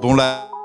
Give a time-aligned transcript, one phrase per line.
[0.00, 0.55] 懂了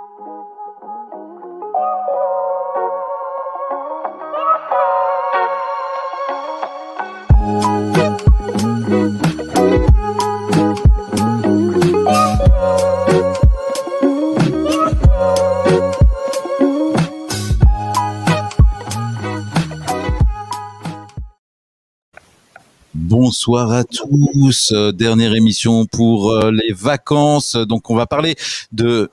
[23.32, 24.73] Bonsoir à tous.
[24.73, 27.55] Euh, dernière émission pour euh, les vacances.
[27.55, 28.36] Donc on va parler
[28.73, 29.09] de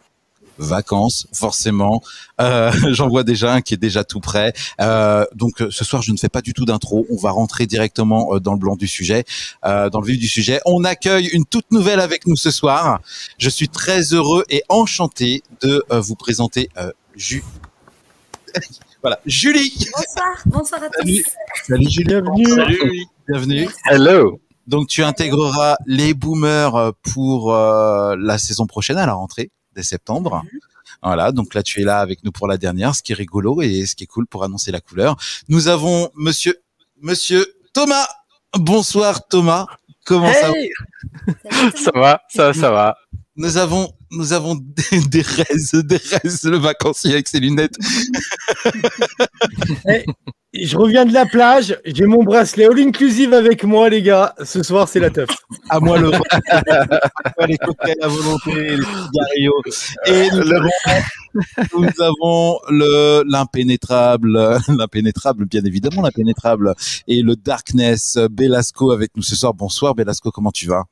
[0.58, 2.02] vacances, forcément.
[2.40, 4.54] Euh, J'en vois déjà un qui est déjà tout prêt.
[4.80, 7.06] Euh, donc ce soir, je ne fais pas du tout d'intro.
[7.10, 9.22] On va rentrer directement dans le blanc du sujet,
[9.64, 10.60] euh, dans le vif du sujet.
[10.66, 13.00] On accueille une toute nouvelle avec nous ce soir.
[13.38, 16.70] Je suis très heureux et enchanté de vous présenter
[17.14, 17.44] Ju.
[19.00, 19.72] voilà, Julie.
[19.96, 21.06] Bonsoir, bonsoir à tous.
[21.06, 21.24] Salut,
[21.68, 22.04] Salut Julie.
[22.04, 22.46] Bienvenue.
[22.48, 23.06] Salut.
[23.28, 23.68] Bienvenue.
[23.84, 24.40] Hello.
[24.66, 30.42] Donc tu intégreras les boomers pour euh, la saison prochaine à la rentrée dès septembre.
[31.02, 33.60] Voilà, donc là tu es là avec nous pour la dernière, ce qui est rigolo
[33.60, 35.18] et ce qui est cool pour annoncer la couleur.
[35.48, 36.56] Nous avons monsieur
[37.02, 37.44] monsieur
[37.74, 38.06] Thomas.
[38.54, 39.66] Bonsoir Thomas.
[40.06, 40.70] Comment ça va Hey
[41.76, 42.96] Ça va, ça va, ça va.
[43.36, 47.76] Nous avons nous avons des, des raises, des raises, le vacancier avec ses lunettes.
[50.54, 54.34] Je reviens de la plage, j'ai mon bracelet all inclusive avec moi, les gars.
[54.42, 55.28] Ce soir, c'est la teuf.
[55.68, 56.10] À moi le
[57.46, 59.62] les cocktails à volonté, les cigarillos.
[60.06, 60.70] Et nous avons,
[61.78, 66.74] nous avons le l'impénétrable, l'impénétrable, bien évidemment l'impénétrable,
[67.06, 69.52] et le darkness Belasco avec nous ce soir.
[69.52, 70.84] Bonsoir Belasco, comment tu vas?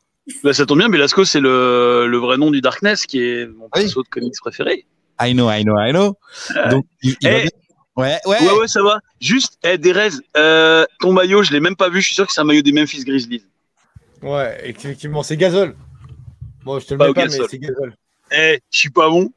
[0.45, 3.65] Bah, ça tombe bien, Belasco, c'est le, le vrai nom du Darkness, qui est mon
[3.75, 3.83] Oui.
[3.85, 4.85] perso de comics préféré.
[5.19, 6.15] I know, I know, I know.
[6.71, 7.43] Donc, il, il va Eh.
[7.43, 7.51] bien?
[7.97, 8.41] Ouais, ouais.
[8.43, 9.01] Ouais, ouais, ça va.
[9.21, 12.01] Juste, eh, Derez, euh, ton maillot, je l'ai même pas vu.
[12.01, 13.45] Je suis sûr que c'est un maillot des Memphis Grizzlies.
[14.23, 15.75] Ouais, effectivement, c'est gazole.
[16.65, 17.95] Bon, je te le mets au pas, mais c'est gazole.
[18.33, 19.31] Eh, je suis pas bon.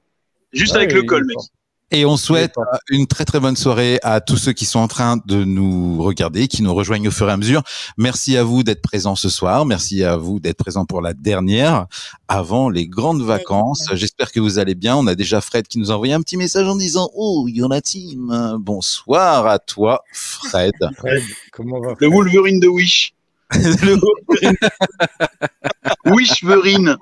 [0.51, 1.35] Juste Ouais, avec le col, mec.
[1.35, 1.45] fort.
[1.91, 4.87] Et on souhaite euh, une très très bonne soirée à tous ceux qui sont en
[4.87, 7.63] train de nous regarder, qui nous rejoignent au fur et à mesure.
[7.97, 9.65] Merci à vous d'être présents ce soir.
[9.65, 11.87] Merci à vous d'être présents pour la dernière
[12.27, 13.85] avant les grandes vacances.
[13.93, 14.95] J'espère que vous allez bien.
[14.95, 17.57] On a déjà Fred qui nous a envoyé un petit message en disant Oh, il
[17.57, 18.55] y en a team.
[18.59, 20.73] Bonsoir à toi, Fred.
[20.97, 23.13] Fred, comment va Le Wolverine de Wish.
[23.51, 23.99] Le-
[26.05, 26.97] Wishverine.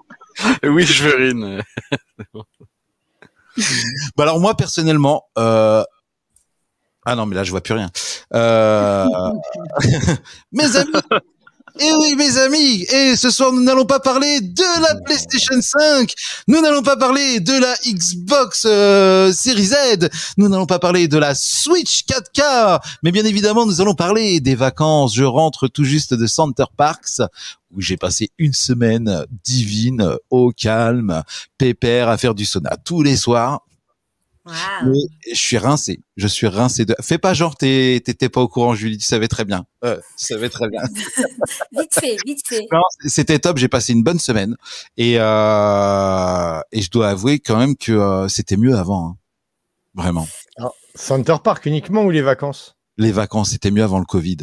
[0.63, 1.61] Oui, je verine.
[4.15, 5.83] Bah alors moi personnellement, euh...
[7.05, 7.89] ah non mais là je vois plus rien.
[8.33, 9.05] Euh...
[10.51, 10.91] mes amis,
[11.79, 16.13] et oui mes amis, et ce soir nous n'allons pas parler de la PlayStation 5,
[16.47, 21.17] nous n'allons pas parler de la Xbox euh, Series Z, nous n'allons pas parler de
[21.17, 25.15] la Switch 4K, mais bien évidemment nous allons parler des vacances.
[25.15, 27.21] Je rentre tout juste de Center Parks
[27.71, 31.23] où j'ai passé une semaine divine, au calme,
[31.57, 33.66] pépère, à faire du sauna tous les soirs.
[35.31, 35.99] Je suis rincé.
[36.15, 36.95] Je suis rincé de.
[37.01, 38.97] Fais pas genre t'es- t'étais pas au courant, Julie.
[38.97, 39.65] Tu savais très bien.
[39.83, 40.81] Euh, tu savais très bien.
[41.71, 42.67] Vite fait, vite fait.
[43.05, 43.57] C'était top.
[43.57, 44.55] J'ai passé une bonne semaine
[44.97, 49.09] et euh, et je dois avouer quand même que euh, c'était mieux avant.
[49.09, 49.17] hein.
[49.95, 50.27] Vraiment.
[50.95, 52.75] Center Park uniquement ou les vacances?
[52.97, 54.37] Les vacances, c'était mieux avant le Covid.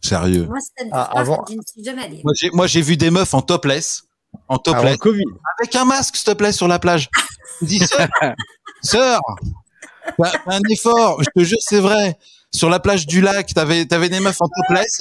[0.00, 0.46] Sérieux.
[0.46, 0.58] Moi,
[0.90, 1.44] Ah, avant-
[2.52, 4.02] Moi, j'ai vu des meufs en topless,
[4.48, 5.24] en topless, le Covid.
[5.58, 7.08] avec un masque, s'il te plaît, sur la plage.
[7.60, 8.08] Je dis, sœur,
[8.82, 9.20] sœur,
[10.46, 11.22] un effort.
[11.22, 12.16] Je te jure, c'est vrai.
[12.54, 14.98] Sur la plage du lac, t'avais, t'avais des meufs en topless.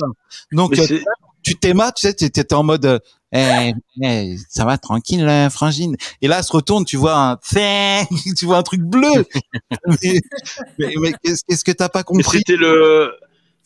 [0.52, 1.00] Donc, Mais euh,
[1.44, 3.00] tu t'aimas, tu sais, t'étais en mode, euh,
[3.34, 5.98] eh, eh, ça va tranquille, là, frangine.
[6.22, 7.36] Et là, elle se retourne, tu vois un,
[8.38, 9.26] tu vois un truc bleu.
[9.88, 10.20] mais,
[10.80, 12.38] mais- mais qu'est-ce que t'as pas mais compris?
[12.40, 13.12] c'était le,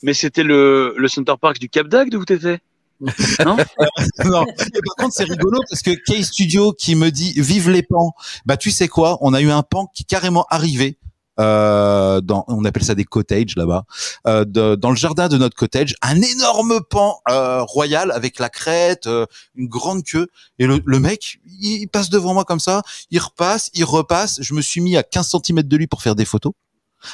[0.02, 2.60] mais c'était le, le Center Park du Cap d'Agde où t'étais?
[3.00, 3.58] Non?
[4.26, 4.46] non.
[4.46, 8.14] Par contre, c'est rigolo parce que K Studio qui me dit vive les pans.
[8.46, 9.18] Bah, tu sais quoi?
[9.22, 10.98] On a eu un pan qui est carrément arrivé.
[11.40, 13.84] Euh, on appelle ça des cottages là-bas,
[14.26, 19.10] euh, dans le jardin de notre cottage, un énorme pan euh, royal avec la crête,
[19.56, 20.28] une grande queue,
[20.60, 24.42] et le, le mec, il, il passe devant moi comme ça, il repasse, il repasse.
[24.42, 26.54] Je me suis mis à 15 cm de lui pour faire des photos.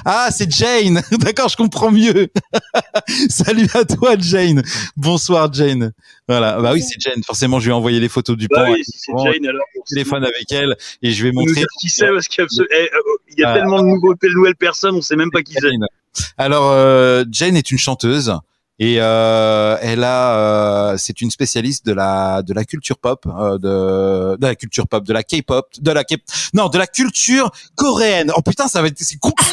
[0.06, 1.02] Ah, c'est Jane.
[1.20, 2.28] D'accord, je comprends mieux.
[3.30, 4.62] Salut à toi, Jane.
[4.98, 5.92] Bonsoir, Jane.
[6.28, 6.62] Voilà.
[6.62, 7.24] Bah oui, c'est Jane.
[7.24, 8.72] Forcément, je lui ai envoyé les photos du Bah pan.
[8.72, 9.62] oui, c'est Jane alors.
[9.88, 11.64] téléphone avec elle et je vais montrer.
[11.80, 13.00] qui c'est parce qu'il y a, eh, euh,
[13.30, 13.54] il y a Ah.
[13.58, 15.68] tellement de nouvelles personnes, on sait même pas qui c'est.
[16.38, 18.34] Alors, euh, Jane est une chanteuse
[18.84, 23.60] Et euh, elle a, euh, c'est une spécialiste de la de la culture pop, euh,
[23.60, 26.16] de de la culture pop, de la K-pop, de la K,
[26.56, 28.32] non, de la culture coréenne.
[28.36, 29.52] Oh putain, ça va être c'est compliqué.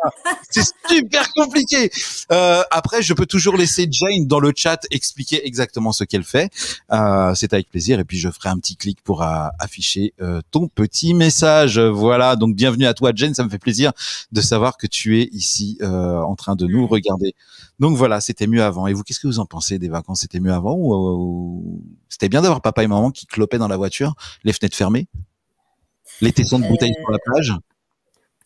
[0.50, 1.92] c'est super compliqué.
[2.32, 6.50] Euh, après, je peux toujours laisser Jane dans le chat expliquer exactement ce qu'elle fait.
[6.90, 8.00] Euh, c'est avec plaisir.
[8.00, 11.78] Et puis je ferai un petit clic pour euh, afficher euh, ton petit message.
[11.78, 12.34] Voilà.
[12.34, 13.32] Donc bienvenue à toi, Jane.
[13.32, 13.92] Ça me fait plaisir
[14.32, 17.36] de savoir que tu es ici euh, en train de nous regarder.
[17.78, 18.86] Donc voilà, c'était mieux avant.
[18.86, 20.20] Et vous, qu'est-ce que vous en pensez des vacances?
[20.20, 23.76] C'était mieux avant ou, ou- c'était bien d'avoir papa et maman qui clopaient dans la
[23.76, 24.14] voiture,
[24.44, 25.08] les fenêtres fermées,
[26.20, 27.52] les tessons de bouteilles Euh, sur la plage?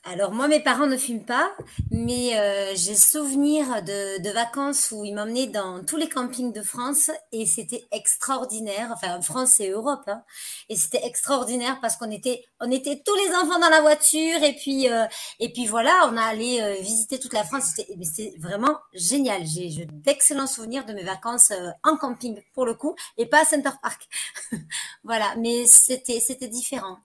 [0.05, 1.55] Alors moi, mes parents ne fument pas,
[1.91, 6.63] mais euh, j'ai souvenir de, de vacances où ils m'emmenaient dans tous les campings de
[6.63, 8.93] France et c'était extraordinaire.
[8.95, 10.23] Enfin, France et Europe, hein.
[10.71, 14.55] et c'était extraordinaire parce qu'on était, on était tous les enfants dans la voiture et
[14.55, 15.05] puis euh,
[15.39, 17.75] et puis voilà, on a allé euh, visiter toute la France.
[17.77, 19.45] C'était vraiment génial.
[19.45, 23.45] J'ai d'excellents souvenirs de mes vacances euh, en camping pour le coup et pas à
[23.45, 24.09] Center Park.
[25.05, 26.99] voilà, mais c'était c'était différent.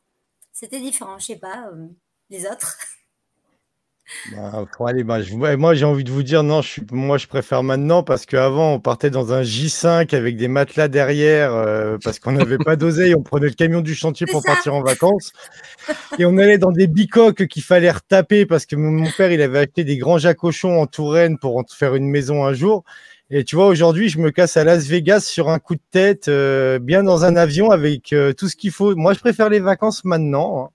[0.54, 1.20] C'était différent.
[1.20, 1.70] Je sais pas.
[2.30, 2.77] Les autres.
[4.31, 4.66] Bah,
[5.04, 8.01] bah, je- moi, j'ai envie de vous dire, non, je suis, moi, je préfère maintenant
[8.04, 12.60] parce qu'avant, on partait dans un J5 avec des matelas derrière euh, parce qu'on n'avait
[12.60, 13.13] pas d'oseille.
[13.16, 15.31] On prenait le camion du chantier pour partir en vacances.
[16.18, 19.42] Et on allait dans des bicoques qu'il fallait retaper parce que mon mon père, il
[19.42, 22.83] avait acheté des grands jacochons en Touraine pour en faire une maison un jour.
[23.31, 26.27] Et tu vois, aujourd'hui, je me casse à Las Vegas sur un coup de tête,
[26.30, 28.95] euh, bien dans un avion avec euh, tout ce qu'il faut.
[28.95, 30.72] Moi, je préfère les vacances maintenant.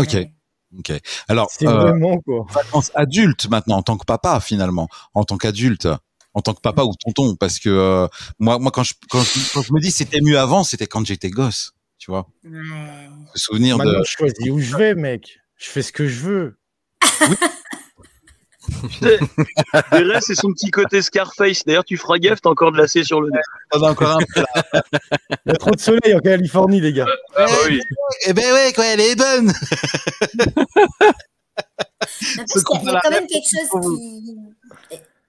[0.00, 0.12] Ok.
[0.12, 0.32] vrai.
[0.78, 0.92] Ok.
[1.28, 2.46] Alors, C'est euh, vraiment quoi.
[2.50, 5.88] vacances adultes maintenant en tant que papa finalement, en tant qu'adulte,
[6.34, 8.06] en tant que papa ou tonton, parce que euh,
[8.38, 11.04] moi, moi quand je quand, je- quand je me dis c'était mieux avant, c'était quand
[11.06, 12.28] j'étais gosse, tu vois.
[12.44, 12.50] Ouais.
[12.52, 15.38] Le souvenir de je choisis où je vais, mec.
[15.56, 16.58] Je fais ce que je veux.
[19.92, 21.64] Derez, c'est son petit côté Scarface.
[21.64, 23.40] D'ailleurs, tu feras gaffe, t'as encore de lacé sur le nez.
[23.82, 24.82] Encore un peu là.
[25.46, 27.06] Il y a trop de soleil en Californie, les gars.
[27.36, 27.80] Ah bah oui.
[28.26, 29.52] Eh ben ouais, quoi, elle est bonne.
[32.36, 34.36] Mais parce Ce qu'il y a- il y a combat-là, quand même quelque chose qui.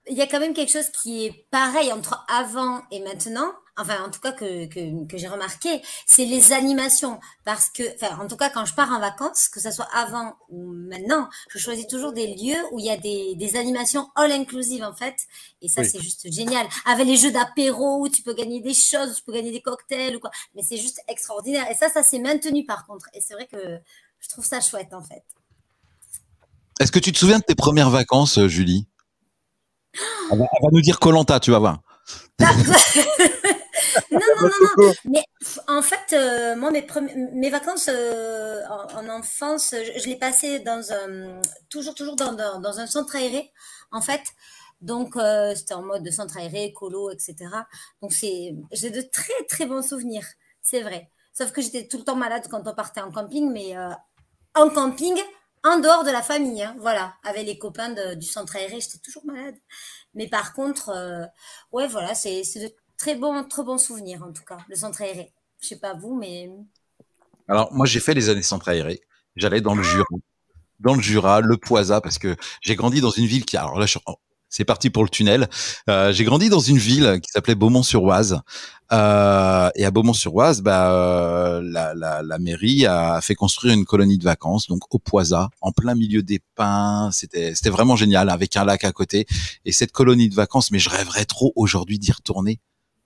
[0.08, 3.52] Il y a quand même quelque chose qui est pareil entre avant et maintenant.
[3.80, 7.18] Enfin, en tout cas, que, que, que j'ai remarqué, c'est les animations.
[7.44, 10.36] Parce que, enfin, en tout cas, quand je pars en vacances, que ça soit avant
[10.50, 14.32] ou maintenant, je choisis toujours des lieux où il y a des, des animations all
[14.32, 15.16] inclusive, en fait.
[15.62, 15.88] Et ça, Oui.
[15.90, 16.66] c'est juste génial.
[16.84, 20.16] Avec les jeux d'apéro où tu peux gagner des choses, tu peux gagner des cocktails
[20.16, 20.30] ou quoi.
[20.54, 21.70] Mais c'est juste extraordinaire.
[21.70, 23.06] Et ça, ça s'est maintenu par contre.
[23.14, 23.78] Et c'est vrai que
[24.18, 25.24] je trouve ça chouette, en fait.
[26.80, 28.86] Est-ce que tu te souviens de tes premières vacances, euh, Julie?
[30.32, 31.80] Elle va, elle va nous dire Colanta, tu vas voir.
[34.10, 34.92] Non, non, non, non.
[35.04, 35.24] Mais
[35.68, 36.86] en fait, euh, moi, mes,
[37.32, 42.32] mes vacances euh, en, en enfance, je, je les passais dans un, toujours, toujours dans,
[42.32, 43.52] dans, dans un centre aéré,
[43.92, 44.22] en fait.
[44.80, 47.36] Donc, euh, c'était en mode de centre aéré, écolo, etc.
[48.02, 50.26] Donc, j'ai de très, très bons souvenirs.
[50.62, 51.10] C'est vrai.
[51.32, 53.74] Sauf que j'étais tout le temps malade quand on partait en camping, mais
[54.54, 55.16] en camping,
[55.64, 58.98] en dehors de la famille, hein, voilà, avec les copains de- du centre aéré, j'étais
[58.98, 59.56] toujours malade.
[60.14, 61.24] Mais par contre, euh,
[61.72, 65.02] ouais, voilà, c'est c'est de très bons, très bons souvenirs en tout cas, le centre
[65.02, 65.32] aéré.
[65.60, 66.50] Je sais pas vous, mais
[67.48, 69.00] Alors moi j'ai fait les années centre aéré.
[69.36, 70.04] J'allais dans le Jura,
[70.80, 73.86] dans le Jura, le Poisa, parce que j'ai grandi dans une ville qui, alors là
[73.86, 73.98] je-
[74.50, 75.48] c'est parti pour le tunnel.
[75.88, 78.40] Euh, j'ai grandi dans une ville qui s'appelait Beaumont-sur-Oise.
[78.92, 84.18] Euh, et à Beaumont-sur-Oise, bah, euh, la, la, la mairie a fait construire une colonie
[84.18, 87.10] de vacances, donc au Poisa, en plein milieu des pins.
[87.12, 89.26] C'était, c'était vraiment génial, avec un lac à côté.
[89.64, 92.60] Et cette colonie de vacances, mais je rêverais trop aujourd'hui d'y retourner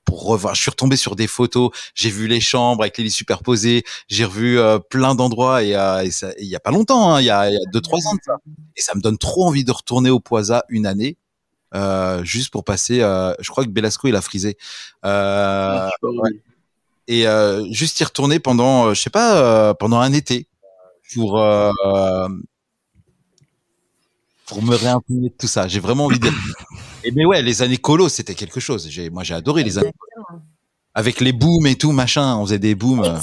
[0.06, 0.54] pour revoir.
[0.54, 4.24] Je suis retombé sur des photos, j'ai vu les chambres avec les lits superposés, j'ai
[4.26, 7.24] revu euh, plein d'endroits et, euh, ça- et il y a pas longtemps, hein, il
[7.24, 8.36] y a, il y a deux trois ans de ça.
[8.76, 11.16] Et ça me donne trop envie de retourner au Poisa une année.
[11.74, 14.56] Euh, juste pour passer, euh, je crois que Belasco il a frisé,
[15.04, 16.30] euh, ouais.
[17.08, 20.46] et euh, juste y retourner pendant, je sais pas, euh, pendant un été
[21.14, 21.72] pour euh,
[24.46, 25.68] pour me réimprégner de tout ça.
[25.68, 26.34] J'ai vraiment envie d'être.
[27.04, 28.88] Et mais ouais, les années colo, c'était quelque chose.
[28.88, 30.42] J'ai, moi, j'ai adoré les années exactement.
[30.94, 32.36] avec les booms et tout machin.
[32.36, 33.02] On faisait des booms.
[33.04, 33.18] euh.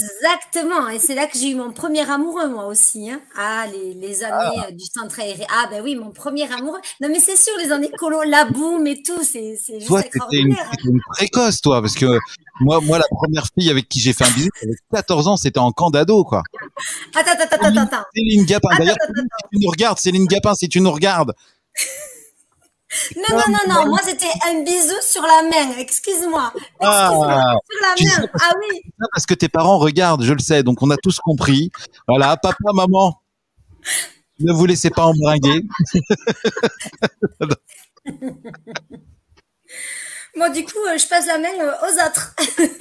[0.54, 0.90] Exactement.
[0.90, 3.10] Et c'est là que j'ai eu mon premier amoureux, moi aussi.
[3.10, 3.22] Hein.
[3.38, 5.46] Ah, les, les années euh, du centre aéré.
[5.50, 6.80] Ah, ben oui, mon premier amoureux.
[7.00, 10.18] Non, mais c'est sûr, les années colo, la boum et tout, c'est juste Toi, t'étais
[10.40, 10.66] une, extraordinaire.
[10.68, 10.72] hein.
[10.76, 12.18] t'étais une précoce, toi, parce que
[12.60, 15.60] moi, moi, la première fille avec qui j'ai fait un bisou, avec 14 ans, c'était
[15.60, 16.44] en camp d'ado, quoi.
[17.16, 18.04] Attends, attends, attends, attends.
[18.16, 18.70] Céline Gapin.
[18.78, 19.14] D'ailleurs, si
[19.54, 21.34] tu nous regardes, Céline Gapin, si tu nous regardes.
[23.16, 23.86] Non, non, non, non.
[23.90, 25.78] Moi, c'était un bisou sur la main.
[25.78, 26.52] Excuse-moi.
[26.82, 27.54] Ah, Excuse-moi.
[27.70, 28.28] Sur la main.
[28.42, 28.82] Ah oui.
[29.14, 31.72] parce que tes parents regardent, je le sais, donc on a tous compris.
[32.08, 33.22] Voilà, papa, maman,
[34.40, 35.64] ne vous laissez pas embringuer.
[40.36, 42.34] Moi, du coup, euh, je passe la main euh, aux autres.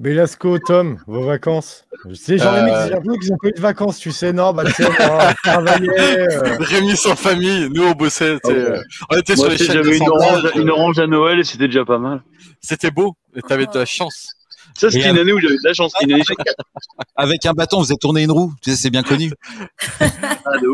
[0.00, 1.84] Belasco, Tom, vos vacances?
[2.08, 3.18] Je sais, j'en ai mis Euh.
[3.20, 5.30] qu'ils ont pas eu de vacances, tu sais, non, bah, tu sais, euh,
[6.60, 8.32] Rémi sans famille, nous on bossait.
[8.32, 8.40] Ouais.
[8.46, 8.80] euh,
[9.10, 11.66] On était sur les chaînes j'avais une centrale, orange, une orange à Noël et c'était
[11.66, 12.22] déjà pas mal.
[12.62, 14.32] C'était beau, et t'avais de la chance.
[14.80, 15.92] Ça, c'était une année où j'avais de la chance.
[16.02, 16.22] Une année.
[17.16, 18.52] Avec un bâton, vous êtes tourné une roue.
[18.62, 19.30] Tu sais, c'est bien connu.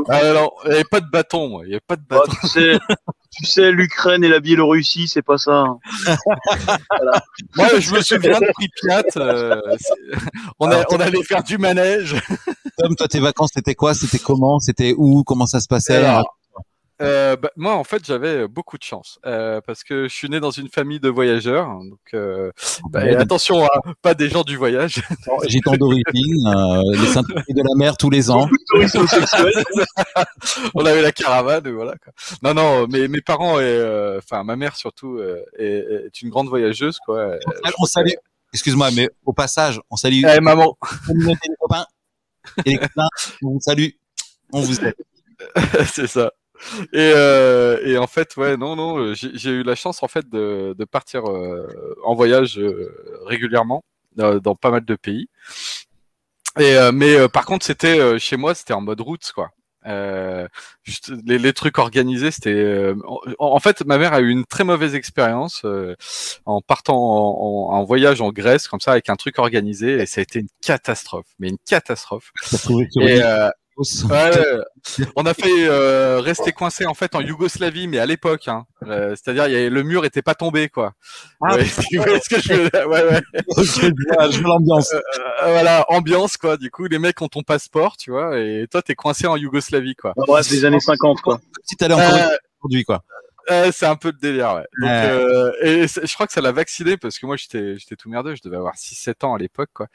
[0.09, 0.21] Ah.
[0.21, 1.63] Ah non, il n'y avait pas de bâton, moi.
[1.65, 2.33] Il n'y avait pas de Bah, bâton.
[2.41, 2.79] tu sais,
[3.37, 5.53] tu sais, l'Ukraine et la Biélorussie, c'est pas ça.
[5.67, 5.79] hein.
[7.57, 9.03] Moi, je me souviens de Pripyat.
[9.17, 9.61] euh,
[10.59, 12.17] on, a- Alors, on allait faire du manège.
[12.79, 13.95] Tom, toi, tes vacances, c'était quoi?
[13.95, 14.59] C'était comment?
[14.61, 15.25] C'était où?
[15.25, 15.97] Comment ça se passait?
[15.97, 16.37] Alors,
[17.03, 20.41] euh, bah, moi, en fait, j'avais beaucoup de chance euh, parce que je suis né
[20.41, 21.67] dans une famille de voyageurs.
[21.69, 22.51] Donc, euh,
[22.91, 23.69] bah, Ouais, attention, hein,
[24.03, 25.03] pas des gens du voyage.
[25.49, 26.05] J'ai tant d'origine,
[26.47, 28.49] euh, les saints de la mer tous les ans.
[30.75, 31.95] On avait la caravane, voilà.
[32.03, 32.13] Quoi.
[32.43, 36.31] Non, non, mais mes parents et euh, enfin ma mère surtout euh, est, est une
[36.31, 37.19] grande voyageuse, quoi.
[37.19, 37.39] Euh,
[37.79, 38.13] on salue.
[38.53, 40.77] Excuse-moi, mais au passage, on salue Eh, maman,
[41.09, 41.85] des copains
[42.65, 43.09] et les copains.
[43.43, 43.89] On vous salue.
[44.53, 44.93] On vous aime.
[45.93, 46.33] c'est ça.
[46.93, 50.29] Et, euh, et en fait, ouais, non, non, euh, j'ai eu la chance en fait
[50.29, 51.67] de, de partir euh,
[52.05, 52.93] en voyage euh,
[53.27, 53.85] régulièrement
[54.17, 55.29] dans pas mal de pays.
[56.59, 59.51] Et mais par contre, c'était chez moi, c'était en mode route, quoi.
[60.85, 62.95] Juste les, les trucs organisés, c'était.
[63.07, 65.67] en, en fait, ma mère a eu une très mauvaise expérience
[66.47, 70.07] en partant en, en- en voyage en Grèce comme ça avec un truc organisé et
[70.07, 72.33] ça a été une catastrophe, mais une catastrophe.
[73.03, 73.21] Et.
[73.79, 75.05] Ouais, ouais.
[75.17, 78.65] on a fait euh, rester coincé en fait en Yougoslavie, mais à l'époque, hein.
[78.87, 80.95] Euh, c'est-à-dire il y avait- le mur était pas tombé quoi.
[81.43, 82.89] Ah, Ouais, tu vois ce que je veux dire?
[82.89, 83.21] Ouais, ouais.
[83.59, 84.93] je vois, je vois l'ambiance.
[84.95, 85.01] Euh,
[85.43, 86.57] voilà, ambiance quoi.
[86.57, 89.95] Du coup, les mecs ont ton passeport, tu vois, et toi t'es coincé en Yougoslavie
[89.95, 90.13] quoi.
[90.17, 91.41] Bah, bref, des années 50, quoi.
[91.65, 93.03] Si t'allais encore Euh, aujourd'hui, quoi.
[93.51, 94.67] Euh, c'est un peu le délire, ouais.
[94.81, 98.09] Donc, euh, et je crois que ça l'a vacciné parce que moi j'étais j'étais tout
[98.09, 99.87] merdeux, je devais avoir 6-7 ans à l'époque, quoi.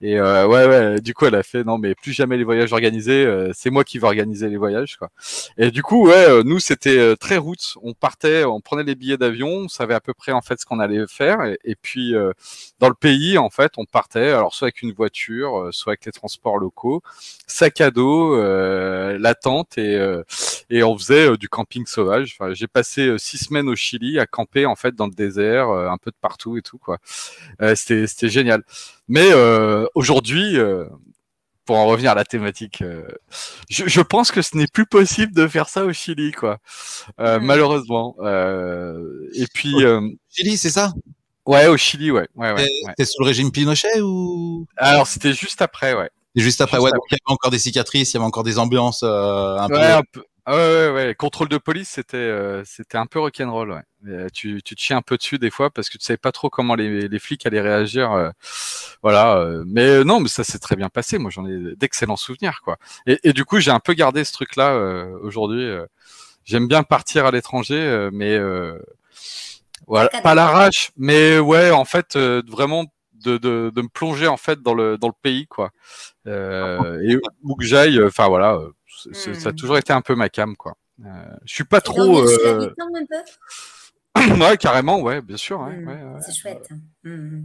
[0.00, 2.72] Et euh, ouais, ouais, du coup elle a fait non mais plus jamais les voyages
[2.72, 5.10] organisés, euh, c'est moi qui vais organiser les voyages, quoi.
[5.56, 8.96] Et du coup, ouais, euh, nous c'était euh, très route, on partait, on prenait les
[8.96, 11.76] billets d'avion, on savait à peu près en fait ce qu'on allait faire, et, et
[11.76, 12.32] puis euh,
[12.80, 16.12] dans le pays en fait on partait, alors soit avec une voiture, soit avec les
[16.12, 17.02] transports locaux,
[17.46, 20.22] sac à dos, euh, la tente et euh,
[20.70, 22.36] et on faisait du camping sauvage.
[22.38, 25.68] Enfin, j'ai passé euh, six semaines au Chili à camper en fait dans le désert,
[25.70, 26.98] euh, un peu de partout et tout quoi.
[27.62, 28.62] Euh, c'était c'était génial.
[29.08, 29.32] Mais
[29.94, 30.56] aujourd'hui,
[31.64, 33.02] pour en revenir à la thématique, euh,
[33.68, 36.58] je, je pense que ce n'est plus possible de faire ça au Chili quoi.
[37.20, 37.44] Euh, Mm.
[37.44, 38.16] Malheureusement.
[38.20, 39.74] Euh, et puis
[40.30, 40.92] Chili, c'est ça?
[41.44, 42.56] Ouais au Chili ouais ouais ouais.
[42.56, 42.94] T'es- ouais.
[42.96, 44.66] T'es sous le régime Pinochet ou?
[44.76, 46.10] Alors c'était juste après ouais.
[46.34, 48.26] Et juste après, Juste ouais, donc il y avait encore des cicatrices, il y avait
[48.26, 49.74] encore des ambiances un peu.
[49.74, 50.22] Ouais, un peu.
[50.48, 51.14] Ah ouais, ouais, ouais.
[51.16, 53.72] Contrôle de police, c'était euh, c'était un peu rock'n'roll.
[53.72, 53.82] Ouais.
[54.06, 56.30] Euh, tu, tu te chies un peu dessus des fois parce que tu savais pas
[56.30, 58.12] trop comment les, les flics allaient réagir.
[58.12, 58.30] euh,
[59.02, 59.38] voilà.
[59.38, 61.18] euh, mais euh, non, mais ça s'est très bien passé.
[61.18, 62.78] Moi, j'en ai d'excellents souvenirs, quoi.
[63.06, 65.64] Et, et du coup, j'ai un peu gardé ce truc-là euh, aujourd'hui.
[65.64, 65.84] euh.
[66.44, 68.78] J'aime bien partir à l'étranger, euh, mais euh,
[69.88, 72.84] voilà, pas l'arrache, mais ouais, en fait, euh, vraiment
[73.24, 75.70] de, de, de me plonger en fait dans le dans le pays, quoi.
[76.26, 78.70] Euh, et où que j'aille, enfin voilà, euh,
[79.12, 79.56] ça a Hmm.
[79.56, 80.74] toujours été un peu ma cam, quoi.
[81.04, 81.08] Euh,
[81.44, 82.20] je suis pas Et trop.
[82.20, 83.22] euh, l'habites un peu?
[84.40, 85.60] Ouais, carrément, ouais, bien sûr.
[85.60, 86.20] Ouais, Mm, ouais, ouais.
[86.22, 86.68] C'est chouette.
[87.04, 87.42] Mm.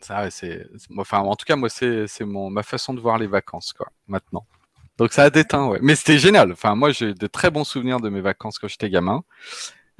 [0.00, 0.66] Ça, c'est,
[0.96, 3.88] enfin, en tout cas, moi, c'est, c'est mon, ma façon de voir les vacances, quoi,
[4.08, 4.46] maintenant.
[4.96, 5.78] Donc, ça a déteint, ouais.
[5.82, 6.52] Mais c'était génial.
[6.52, 9.22] Enfin, moi, j'ai de très bons souvenirs de mes vacances quand j'étais gamin.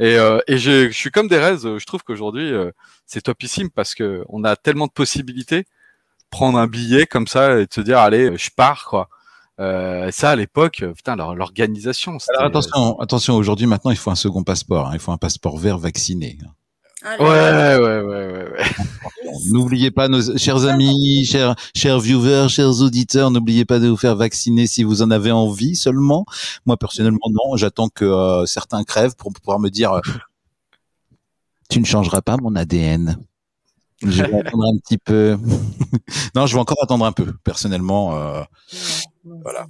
[0.00, 2.72] Et, euh, et je suis comme des euh, Je trouve qu'aujourd'hui, euh,
[3.06, 5.66] c'est topissime parce que on a tellement de possibilités.
[6.30, 9.08] Prendre un billet comme ça et te dire, allez, je pars, quoi.
[9.58, 12.18] Euh, ça, à l'époque, euh, putain, l'or- l'organisation.
[12.18, 14.86] c'était- Alors attention, attention, aujourd'hui, maintenant, il faut un second passeport.
[14.86, 14.90] hein.
[14.94, 16.38] Il faut un passeport vert vacciné.
[17.02, 18.64] Ah, Ouais, ouais, ouais, ouais, ouais.
[19.52, 24.16] N'oubliez pas, nos chers amis, chers, chers viewers, chers auditeurs, n'oubliez pas de vous faire
[24.16, 26.26] vacciner si vous en avez envie seulement.
[26.66, 27.56] Moi, personnellement, non.
[27.56, 30.00] J'attends que euh, certains crèvent pour pouvoir me dire euh,
[31.68, 33.16] Tu ne changeras pas mon ADN.
[34.02, 35.36] Je vais attendre un petit peu.
[36.34, 38.16] non, je vais encore attendre un peu, personnellement.
[38.16, 38.42] euh,
[39.24, 39.66] Voilà.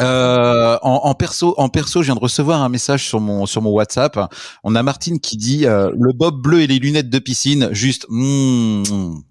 [0.00, 3.62] Euh, en, en perso, en perso, je viens de recevoir un message sur mon sur
[3.62, 4.18] mon WhatsApp.
[4.64, 8.06] On a Martine qui dit euh, le bob bleu et les lunettes de piscine, juste.
[8.08, 9.22] mm, mm.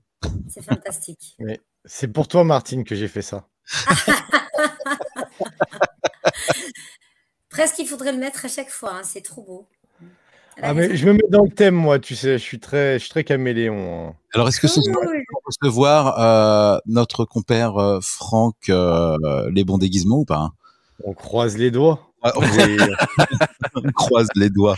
[0.49, 1.37] C'est fantastique.
[1.85, 3.47] C'est pour toi, Martine, que j'ai fait ça.
[7.49, 8.91] Presque, il faudrait le mettre à chaque fois.
[8.95, 9.67] hein, C'est trop beau.
[10.61, 12.99] Ah, mais je me mets dans le thème, moi, tu sais, je suis très, je
[13.03, 14.09] suis très caméléon.
[14.09, 14.15] hein.
[14.33, 15.07] Alors, est-ce que ce soir, Cool.
[15.35, 19.17] on peut recevoir euh, notre compère euh, Franck euh,
[19.51, 20.49] les bons déguisements ou pas
[21.03, 21.99] On croise les doigts.
[22.23, 22.29] On,
[23.75, 24.77] on croise les doigts.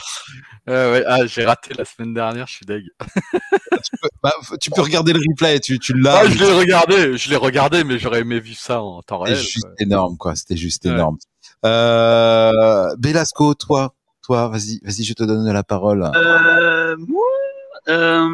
[0.68, 1.04] Euh, ouais.
[1.08, 2.84] Ah, j'ai raté la semaine dernière, je suis deg.
[2.84, 6.20] tu, peux, bah, tu peux regarder le replay, tu, tu l'as.
[6.20, 9.38] Ah, je l'ai regardé, je l'ai regardé, mais j'aurais aimé vivre ça en temps réel.
[9.38, 9.76] C'était juste quoi.
[9.80, 10.36] énorme, quoi.
[10.36, 10.92] C'était juste ouais.
[10.92, 11.18] énorme.
[11.66, 16.10] Euh, Belasco, toi, toi, vas-y, vas-y, je te donne la parole.
[16.16, 17.26] Euh, moi,
[17.88, 18.30] euh,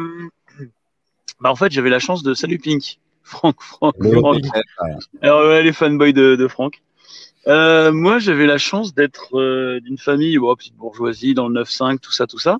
[1.40, 4.42] bah en fait, j'avais la chance de salut Pink, Franck, Franck, Franck.
[5.22, 6.82] Alors ouais, les fanboys de, de Franck.
[7.48, 12.00] Euh, moi, j'avais la chance d'être euh, d'une famille, bon, petite bourgeoisie, dans le 9-5,
[12.00, 12.58] tout ça, tout ça.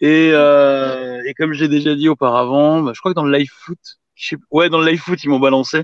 [0.00, 3.50] Et, euh, et comme j'ai déjà dit auparavant, bah, je crois que dans le live
[3.52, 3.78] foot,
[4.14, 5.82] je sais, ouais, dans le live foot, ils m'ont balancé.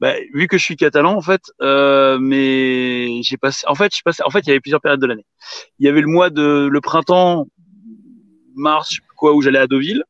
[0.00, 4.02] Bah, vu que je suis catalan, en fait, euh, mais j'ai passé, en fait, je
[4.02, 5.26] passé, en fait, il y avait plusieurs périodes de l'année.
[5.78, 7.46] Il y avait le mois de, le printemps,
[8.56, 10.02] mars, je sais plus quoi, où j'allais à Deauville.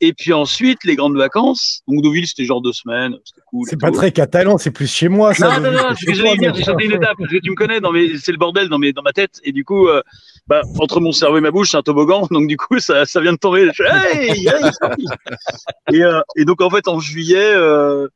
[0.00, 1.82] Et puis ensuite, les grandes vacances.
[1.88, 3.16] Donc, Deauville, c'était genre deux semaines.
[3.24, 3.66] C'était cool.
[3.68, 3.96] C'est pas tout.
[3.96, 5.58] très catalan, c'est plus chez moi, ça.
[5.58, 7.16] Non, non, non, ce que j'allais dire, j'ai sauté une étape.
[7.18, 8.16] Parce que tu me connais, dans mes...
[8.18, 8.92] c'est le bordel dans, mes...
[8.92, 9.40] dans ma tête.
[9.42, 10.02] Et du coup, euh,
[10.46, 12.26] bah, entre mon cerveau et ma bouche, c'est un toboggan.
[12.30, 13.68] Donc, du coup, ça, ça vient de tomber.
[13.72, 14.48] Je fais, hey, hey,
[15.92, 18.06] et, euh, et donc, en fait, en juillet, euh,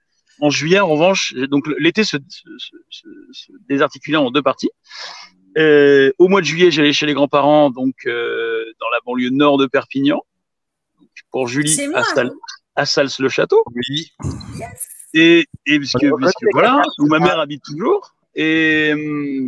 [0.40, 2.42] en juillet, en revanche, donc l'été se, se,
[2.90, 4.70] se, se, désarticulait en deux parties.
[5.56, 9.66] Et au mois de juillet, j'allais chez les grands-parents, donc dans la banlieue nord de
[9.66, 10.22] Perpignan
[11.30, 12.30] pour Julie à, Sal,
[12.76, 13.62] à Sals-le-Château.
[13.74, 14.12] Oui.
[14.56, 14.88] Yes.
[15.14, 18.14] Et, et puisque, puisque voilà, où ma mère habite toujours.
[18.34, 18.92] Et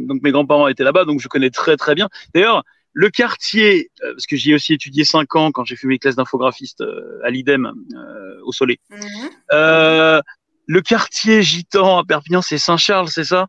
[0.08, 2.08] donc mes grands-parents étaient là-bas, donc je connais très très bien.
[2.34, 5.88] D'ailleurs, le quartier, euh, parce que j'y ai aussi étudié cinq ans quand j'ai fait
[5.88, 8.78] mes classes d'infographiste euh, à l'IDEM euh, au Soleil.
[8.90, 10.22] Mm -hmm.
[10.66, 13.48] le quartier gitan à Perpignan, c'est Saint-Charles, c'est ça?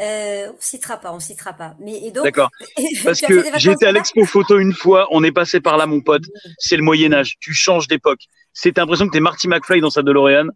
[0.00, 1.76] Euh, on citera pas, on citera pas.
[1.78, 2.24] Mais et donc.
[2.24, 2.50] D'accord.
[3.04, 6.24] Parce que j'étais à l'expo photo une fois, on est passé par là, mon pote.
[6.58, 7.36] C'est le Moyen Âge.
[7.40, 8.20] Tu changes d'époque.
[8.52, 10.48] C'est l'impression que t'es Marty McFly dans sa DeLorean.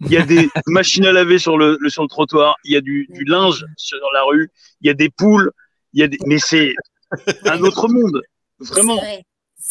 [0.00, 2.56] Il y a des machines à laver sur le, le, sur le trottoir.
[2.64, 4.50] Il y a du, du linge sur la rue.
[4.80, 5.52] Il y a des poules.
[5.92, 6.74] Il y a des, mais c'est
[7.44, 8.22] un autre monde.
[8.58, 8.96] Vraiment.
[8.96, 9.24] Vrai.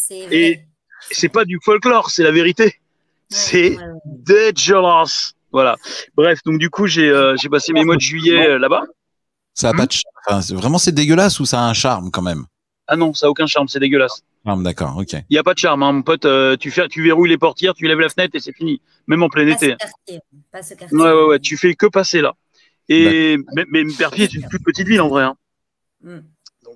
[0.09, 0.27] Vrai.
[0.31, 0.59] Et
[1.11, 2.63] c'est pas du folklore, c'est la vérité.
[2.63, 2.73] Ouais,
[3.29, 3.83] c'est ouais.
[4.05, 5.33] dangerous.
[5.51, 5.75] Voilà.
[6.15, 8.83] Bref, donc du coup, j'ai euh, j'ai passé mes mois de juillet euh, là-bas.
[9.53, 9.95] Ça a pas de
[10.27, 12.45] enfin, vraiment c'est dégueulasse ou ça a un charme quand même?
[12.87, 14.23] Ah non, ça a aucun charme, c'est dégueulasse.
[14.45, 15.13] Ah, d'accord, ok.
[15.29, 16.25] Il y a pas de charme, hein, mon pote.
[16.25, 18.81] Euh, tu fais, tu verrouilles les portières, tu lèves la fenêtre et c'est fini.
[19.07, 19.71] Même en plein pas été.
[19.71, 20.19] Ce quartier,
[20.51, 20.97] pas ce quartier.
[20.97, 21.39] Ouais, ouais, ouais.
[21.39, 22.33] Tu fais que passer là.
[22.87, 25.23] Et mais, mais Perpier est une toute petite ville en vrai.
[25.23, 25.35] Hein.
[26.01, 26.19] Mm.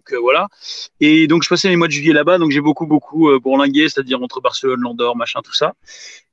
[0.03, 0.47] Donc euh, voilà.
[0.99, 3.87] Et donc je passais mes mois de juillet là-bas, donc j'ai beaucoup beaucoup euh, bourlingué,
[3.87, 5.73] c'est-à-dire entre Barcelone, l'Andorre, machin, tout ça.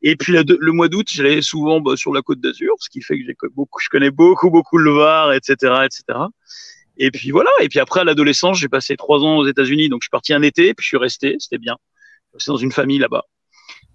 [0.03, 3.19] Et puis le, mois d'août, j'allais souvent bah, sur la Côte d'Azur, ce qui fait
[3.19, 6.19] que j'ai beaucoup, je connais beaucoup beaucoup le Var, etc., etc.
[7.01, 7.51] Et puis voilà.
[7.61, 9.89] Et puis après, à l'adolescence, j'ai passé trois ans aux États-Unis.
[9.89, 11.37] Donc, je suis parti un été, puis je suis resté.
[11.39, 11.77] C'était bien.
[12.39, 13.25] C'est dans une famille là-bas.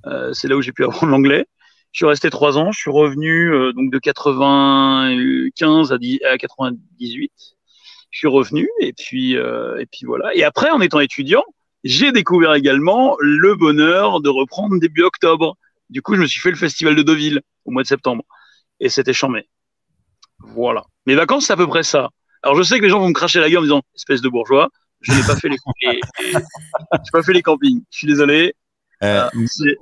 [0.07, 1.45] Euh, c'est là où j'ai pu apprendre l'anglais.
[1.91, 2.71] Je suis resté trois ans.
[2.71, 7.54] Je suis revenu euh, donc de 95 à, 10, à 98.
[8.15, 10.34] Je suis revenu et puis euh, et puis voilà.
[10.34, 11.43] Et après, en étant étudiant,
[11.84, 15.58] j'ai découvert également le bonheur de reprendre début octobre.
[15.89, 18.23] Du coup, je me suis fait le festival de Deauville au mois de septembre
[18.80, 19.49] et c'était chambé.
[20.39, 20.86] Voilà.
[21.06, 22.08] Mes vacances, c'est à peu près ça.
[22.41, 24.30] Alors je sais que les gens vont me cracher la gueule en disant espèce de
[24.30, 24.69] bourgeois.
[25.01, 26.34] Je n'ai pas fait les, les, les
[27.12, 27.84] pas fait les campings.
[27.91, 28.56] Je suis désolé.
[29.04, 29.75] Euh, euh,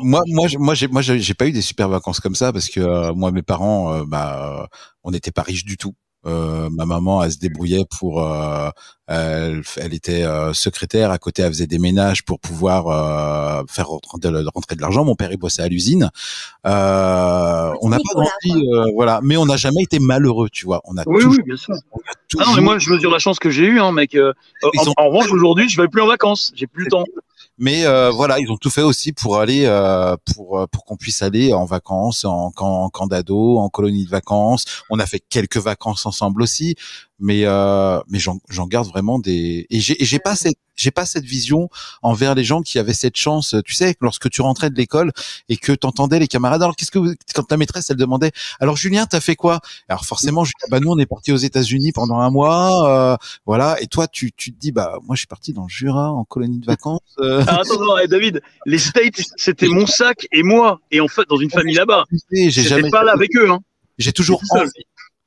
[0.00, 2.78] moi, moi, moi, j'ai, moi, j'ai pas eu des super vacances comme ça parce que
[2.78, 4.68] euh, moi, mes parents, bah,
[5.02, 5.96] on n'était pas riches du tout.
[6.26, 8.68] Euh, ma maman, elle se débrouillait pour, euh,
[9.06, 13.88] elle, elle, était euh, secrétaire à côté, elle faisait des ménages pour pouvoir euh, faire
[13.88, 15.04] rentrer de, rentrer de l'argent.
[15.04, 16.10] Mon père, il bossait à l'usine.
[16.66, 20.82] Euh, on n'a pas grandi, voilà, mais on n'a jamais été malheureux, tu vois.
[20.84, 21.74] On a oui, toujours, oui, bien sûr.
[22.28, 22.46] Toujours...
[22.46, 24.14] Ah non, mais moi, je mesure la chance que j'ai eue, hein, mec.
[24.14, 24.94] en, ont...
[24.98, 26.52] en, revanche, aujourd'hui, je vais plus en vacances.
[26.54, 27.04] J'ai plus le temps.
[27.60, 31.20] Mais euh, voilà, ils ont tout fait aussi pour aller, euh, pour pour qu'on puisse
[31.20, 34.64] aller en vacances, en camp, en camp d'ado, en colonie de vacances.
[34.88, 36.74] On a fait quelques vacances ensemble aussi,
[37.20, 39.66] mais euh, mais j'en garde vraiment des.
[39.70, 41.68] Et j'ai j'ai pas cette j'ai pas cette vision
[42.02, 43.54] envers les gens qui avaient cette chance.
[43.66, 45.12] Tu sais, lorsque tu rentrais de l'école
[45.48, 46.62] et que t'entendais les camarades.
[46.62, 47.14] Alors qu'est-ce que vous...
[47.34, 48.32] quand ta maîtresse elle demandait.
[48.60, 49.60] Alors Julien, t'as fait quoi?
[49.88, 53.76] Alors forcément, je dis, bah nous on est parti aux États-Unis pendant un mois, voilà.
[53.82, 56.24] Et toi, tu tu te dis bah moi je suis parti dans le Jura en
[56.24, 57.00] colonie de vacances.
[57.18, 60.80] Alors, attends, non, David, les States, c'était mon sac et moi.
[60.90, 62.04] Et en fait, dans une famille là-bas.
[62.32, 63.50] J'ai jamais pas là avec eux.
[63.50, 63.60] Hein.
[63.98, 64.40] J'ai toujours.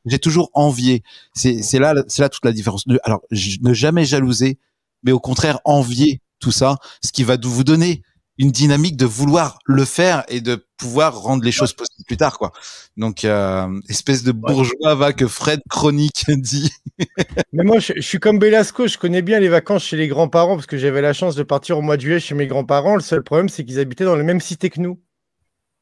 [0.06, 1.04] J'ai toujours envié.
[1.34, 2.86] C'est là, c'est là toute la différence.
[3.04, 3.22] Alors,
[3.62, 4.58] ne jamais jalouser,
[5.04, 8.04] mais au contraire envier tout ça, ce qui va vous donner
[8.38, 12.40] une dynamique de vouloir le faire et de pouvoir rendre les choses possibles plus tard,
[12.40, 12.52] quoi.
[12.98, 16.72] Donc, euh, espèce de bourgeois va que Fred Chronique dit.
[17.54, 20.56] Mais moi, je, je, suis comme Belasco, je connais bien les vacances chez les grands-parents
[20.56, 22.96] parce que j'avais la chance de partir au mois de juillet chez mes grands-parents.
[22.96, 25.00] Le seul problème, c'est qu'ils habitaient dans la même cité que nous.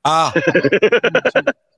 [0.03, 0.33] Ah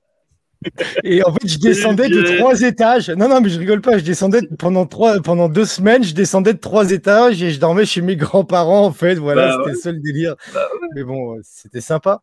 [1.04, 3.10] Et en fait, je descendais de trois étages.
[3.10, 3.98] Non, non, mais je rigole pas.
[3.98, 7.86] Je descendais pendant trois, pendant deux semaines, je descendais de trois étages et je dormais
[7.86, 8.86] chez mes grands-parents.
[8.86, 10.34] En fait, voilà, bah c'était ça le délire.
[10.52, 12.20] Bah mais bon, c'était sympa.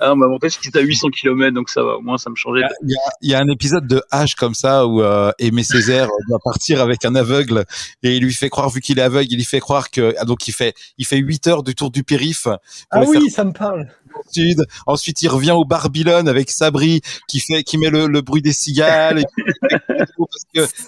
[0.00, 1.96] Ah, on m'a montré c'était à 800 km, donc ça va.
[1.96, 2.62] Au moins, ça me changeait.
[2.82, 6.80] Il y a, un épisode de H comme ça où euh, Aimé Césaire doit partir
[6.80, 7.64] avec un aveugle
[8.02, 10.24] et il lui fait croire, vu qu'il est aveugle, il lui fait croire que ah,
[10.24, 12.46] donc il fait, il fait 8 heures du tour du périph.
[12.90, 13.88] Ah oui, ça me parle.
[14.30, 14.66] Sud.
[14.86, 19.22] Ensuite, il revient au Babylone avec Sabri qui fait, qui met le, bruit des cigales.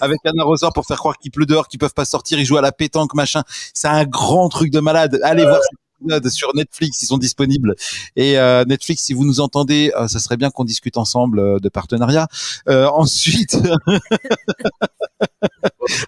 [0.00, 2.38] avec un arroseur pour faire croire qu'il pleut dehors, qu'ils peuvent pas sortir.
[2.38, 3.42] Ils jouent à la pétanque, machin.
[3.72, 5.20] C'est un grand truc de malade.
[5.22, 5.60] Allez voir
[6.28, 7.74] sur Netflix, ils sont disponibles.
[8.16, 11.58] Et euh, Netflix, si vous nous entendez, euh, ça serait bien qu'on discute ensemble euh,
[11.58, 12.28] de partenariat.
[12.66, 13.56] ensuite,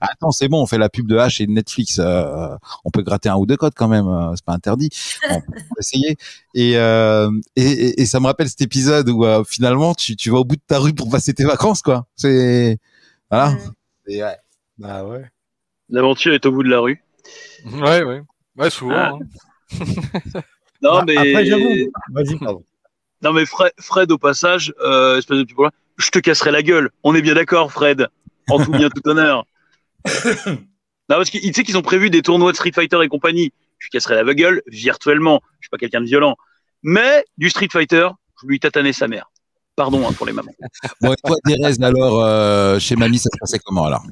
[0.01, 1.99] attends, c'est bon, on fait la pub de H et de Netflix.
[1.99, 4.91] on peut gratter un ou deux codes quand même, c'est pas interdit.
[5.31, 6.17] On peut essayer.
[6.55, 6.73] Et,
[7.57, 10.63] et, et, ça me rappelle cet épisode où finalement tu, tu vas au bout de
[10.67, 12.07] ta rue pour passer tes vacances, quoi.
[12.17, 12.79] C'est
[13.31, 13.57] voilà.
[14.09, 14.37] ouais.
[14.79, 15.25] Bah ouais.
[15.89, 17.03] L'aventure est au bout de la rue.
[17.65, 18.23] Ouais, ouais.
[18.57, 18.95] Ouais, souvent.
[18.95, 19.13] Ah.
[19.13, 19.19] Hein.
[20.83, 21.17] non, bah, mais.
[21.17, 21.91] Après, j'avoue.
[22.13, 22.63] Vas-y, pardon.
[23.23, 26.63] Non, mais Fred, Fred au passage, euh, espèce de petit problème, je te casserai la
[26.63, 26.91] gueule.
[27.03, 28.09] On est bien d'accord, Fred.
[28.49, 29.47] En tout bien, tout honneur.
[30.47, 30.57] non,
[31.09, 33.53] parce qu'ils tu sais qu'ils ont prévu des tournois de Street Fighter et compagnie.
[33.79, 35.41] Je casserai la gueule virtuellement.
[35.61, 36.37] Je suis pas quelqu'un de violent.
[36.83, 38.09] Mais du Street Fighter,
[38.41, 39.31] je lui tatanais sa mère.
[39.75, 40.53] Pardon hein, pour les mamans.
[41.01, 44.05] bon, et toi, Thérèse, alors, euh, chez Mamie, ça se passait comment alors?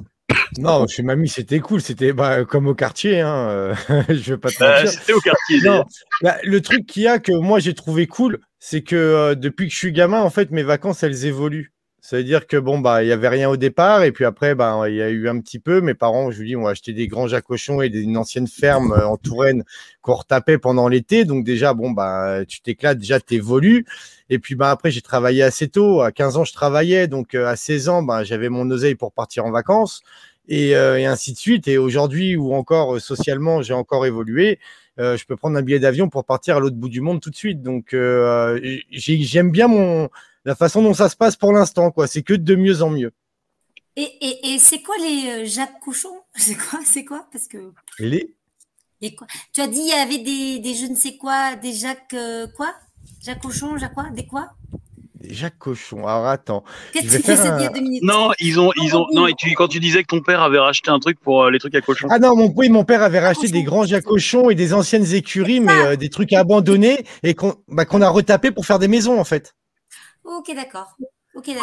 [0.57, 1.81] Non, chez mamie, c'était cool.
[1.81, 3.21] C'était bah, comme au quartier.
[3.21, 3.49] Hein.
[3.49, 3.75] Euh,
[4.09, 4.89] je veux pas te mentir.
[4.89, 5.61] c'était au quartier.
[5.61, 5.85] Non,
[6.21, 9.67] bah, le truc qu'il y a que moi j'ai trouvé cool, c'est que euh, depuis
[9.67, 11.73] que je suis gamin, en fait, mes vacances elles évoluent.
[12.07, 14.53] Ça veut dire que bon bah il y avait rien au départ et puis après
[14.53, 15.81] bah il y a eu un petit peu.
[15.81, 18.91] Mes parents, je vous dis, ont acheté des grands jacochons et des, une ancienne ferme
[18.91, 19.63] euh, en Touraine
[20.03, 21.25] qu'on retapait pendant l'été.
[21.25, 23.87] Donc déjà bon bah tu t'éclates, déjà t'évolues.
[24.29, 26.01] Et puis bah après j'ai travaillé assez tôt.
[26.01, 29.43] À 15 ans je travaillais, donc à 16 ans bah j'avais mon oseille pour partir
[29.45, 30.03] en vacances.
[30.51, 31.67] Euh, et, ainsi de suite.
[31.67, 34.59] Et aujourd'hui, ou encore euh, socialement, j'ai encore évolué,
[34.99, 37.29] euh, je peux prendre un billet d'avion pour partir à l'autre bout du monde tout
[37.29, 37.61] de suite.
[37.61, 37.95] Donc,
[38.91, 40.09] j'aime bien mon,
[40.45, 41.91] la façon dont ça se passe pour l'instant.
[41.91, 42.07] quoi.
[42.07, 43.11] C'est que de mieux en mieux.
[43.97, 47.27] Et, et, c'est quoi les Jacques Cochon C'est quoi C'est quoi?
[47.31, 47.57] Parce que
[47.99, 48.35] les.
[49.15, 49.27] quoi?
[49.53, 52.15] Tu as dit il y avait des, des je ne sais quoi, des Jacques
[52.55, 52.73] quoi?
[53.23, 54.09] Jacques Cochon, Jacques quoi?
[54.11, 54.51] Des quoi?
[55.29, 56.05] Jacques Cochon.
[56.07, 56.63] Alors attends.
[56.93, 58.03] Qu'est-ce que deux minutes?
[58.03, 59.27] Non, ils ont, ils ont, non.
[59.27, 61.59] Et tu, quand tu disais que ton père avait racheté un truc pour euh, les
[61.59, 62.07] trucs à cochon.
[62.11, 65.11] Ah non, mon, oui, mon père avait racheté des grands Jacques Cochon et des anciennes
[65.13, 68.87] écuries, mais euh, des trucs abandonnés et qu'on bah, qu'on a retapé pour faire des
[68.87, 69.55] maisons en fait.
[70.25, 70.95] Ok, d'accord.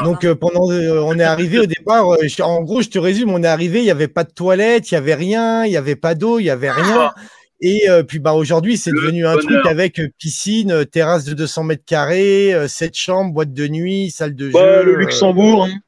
[0.05, 2.07] Donc euh, pendant, on est arrivé au départ.
[2.40, 4.94] en gros, je te résume, on est arrivé, il n'y avait pas de toilette, il
[4.94, 7.11] n'y avait rien, il n'y avait pas d'eau, il n'y avait rien.
[7.11, 7.14] Ah.
[7.62, 11.33] Et euh, puis bah aujourd'hui, c'est devenu un truc avec euh, piscine, euh, terrasse de
[11.33, 14.83] 200 mètres carrés, sept chambres, boîte de nuit, salle de jeu.
[14.83, 15.66] le Luxembourg.
[15.66, 15.79] Hein.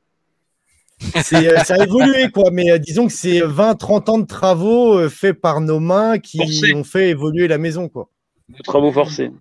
[1.24, 5.80] ça a évolué quoi, mais disons que c'est 20-30 ans de travaux faits par nos
[5.80, 6.40] mains qui
[6.74, 8.08] ont fait évoluer la maison quoi.
[8.48, 9.32] De travaux forcés.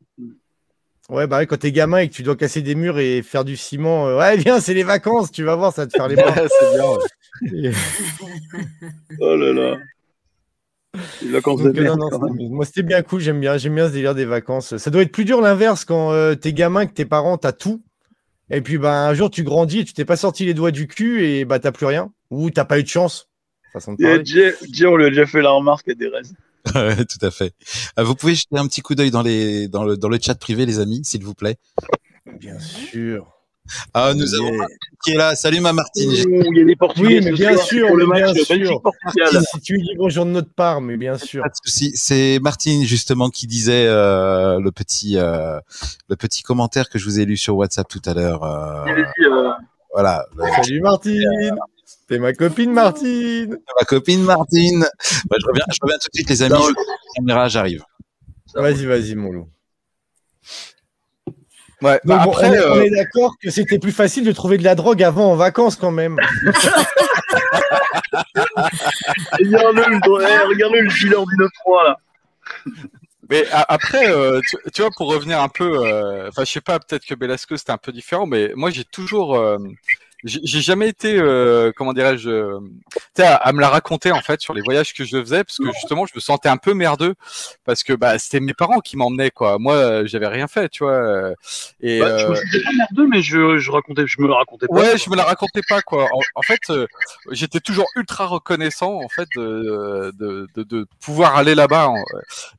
[1.10, 3.58] Ouais, bah quand t'es gamin et que tu dois casser des murs et faire du
[3.58, 6.34] ciment, ouais, viens, c'est les vacances, tu vas voir, ça va te faire les bras.
[6.60, 7.72] c'est bien.
[9.20, 9.78] oh là là.
[10.96, 13.20] Euh, moi, c'était bien cool.
[13.20, 14.78] J'aime bien, j'aime bien ce délire des vacances.
[14.78, 17.84] Ça doit être plus dur l'inverse quand euh, t'es gamin, que tes parents t'as tout.
[18.52, 20.88] Et puis, bah, un jour, tu grandis et tu t'es pas sorti les doigts du
[20.88, 22.12] cul et bah, t'as plus rien.
[22.30, 23.30] Ou t'as pas eu de chance.
[23.72, 24.04] Façon de
[24.86, 26.10] on lui a déjà fait la remarque à des
[26.74, 27.54] tout à fait.
[28.00, 30.36] Euh, vous pouvez jeter un petit coup d'œil dans, les, dans, le, dans le chat
[30.36, 31.58] privé, les amis, s'il vous plaît.
[32.40, 33.34] Bien sûr.
[33.94, 35.36] Ah, nous avons Martine qui est là.
[35.36, 36.12] Salut ma Martine.
[36.12, 37.20] il y a des Portugais.
[37.20, 41.18] Oui, mais bien sûr, le match si tu dis bonjour de notre part, mais bien
[41.18, 41.44] sûr.
[41.44, 45.60] Pas de C'est Martine justement qui disait euh, le petit euh,
[46.10, 48.44] le petit commentaire que je vous ai lu sur WhatsApp tout à l'heure.
[48.44, 49.04] Euh,
[49.94, 50.26] voilà.
[50.58, 51.56] Salut Martine.
[52.10, 53.58] C'est ma copine Martine.
[53.80, 54.86] Ma copine Martine.
[55.04, 56.74] Je reviens, je reviens tout de suite les amis.
[57.16, 57.84] caméra, j'arrive.
[58.56, 59.50] Vas-y, vas-y mon loup.
[61.82, 64.74] Ouais, bah après, on, est, euh, d'accord que c'était plus facile de trouver de la
[64.74, 66.18] drogue avant en vacances quand même.
[69.34, 71.36] Regarde-le, regarde le gilet du
[71.68, 71.98] 9-3 là.
[73.30, 74.40] Mais après, euh,
[74.74, 77.72] tu, vois, pour revenir un peu, euh, enfin, je sais pas, peut-être que Belasco c'était
[77.72, 79.38] un peu différent, mais moi j'ai toujours,
[80.24, 82.60] j'ai jamais été, euh, comment dirais-je, euh,
[83.18, 85.66] à, à, me la raconter en fait sur les voyages que je faisais, parce que
[85.74, 87.16] justement, je me sentais un peu merdeux,
[87.66, 89.58] parce que bah, c'était mes parents qui m'emmenaient, quoi.
[89.60, 91.34] Moi, euh, j'avais rien fait, tu vois.
[91.82, 94.76] Et bah, je, me pas merdeux, mais je, je racontais, je me la racontais pas.
[94.76, 96.08] Ouais, je me la racontais pas, quoi.
[96.36, 96.72] En, fait,
[97.32, 101.92] j'étais toujours ultra reconnaissant, en fait, de, de, de, de pouvoir aller là-bas.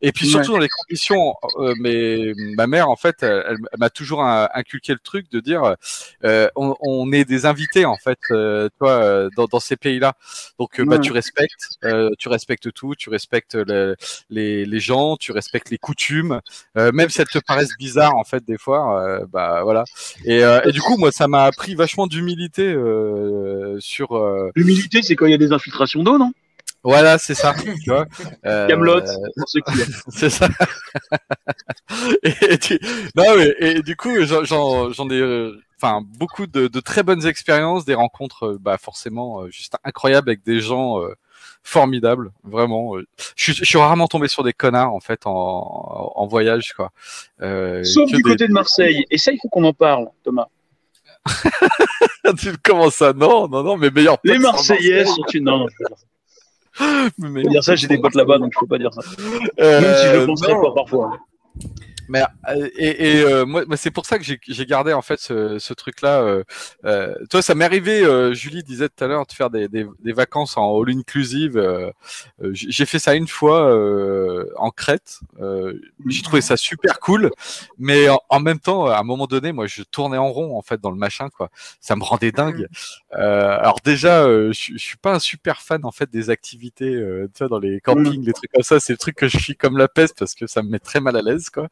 [0.02, 1.34] Et puis surtout dans les conditions,
[1.80, 5.76] mais ma mère, en fait, elle, m'a toujours inculqué le truc de dire,
[6.22, 10.14] on, on est des invité en fait, euh, toi, euh, dans, dans, ces pays-là.
[10.58, 11.78] Donc, euh, bah, tu respectes,
[12.18, 13.56] tu respectes tout, tu respectes
[14.30, 16.40] les, les, gens, tu respectes les coutumes,
[16.74, 19.24] même si elles te paraissent bizarres en fait des fois.
[19.32, 19.84] bah voilà.
[20.24, 22.74] Et, et, du coup, moi, ça m'a appris vachement d'humilité
[23.78, 24.08] sur.
[24.56, 26.32] L'humilité, c'est quand il y a des infiltrations d'eau, non?
[26.82, 27.54] Voilà, c'est ça.
[27.82, 28.06] Tu vois.
[28.68, 29.00] Camelot,
[30.08, 30.48] C'est ça.
[32.22, 32.58] et.
[33.16, 37.94] Non, mais, et du coup, j'en ai enfin beaucoup de, de, très bonnes expériences, des
[37.94, 41.14] rencontres euh, bah, forcément euh, juste incroyables avec des gens euh,
[41.62, 42.96] formidables, vraiment.
[43.36, 46.92] Je, je, suis rarement tombé sur des connards en fait en, en voyage quoi.
[47.38, 49.04] Sauf du côté de Marseille.
[49.10, 50.48] Et ça, il faut qu'on en parle, Thomas.
[52.62, 54.18] comment ça Non, non, non, mais meilleur.
[54.24, 55.44] Les Marseillais sont une.
[55.44, 55.66] Non,
[57.18, 59.00] mais dire ça, j'ai des potes là-bas, donc je peux pas dire ça.
[59.58, 61.18] Même si je le penserais pas parfois.
[62.08, 65.58] Mais euh, et, et euh, moi, c'est pour ça que j'ai gardé en fait ce,
[65.58, 66.20] ce truc-là.
[66.20, 66.44] Euh,
[66.84, 68.02] euh, toi, ça m'est arrivé.
[68.02, 71.60] Euh, Julie disait tout à l'heure de faire des, des, des, vacances en all inclusive.
[72.52, 73.74] j'ai fait ça une fois
[74.56, 75.20] en Crète.
[76.06, 77.30] j'ai trouvé ça super cool,
[77.78, 80.80] mais en, même temps, à un moment donné, moi, je tournais en rond en fait
[80.80, 81.50] dans le machin, quoi.
[81.80, 82.66] Ça me rendait dingue.
[83.10, 86.92] alors déjà, je, je suis pas un super fan en fait des activités,
[87.34, 88.80] tu vois, dans les campings, des trucs comme ça.
[88.80, 91.00] C'est le truc que je suis comme la peste parce que ça me met très
[91.00, 91.68] mal à l'aise, quoi.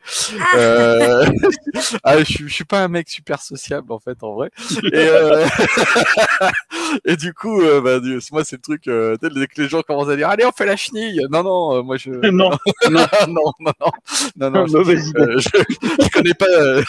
[0.55, 1.27] Euh...
[2.05, 4.51] ah, je, je, suis pas un mec super sociable en fait en vrai.
[4.85, 5.47] Et, euh...
[7.05, 10.09] et du coup, euh, bah, moi c'est le truc euh, dès que les gens commencent
[10.09, 11.21] à dire allez on fait la chenille.
[11.31, 12.51] Non non, euh, moi je non
[12.91, 16.47] non non non non non, non je, euh, je, je, connais pas,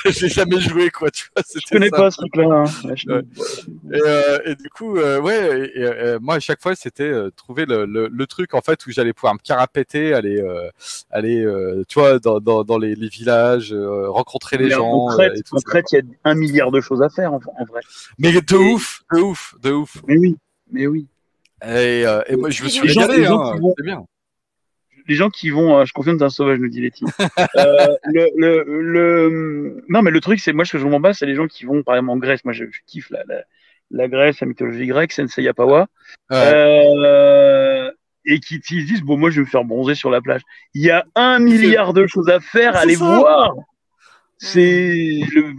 [0.10, 1.10] j'ai jamais joué quoi.
[1.12, 1.98] Tu vois, je connais ça.
[1.98, 2.64] pas ce truc-là.
[2.64, 3.22] Hein,
[3.92, 8.28] et, et, du coup, ouais, et, moi à chaque fois c'était trouver le, le, le,
[8.28, 10.44] truc en fait où j'allais pouvoir me carapéter, aller
[11.12, 11.46] aller
[11.88, 14.88] tu vois dans, dans, dans les, les euh, rencontrer les gens.
[14.88, 17.82] En Crète, en Crète, il y a un milliard de choses à faire en, vrai.
[18.18, 20.02] Mais de ouf, de ouf, de ouf.
[20.08, 20.38] Mais oui,
[20.72, 21.08] mais oui.
[21.64, 24.06] Et, euh, et moi, je me suis régalé, hein, bien
[25.08, 27.06] les gens qui vont, euh, je confirme, d'un sauvage, nous dit Letty.
[27.58, 31.14] euh, le, le, le, non, mais le truc, c'est moi, ce que je m'en bats,
[31.14, 32.44] c'est les gens qui vont, par exemple, en Grèce.
[32.46, 33.42] Moi, je, je kiffe la, la,
[33.92, 35.88] la, Grèce, la mythologie grecque, Sensei Apawa.
[36.30, 37.92] Ouais.
[38.26, 40.42] Et qui, se disent bon moi je vais me faire bronzer sur la plage.
[40.74, 43.54] Il y a un milliard de choses à faire, allez voir.
[44.38, 45.54] C'est le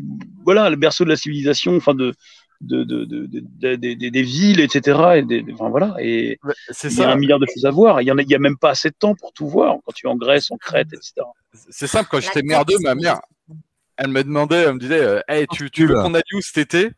[0.45, 2.15] voilà le berceau de la civilisation, enfin de
[2.61, 4.99] de, de, de, de des villes, etc.
[5.17, 5.97] Et des, enfin, voilà.
[6.01, 6.39] Et
[6.85, 8.01] il y a un milliard de choses à voir.
[8.03, 9.77] Il y en a, il y a même pas assez de temps pour tout voir
[9.85, 11.13] quand tu es en Grèce, en Crète, etc.
[11.53, 12.09] C'est simple.
[12.11, 13.21] Quand j'étais merdeux, ma mère,
[13.97, 16.59] elle me demandait, elle me disait, euh, hey, tu, tu veux qu'on aille où cet
[16.59, 16.91] été?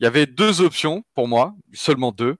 [0.00, 2.36] Il y avait deux options pour moi, seulement deux.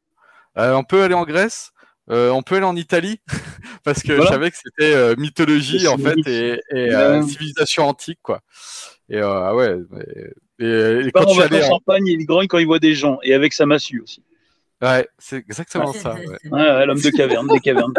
[0.56, 1.72] Euh, on peut aller en Grèce
[2.10, 3.20] euh, on peut aller en Italie
[3.84, 8.20] parce que je savais que c'était euh, mythologie en fait et, et euh, civilisation antique
[8.22, 8.40] quoi.
[9.10, 9.76] Et euh, ah ouais.
[10.58, 13.34] Et, et quand tu allais en champagne, il grogne quand il voit des gens et
[13.34, 14.22] avec sa massue aussi.
[14.80, 16.14] Ouais, c'est exactement ça.
[16.14, 16.50] Ouais.
[16.50, 17.94] ouais l'homme de caverne, des cavernes.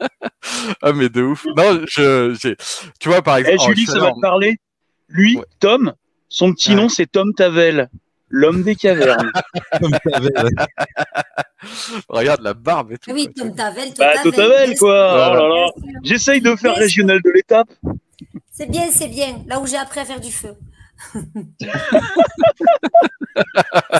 [0.82, 1.46] ah mais de ouf.
[1.56, 2.56] Non, je, j'ai,
[2.98, 3.58] tu vois par exemple.
[3.60, 4.56] Eh, Julie, ça va te parler.
[5.08, 5.44] Lui, ouais.
[5.60, 5.92] Tom,
[6.28, 7.90] son petit nom c'est Tom Tavel.
[8.28, 9.30] L'homme des cavernes.
[12.08, 13.10] Regarde la barbe et tout.
[13.12, 13.92] Oui, Tom Tavel.
[13.98, 15.30] Bah, Tom Tavel, quoi.
[15.30, 15.66] Oh là là.
[16.02, 17.68] J'essaye de faire régional de l'étape.
[18.50, 19.42] C'est bien, c'est bien.
[19.46, 20.54] Là où j'ai appris à faire du feu.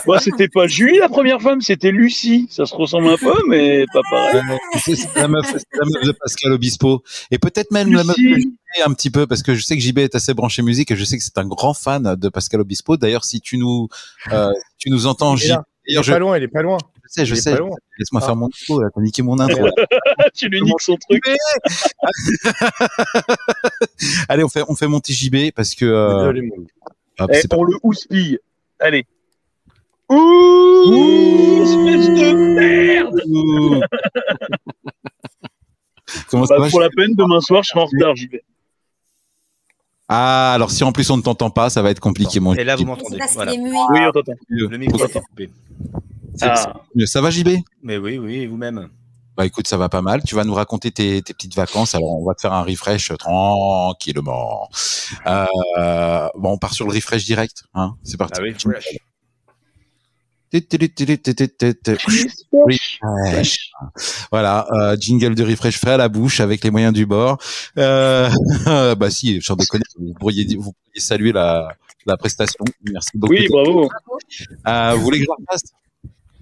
[0.05, 2.47] Moi, c'était pas Julie la première femme, c'était Lucie.
[2.49, 4.41] Ça se ressemble un peu, mais pas pareil.
[4.77, 7.03] C'est la, meuf, la meuf de Pascal Obispo.
[7.31, 7.97] Et peut-être même Lucie.
[7.97, 8.53] la meuf de JB
[8.85, 11.03] un petit peu, parce que je sais que JB est assez branché musique et je
[11.03, 12.95] sais que c'est un grand fan de Pascal Obispo.
[12.97, 13.89] D'ailleurs, si tu nous,
[14.31, 15.57] euh, tu nous entends, JB.
[15.87, 16.11] Il est je...
[16.11, 16.77] pas loin, il est pas loin.
[17.05, 17.51] Je sais, je sais.
[17.51, 18.25] Laisse-moi ah.
[18.25, 18.89] faire mon intro, là.
[18.93, 19.67] T'as niqué mon intro.
[20.33, 21.23] tu lui niques son truc.
[24.29, 25.85] Allez, on fait, on fait monter JB parce que.
[25.85, 26.33] Euh...
[27.19, 27.71] Hop, Et pour pas...
[27.71, 28.39] le houspille.
[28.79, 29.05] Allez.
[30.09, 33.81] Ouh, Ouh espèce de merde Ouh.
[36.29, 38.43] Comment bah, pour la peine, demain soir, je serai en retard, j'y vais.
[40.07, 42.39] Ah, alors si en plus on ne t'entend pas, ça va être compliqué.
[42.39, 43.17] Mon Et là, vous m'entendez.
[43.33, 43.53] Voilà.
[43.53, 44.33] Oui, on t'entend.
[44.47, 45.49] Le, le micro est coupé.
[46.41, 46.73] Ah.
[47.05, 47.49] Ça va, JB
[47.83, 48.89] Mais oui, oui, vous-même?
[49.37, 50.23] Bah écoute, ça va pas mal.
[50.23, 51.93] Tu vas nous raconter tes, tes, petites vacances.
[51.93, 54.69] Alors on va te faire un refresh tranquillement.
[55.27, 57.65] Euh, bon, on part sur le refresh direct.
[57.73, 58.39] Hein C'est parti.
[58.39, 58.97] Ah oui, fresh.
[62.51, 63.71] Refresh.
[64.31, 67.37] Voilà, euh, jingle de refresh frais à la bouche avec les moyens du bord.
[67.77, 68.29] Euh,
[68.95, 71.67] bah si, je déconne, vous pourriez, vous pourriez saluer la,
[72.05, 72.63] la prestation.
[72.89, 73.33] Merci beaucoup.
[73.33, 73.89] Oui, bravo.
[74.67, 75.63] Euh, vous voulez que je la refasse?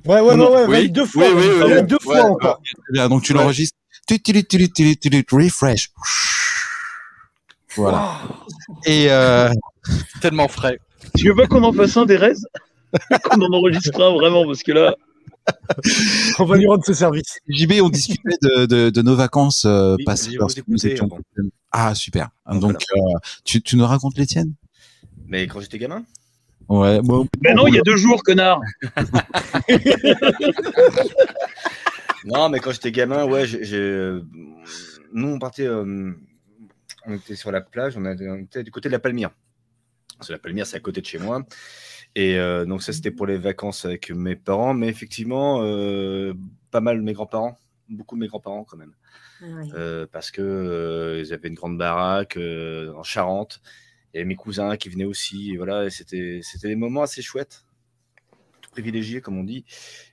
[0.05, 0.91] Ouais, ouais, Non, ouais, ouais, oui.
[0.91, 1.23] deux fois.
[1.33, 2.61] Oui, oui, deux Ouais, fois encore.
[2.61, 3.39] Très bien, donc tu Ouais.
[3.39, 3.77] l'enregistres.
[5.31, 5.89] Refresh.
[7.75, 8.19] Voilà.
[8.85, 9.49] Et euh,
[10.21, 10.77] Tellement frais.
[11.17, 12.45] Tu veux pas qu'on en fasse un des raises
[13.23, 14.95] Qu'on en enregistre un vraiment Parce que là,
[16.39, 17.39] On va lui rendre ce service.
[17.49, 20.37] JB, on discutait de, de, de nos vacances euh, Oui, passées.
[20.67, 21.49] nous étions jeunes.
[21.71, 22.29] Ah super.
[22.49, 22.99] Donc, Donc euh,
[23.43, 24.53] tu, tu nous racontes les tiennes?
[25.27, 26.03] Mais quand j'étais gamin?
[26.69, 27.01] Ouais.
[27.01, 28.61] Bon, ben non, il y a deux jours, connard.
[32.25, 33.79] Non, mais quand j'étais gamin, ouais, j'ai.
[33.79, 34.21] euh,
[35.11, 35.67] Nous, on partait.
[35.67, 36.13] euh,
[37.05, 39.31] On était sur la plage, on était, on était du côté de la Palmyre.
[40.17, 41.43] Parce que la Palmyre, c'est à côté de chez moi.
[42.15, 44.73] Et euh, donc, ça, c'était pour les vacances avec mes parents.
[44.73, 46.33] Mais effectivement, euh,
[46.71, 47.57] pas mal mes grands-parents.
[47.89, 48.93] Beaucoup de mes grands-parents, quand même.
[49.41, 49.67] Ouais.
[49.75, 53.61] Euh, parce que euh, ils avaient une grande baraque euh, en Charente
[54.13, 57.65] et mes cousins qui venaient aussi et voilà et c'était c'était des moments assez chouettes
[58.71, 59.65] privilégiés comme on dit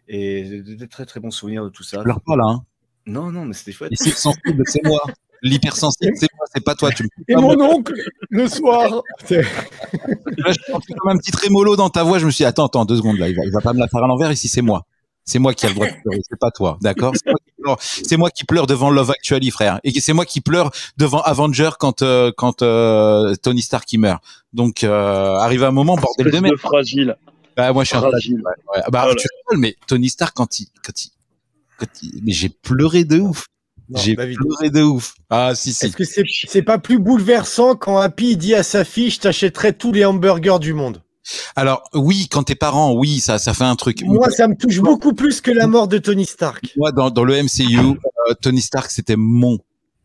[0.09, 2.45] et de, de- très très bons souvenirs de tout ça pleure pas là.
[2.47, 2.65] Hein?
[3.07, 5.01] non non mais c'était chouette Ici, le sensible, c'est moi.
[5.43, 6.91] L'hypersensible, c'est moi, c'est pas toi.
[6.91, 7.95] Tu me Et mon oncle,
[8.29, 9.03] le soir.
[9.31, 9.41] Là,
[10.53, 12.19] je sentais comme un petit trémolo dans ta voix.
[12.19, 13.27] Je me suis dit, attends, attends, deux secondes là.
[13.31, 14.31] Il va, il va pas me la faire à l'envers.
[14.31, 14.85] Ici, c'est moi.
[15.25, 16.21] C'est moi qui a le droit de pleurer.
[16.29, 16.79] C'est pas toi.
[16.81, 17.13] D'accord?
[17.15, 17.77] C'est moi qui pleure.
[17.81, 19.79] C'est moi qui pleure devant Love Actually, frère.
[19.85, 24.23] Et c'est moi qui pleure devant Avenger quand, euh, quand, euh, Tony Stark, il meurt.
[24.53, 26.55] Donc, euh, arrive un moment, bordel de merde.
[26.55, 27.17] de fragile.
[27.57, 28.37] Bah, moi, je suis un Fragile.
[28.37, 28.83] Ouais, ouais.
[28.91, 29.15] Bah, Voilà.
[29.15, 31.11] tu rigoles, mais Tony Stark, quand il, quand il,
[31.79, 33.47] quand il- mais j'ai pleuré de ouf.
[33.97, 35.15] J'ai pleuré de ouf.
[35.31, 35.87] Ah, si, si.
[35.87, 39.73] Est-ce que c'est c'est pas plus bouleversant quand Happy dit à sa fille je t'achèterai
[39.77, 41.03] tous les hamburgers du monde?
[41.57, 44.03] Alors, oui, quand t'es parent, oui, ça, ça fait un truc.
[44.05, 46.73] Moi, ça me touche beaucoup plus que la mort de Tony Stark.
[46.77, 49.59] Moi, dans, dans le MCU, euh, Tony Stark, c'était mon,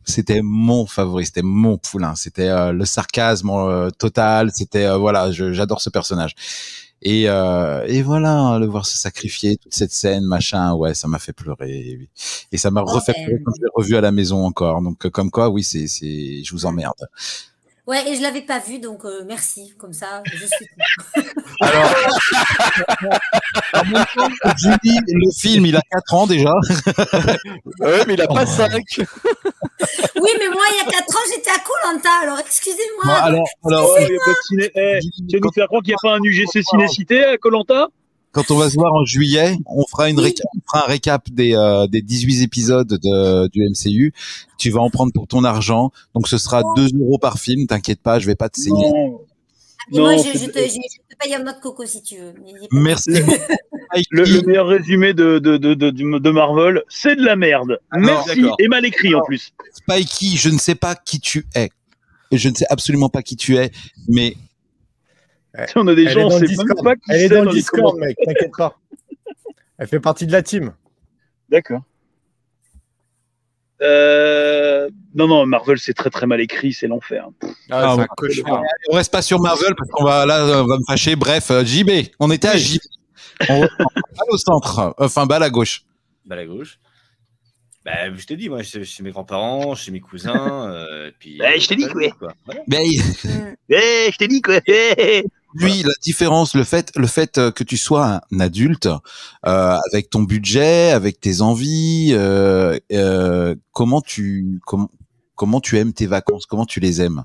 [0.04, 5.32] c'était mon favori, c'était mon poulain, c'était euh, le sarcasme euh, total, c'était euh, voilà,
[5.32, 6.36] j'adore ce personnage.
[7.02, 11.20] Et, euh, et voilà, le voir se sacrifier, toute cette scène, machin, ouais, ça m'a
[11.20, 12.10] fait pleurer.
[12.52, 13.26] Et ça m'a refait ouais.
[13.26, 14.82] pleurer quand je l'ai revu à la maison encore.
[14.82, 17.08] Donc, euh, comme quoi, oui, c'est, c'est, je vous emmerde.
[17.88, 19.74] Ouais, et je l'avais pas vu, donc euh, merci.
[19.78, 20.68] Comme ça, je suis.
[21.62, 21.94] Alors,
[23.74, 26.50] en même temps, Julie, le film, il a 4 ans déjà.
[27.80, 28.46] Ouais, mais il a pas Oh.
[28.46, 28.84] 5.
[30.22, 33.04] Oui, mais moi, il y a 4 ans, j'étais à Colanta, alors excusez-moi.
[33.06, 35.92] Bon, alors, alors, il y a pas de ciné- eh, tu nous faire croire qu'il
[35.92, 37.90] n'y a pas un UGC Ciné-Cité à Colanta
[38.36, 40.26] quand on va se voir en juillet, on fera une Oui.
[40.26, 44.14] récap, on fera un récap des, euh, des 18 épisodes de, du MCU.
[44.58, 45.92] Tu vas en prendre pour ton argent.
[46.14, 47.66] Donc ce sera 2 euros par film.
[47.66, 48.92] T'inquiète pas, je vais pas te saigner.
[48.92, 49.22] Non.
[49.94, 52.34] Et moi, je, te, je, je te paye un autre coco si tu veux.
[52.72, 53.12] Merci.
[54.12, 57.80] Le, le meilleur résumé de, de, de, de, de Marvel, c'est de la merde.
[57.96, 58.42] Merci.
[58.42, 58.56] d'accord.
[58.60, 59.54] Et mal écrit en plus.
[59.74, 61.70] Spikey, je ne sais pas qui tu es.
[62.32, 63.72] Et je ne sais absolument pas qui tu es,
[64.10, 64.36] mais
[65.76, 67.52] On a des Elle gens, on sait même pas qui Elle est c'est dans le
[67.52, 68.78] Discord, mec, t'inquiète pas.
[69.78, 70.74] Elle fait partie de la team.
[71.50, 71.82] D'accord.
[73.82, 77.28] Euh, non, non, Marvel, c'est très très mal écrit, c'est l'enfer.
[77.70, 78.06] Ah, Ah, ouais.
[78.90, 81.16] on reste pas sur Marvel parce qu'on va là, on va me fâcher.
[81.16, 81.90] Bref, euh, JB,
[82.20, 82.80] on était à JB.
[83.50, 83.70] On balle
[84.30, 85.84] au centre, enfin balle à gauche.
[86.26, 86.80] Bah, la gauche.
[87.84, 90.72] Bah, je t'ai dit, moi, chez, chez mes grands-parents, chez mes cousins.
[90.72, 92.34] euh, et puis, Ouais, je t'ai dit, quoi.
[92.46, 92.62] Voilà.
[92.68, 92.80] Mais
[93.26, 93.56] Mm.
[93.70, 94.60] Eh, je t'ai dit quoi
[95.56, 98.88] lui, la différence, le fait, le fait euh, que tu sois un adulte
[99.46, 104.92] euh, avec ton budget, avec tes envies, euh, euh, comment tu comment
[105.36, 107.24] comment tu aimes tes vacances, comment tu les aimes,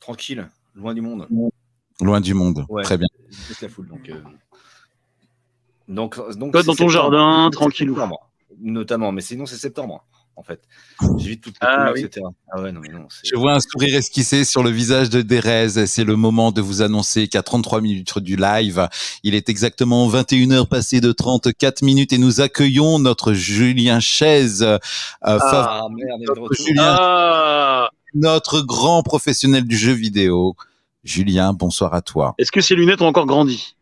[0.00, 1.28] Tranquille, loin du monde.
[2.00, 2.64] loin du monde.
[2.68, 2.82] Ouais.
[2.82, 3.08] Très bien.
[3.62, 3.88] La foule.
[3.88, 4.20] Donc, euh,
[5.88, 10.04] donc, donc Toi, dans ton jardin, septembre, Notamment, mais sinon, c'est septembre,
[10.36, 10.60] en fait.
[11.18, 12.04] J'évite toutes les Ah, couleurs, oui.
[12.04, 12.26] etc.
[12.52, 13.06] Ah ouais, non, mais non.
[13.24, 15.86] Je vois un sourire esquissé sur le visage de Derez.
[15.86, 18.88] C'est le moment de vous annoncer qu'à 33 minutes du live,
[19.22, 24.78] il est exactement 21h passé de 34 minutes et nous accueillons notre Julien Chaise, euh,
[25.22, 26.54] Ah, merde, notre.
[26.54, 30.56] Julien, Ah notre grand professionnel du jeu vidéo.
[31.04, 32.34] Julien, bonsoir à toi.
[32.38, 33.76] Est-ce que ces lunettes ont encore grandi?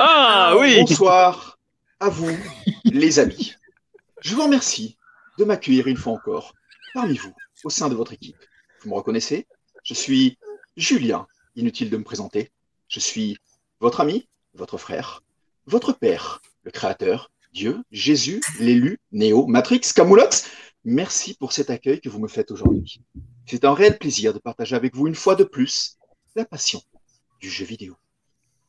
[0.00, 1.58] Ah oui Bonsoir
[2.00, 2.30] à vous,
[2.84, 3.54] les amis.
[4.20, 4.96] Je vous remercie
[5.38, 6.52] de m'accueillir une fois encore
[6.92, 7.32] parmi vous,
[7.64, 8.36] au sein de votre équipe.
[8.82, 9.46] Vous me reconnaissez?
[9.84, 10.36] Je suis
[10.76, 12.50] Julien, inutile de me présenter.
[12.88, 13.38] Je suis
[13.80, 15.22] votre ami, votre frère,
[15.66, 20.50] votre père, le créateur, Dieu, Jésus, l'élu, Néo, Matrix, Camoulox.
[20.84, 23.00] Merci pour cet accueil que vous me faites aujourd'hui.
[23.46, 25.96] C'est un réel plaisir de partager avec vous une fois de plus
[26.34, 26.82] la passion
[27.40, 27.96] du jeu vidéo.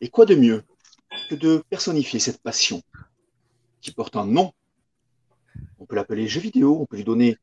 [0.02, 0.64] Et quoi de mieux
[1.30, 2.82] que de personnifier cette passion
[3.82, 4.54] qui porte un nom.
[5.80, 7.38] On peut l'appeler jeu vidéo, on peut lui donner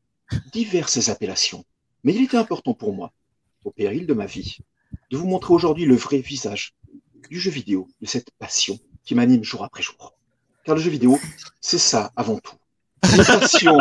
[0.51, 1.65] diverses appellations.
[2.03, 3.11] Mais il était important pour moi,
[3.65, 4.59] au péril de ma vie,
[5.11, 6.75] de vous montrer aujourd'hui le vrai visage
[7.29, 10.13] du jeu vidéo, de cette passion qui m'anime jour après jour.
[10.63, 11.19] Car le jeu vidéo,
[11.61, 12.55] c'est ça avant tout.
[13.03, 13.77] Une passion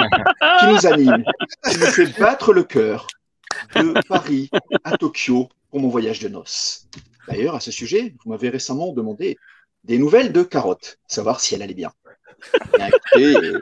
[0.61, 1.25] qui nous anime,
[1.69, 3.07] qui nous fait battre le cœur
[3.75, 4.51] de Paris
[4.85, 6.89] à Tokyo pour mon voyage de noces.
[7.29, 9.37] D'ailleurs, à ce sujet, vous m'avez récemment demandé
[9.85, 11.93] des nouvelles de Carotte, savoir si elle allait bien.
[12.77, 13.53] Bien, écoutez,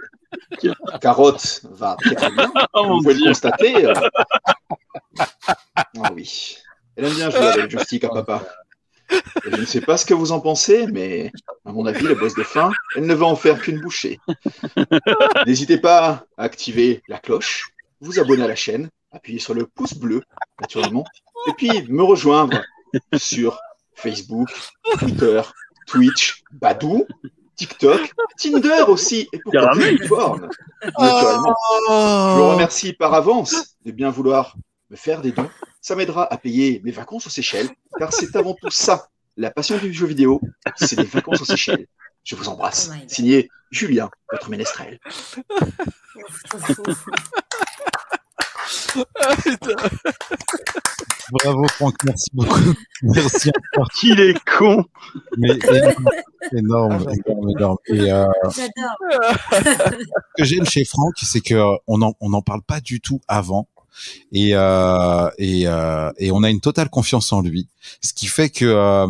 [1.00, 2.52] Carotte va très bien.
[2.74, 3.86] Oh, vous pouvez le constater.
[3.86, 3.92] euh.
[5.18, 6.56] Ah oui.
[6.96, 8.44] Elle aime bien jouer avec joystick à papa.
[9.10, 11.30] Et je ne sais pas ce que vous en pensez, mais
[11.64, 14.18] à mon avis, la bosse de faim, elle ne va en faire qu'une bouchée.
[15.46, 17.68] N'hésitez pas à activer la cloche,
[18.00, 20.22] vous abonner à la chaîne, appuyer sur le pouce bleu,
[20.60, 21.04] naturellement,
[21.46, 22.62] et puis me rejoindre
[23.16, 23.58] sur
[23.94, 24.48] Facebook,
[24.98, 25.42] Twitter,
[25.86, 27.06] Twitch, Badou,
[27.56, 29.72] TikTok, Tinder aussi, et pourquoi.
[29.76, 30.48] YouPorn,
[30.98, 31.56] naturellement.
[31.88, 34.56] Je vous remercie par avance de bien vouloir
[34.90, 35.50] me faire des dons.
[35.80, 39.76] Ça m'aidera à payer mes vacances aux Seychelles, car c'est avant tout ça, la passion
[39.78, 40.40] du jeu vidéo,
[40.76, 41.86] c'est des vacances aux Seychelles.
[42.24, 42.90] Je vous embrasse.
[42.92, 42.96] Oh.
[43.06, 44.98] Signé Julien, votre ménestrel.
[51.32, 52.74] Bravo Franck, merci beaucoup.
[53.02, 53.88] Merci encore.
[53.98, 54.84] Qu'il est con.
[55.36, 56.08] Mais énorme,
[56.52, 57.76] énorme, énorme, énorme.
[57.86, 58.96] Et euh, J'adore.
[59.52, 59.96] ce
[60.36, 63.20] que j'aime chez Franck, c'est que euh, on en on n'en parle pas du tout
[63.26, 63.68] avant.
[64.32, 67.68] Et euh, et euh, et on a une totale confiance en lui,
[68.00, 69.06] ce qui fait que euh,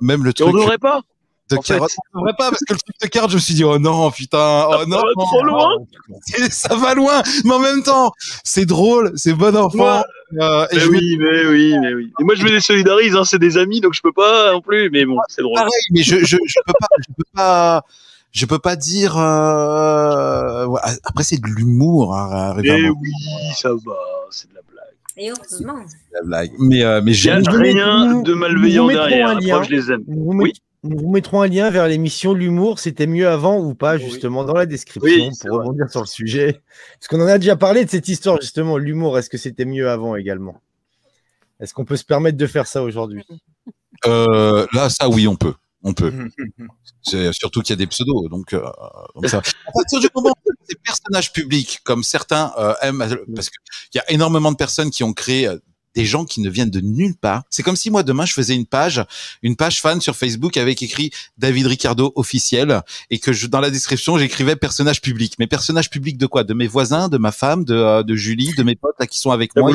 [0.00, 1.02] même le Et on truc devrait pas?
[1.50, 1.74] De en fait.
[1.74, 3.78] carotte, on devrait pas parce que le truc de carotte, je me suis dit oh
[3.78, 5.68] non putain, oh non, va trop loin.
[6.50, 8.12] ça va loin, mais en même temps
[8.44, 10.02] c'est drôle, c'est bon enfant.
[10.40, 12.12] Euh, et Mais je me oui, mais oui, mais oui.
[12.20, 14.90] Et moi, je me désolidarise, hein, c'est des amis, donc je peux pas non plus,
[14.90, 15.54] mais bon, c'est drôle.
[15.54, 17.84] pareil, mais je, je, je peux pas, je peux pas,
[18.32, 19.16] je peux pas dire.
[19.16, 20.66] Euh...
[21.04, 23.12] Après, c'est de l'humour, hein, Mais oui,
[23.56, 23.94] ça va,
[24.30, 24.94] c'est de la blague.
[25.16, 25.78] Et heureusement.
[26.12, 26.50] la blague.
[26.58, 27.48] Mais, euh, mais Il y a j'aime.
[27.56, 29.38] rien de malveillant derrière.
[29.38, 29.48] lien.
[29.58, 30.02] preuve, je les aime.
[30.08, 30.52] Vous, Oui.
[30.88, 34.04] Nous vous mettrons un lien vers l'émission L'humour, c'était mieux avant ou pas, Oui.
[34.04, 35.58] justement, dans la description, Oui, pour vrai.
[35.66, 36.60] rebondir sur le sujet.
[36.98, 39.88] Parce qu'on en a déjà parlé de cette histoire, justement, l'humour, est-ce que c'était mieux
[39.90, 40.60] avant également?
[41.60, 43.24] Est-ce qu'on peut se permettre de faire ça aujourd'hui?
[44.06, 45.54] Euh, là, ça, oui, on peut.
[45.82, 46.12] On peut.
[47.02, 48.62] C'est surtout qu'il y a des pseudos, donc, euh,
[49.14, 49.38] donc ça.
[49.38, 52.98] À partir du moment où des personnages publics, comme certains euh, aiment,
[53.34, 53.60] parce qu'il
[53.94, 55.58] y a énormément de personnes qui ont créé euh,
[55.96, 57.42] des gens qui ne viennent de nulle part.
[57.50, 59.02] C'est comme si moi demain je faisais une page,
[59.42, 63.70] une page fan sur Facebook avec écrit David Ricardo officiel et que je, dans la
[63.70, 65.34] description j'écrivais personnage public.
[65.38, 66.44] Mais personnage public de quoi?
[66.44, 69.18] De mes voisins, de ma femme, de, euh, de Julie, de mes potes là, qui
[69.18, 69.72] sont avec La moi.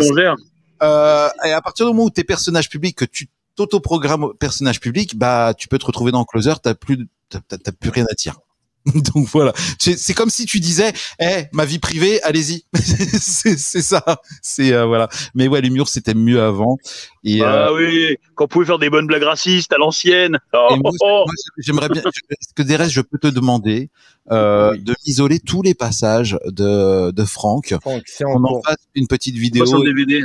[0.84, 4.80] Euh, et à partir du moment où t'es personnage public, que tu t'autoprogrammes au personnage
[4.80, 8.40] public, bah tu peux te retrouver dans Closer, t'as plus, t'as plus rien à dire.
[9.14, 12.66] Donc voilà, c'est, c'est comme si tu disais, eh, ma vie privée, allez-y.
[12.76, 14.04] c'est, c'est ça,
[14.42, 15.08] c'est euh, voilà.
[15.36, 16.78] Mais ouais, l'humour c'était mieux avant.
[17.24, 20.40] Et, euh, Ah oui, quand on pouvait faire des bonnes blagues racistes à l'ancienne.
[20.54, 21.26] Oh, oh, oh.
[21.58, 22.02] j'aimerais bien.
[22.02, 23.90] Est-ce que des restes, je peux te demander
[24.32, 24.80] euh, Oui.
[24.82, 29.36] de m'isoler tous les passages de de Franck, Franck, c'est en qu'on fasse une petite
[29.36, 30.22] Pas vidéo DVD.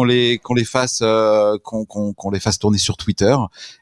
[0.00, 3.36] Qu'on les qu'on les fasse euh, qu'on les fasse tourner sur Twitter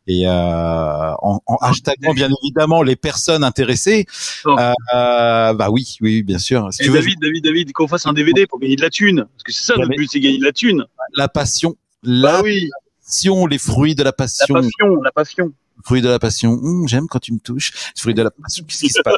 [0.08, 4.06] et euh, en, en hashtagant bien évidemment les personnes intéressées.
[4.44, 4.56] Oh.
[4.58, 6.72] Euh, euh, bah oui, oui, bien sûr.
[6.72, 8.90] Si Et tu veux, David, David, David, qu'on fasse un DVD pour gagner de la
[8.90, 9.26] thune.
[9.32, 10.84] Parce que c'est ça, notre but, c'est gagner de la thune.
[11.16, 12.68] la passion, Bah la oui,
[13.04, 15.52] passion, les fruits de la la passion, passion, la passion.
[15.84, 16.58] fruits de la passion.
[16.86, 17.72] J'aime quand tu me touches.
[17.96, 18.64] Fruits de la passion.
[18.66, 19.14] Qu'est-ce qui se passe?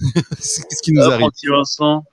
[0.14, 2.04] Qu'est-ce qui nous Ah, arrive Vincent.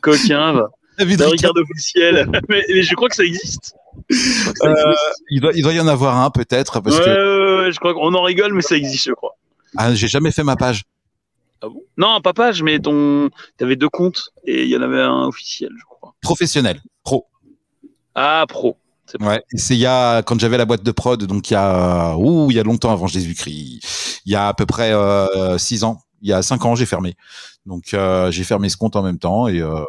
[0.00, 0.70] Coquin, va.
[1.00, 2.30] David D'un Ricard, Ricardo officiel.
[2.48, 3.74] mais, mais je crois que ça existe.
[4.10, 4.74] euh,
[5.30, 7.78] il doit il doit y en avoir un peut-être parce ouais, que ouais, ouais, je
[7.78, 9.36] crois qu'on en rigole, mais ça existe, je crois.
[9.76, 10.84] ah, j'ai jamais fait ma page.
[11.62, 11.82] Ah bon?
[11.96, 15.70] Non, pas page, mais ton, t'avais deux comptes et il y en avait un officiel,
[15.78, 16.14] je crois.
[16.22, 17.26] Professionnel, pro.
[18.14, 18.76] Ah, pro.
[19.18, 22.14] Ouais, c'est il y a quand j'avais la boîte de prod, donc il y a
[22.16, 24.20] ouh, il y a longtemps avant Jésus-Christ.
[24.24, 26.86] Il y a à peu près euh, six ans, il y a cinq ans, j'ai
[26.86, 27.16] fermé.
[27.66, 29.82] Donc euh, j'ai fermé ce compte en même temps et, euh,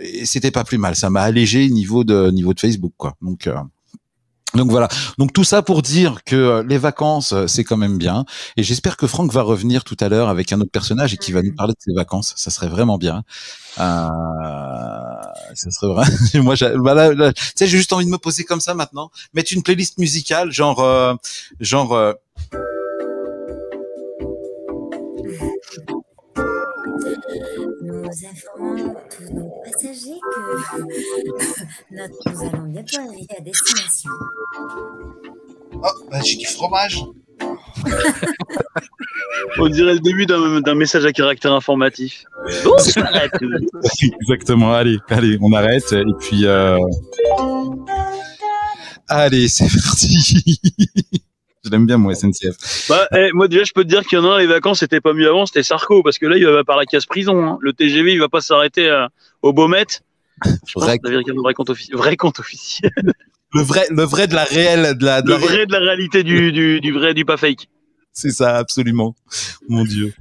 [0.00, 0.94] et c'était pas plus mal.
[0.96, 3.14] Ça m'a allégé niveau de niveau de Facebook quoi.
[3.22, 3.54] Donc euh,
[4.54, 4.88] donc voilà.
[5.18, 8.24] Donc tout ça pour dire que euh, les vacances euh, c'est quand même bien
[8.56, 11.32] et j'espère que Franck va revenir tout à l'heure avec un autre personnage et qui
[11.32, 12.32] va nous parler de ses vacances.
[12.36, 13.24] Ça serait vraiment bien.
[13.78, 14.08] Euh,
[15.54, 16.16] ça serait vraiment.
[16.42, 19.10] Moi, bah là, là, tu sais, j'ai juste envie de me poser comme ça maintenant,
[19.34, 21.14] mettre une playlist musicale, genre, euh,
[21.60, 22.14] genre.
[27.82, 30.40] Nous informons tous nos passagers que
[31.94, 34.10] notre- nous allons bientôt arriver à destination.
[35.74, 37.04] Oh, bah, j'ai du fromage.
[39.58, 42.24] On dirait le début d'un message à caractère informatif.
[44.22, 44.72] Exactement.
[44.72, 45.92] Allez, allez, on arrête.
[45.92, 46.78] Et puis, euh...
[49.08, 50.60] allez, c'est parti.
[51.64, 52.88] Je l'aime bien, moi, SNCF.
[52.88, 54.80] Bah, eh, moi, déjà, je peux te dire qu'il y en a un, les vacances,
[54.80, 57.44] c'était pas mieux avant, c'était Sarko, parce que là, il va par la casse prison.
[57.44, 57.58] Hein.
[57.60, 59.06] Le TGV, il va pas s'arrêter euh,
[59.42, 59.84] au Beaumet.
[60.76, 60.98] Vrai...
[61.02, 61.96] vrai compte, officiel.
[61.96, 62.92] vrai compte officiel.
[63.52, 65.78] Le vrai, le vrai de la réelle, de la, de le la vrai de la
[65.78, 67.68] réalité du, du, du vrai, du pas fake.
[68.12, 69.16] C'est ça, absolument.
[69.68, 70.12] Mon Dieu.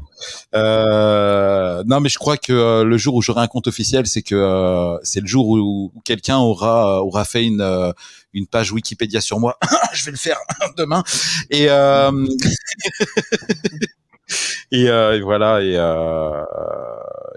[0.55, 4.21] Euh, non, mais je crois que euh, le jour où j'aurai un compte officiel, c'est
[4.21, 7.93] que euh, c'est le jour où, où quelqu'un aura aura fait une
[8.33, 9.57] une page Wikipédia sur moi.
[9.93, 10.39] je vais le faire
[10.77, 11.03] demain.
[11.49, 11.65] Et
[14.71, 15.73] et, euh, et, voilà et,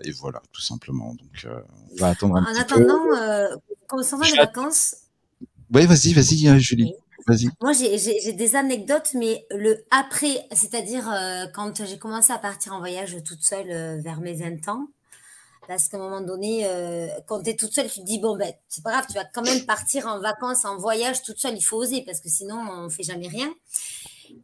[0.09, 1.15] et voilà tout simplement.
[1.15, 1.47] Donc
[1.93, 3.49] on va attendre un en petit attendant, euh,
[3.89, 4.97] concernant les vacances.
[5.73, 6.95] Oui, vas-y, vas-y, Julie.
[7.61, 12.79] Moi, j'ai des anecdotes, mais le après, c'est-à-dire euh, quand j'ai commencé à partir en
[12.79, 14.89] voyage toute seule euh, vers mes 20 ans,
[15.69, 18.37] parce qu'à un moment donné, euh, quand tu es toute seule, tu te dis, bon,
[18.37, 21.57] ben, c'est pas grave, tu vas quand même partir en vacances, en voyage toute seule,
[21.57, 23.53] il faut oser, parce que sinon, on fait jamais rien.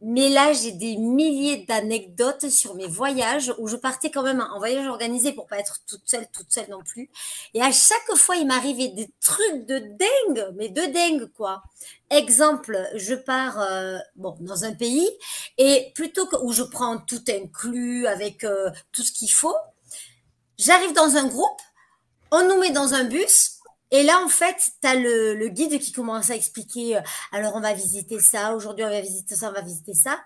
[0.01, 4.59] Mais là, j'ai des milliers d'anecdotes sur mes voyages où je partais quand même en
[4.59, 7.09] voyage organisé pour pas être toute seule, toute seule non plus.
[7.53, 11.63] Et à chaque fois, il m'arrivait des trucs de dingue, mais de dingue, quoi.
[12.09, 15.09] Exemple, je pars euh, bon dans un pays
[15.57, 19.57] et plutôt que où je prends tout inclus avec euh, tout ce qu'il faut,
[20.57, 21.61] j'arrive dans un groupe,
[22.31, 23.56] on nous met dans un bus
[23.91, 27.61] et là, en fait, tu as le, guide qui commence à expliquer, euh, alors on
[27.61, 30.19] va visiter ça, aujourd'hui on va visiter ça, on va visiter ça.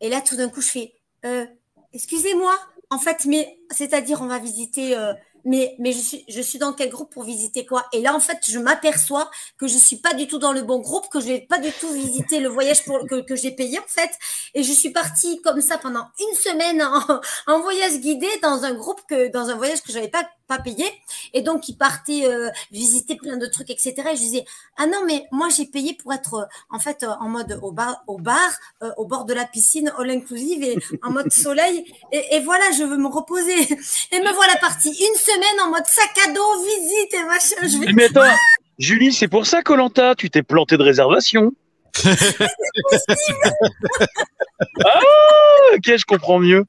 [0.00, 0.94] Et là, tout d'un coup, je fais,
[1.24, 1.46] euh,
[1.92, 2.58] excusez-moi,
[2.90, 5.14] en fait, mais c'est-à-dire on va visiter euh,
[5.44, 7.86] mais, mais je, suis, je suis dans quel groupe pour visiter quoi?
[7.92, 10.80] Et là, en fait, je m'aperçois que je suis pas du tout dans le bon
[10.80, 13.78] groupe, que je vais pas du tout visiter le voyage pour, que, que j'ai payé,
[13.78, 14.10] en fait.
[14.54, 18.72] Et je suis partie comme ça pendant une semaine en, en voyage guidé dans un
[18.72, 20.84] groupe, que dans un voyage que j'avais pas, pas payé.
[21.32, 23.94] Et donc, ils partaient euh, visiter plein de trucs, etc.
[24.12, 24.44] Et je disais,
[24.76, 27.72] ah non, mais moi, j'ai payé pour être, euh, en fait, euh, en mode au
[27.72, 28.50] bar, au, bar
[28.96, 31.84] au bord de la piscine, all inclusive, et en mode soleil.
[32.12, 33.68] Et, et voilà, je veux me reposer.
[34.12, 37.56] Et me voilà partie une semaine en mode sac à dos, visite et machin.
[37.62, 37.92] Je vais...
[37.92, 38.22] Mais attends,
[38.78, 41.52] Julie, c'est pour ça, Colanta, tu t'es planté de réservation.
[42.04, 42.10] ah,
[45.74, 46.64] ok, je comprends mieux?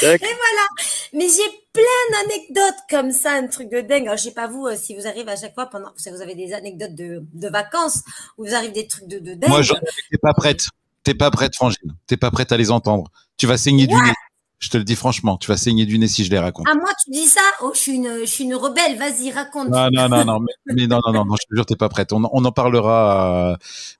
[0.00, 0.66] Et voilà.
[1.12, 1.82] Mais j'ai plein
[2.12, 4.06] d'anecdotes comme ça, un truc de dingue.
[4.06, 6.22] Alors, je sais pas vous, euh, si vous arrivez à chaque fois pendant, si vous
[6.22, 8.02] avez des anecdotes de, de vacances,
[8.38, 9.50] où vous arrivez des trucs de, de dingue.
[9.50, 10.64] Moi, j'en t'es pas prête.
[11.04, 11.96] T'es pas prête, Frangine.
[12.06, 13.10] T'es pas prête à les entendre.
[13.36, 14.12] Tu vas saigner du nez.
[14.60, 16.66] Je te le dis franchement, tu vas saigner du nez si je les raconte.
[16.70, 17.40] Ah, moi, tu dis ça?
[17.62, 19.70] Oh, je suis une, je suis une rebelle, vas-y, raconte.
[19.70, 21.88] Non, non, non, non, mais, mais non, non, non, non, je te jure, t'es pas
[21.88, 22.12] prête.
[22.12, 23.56] On, on en parlera, euh,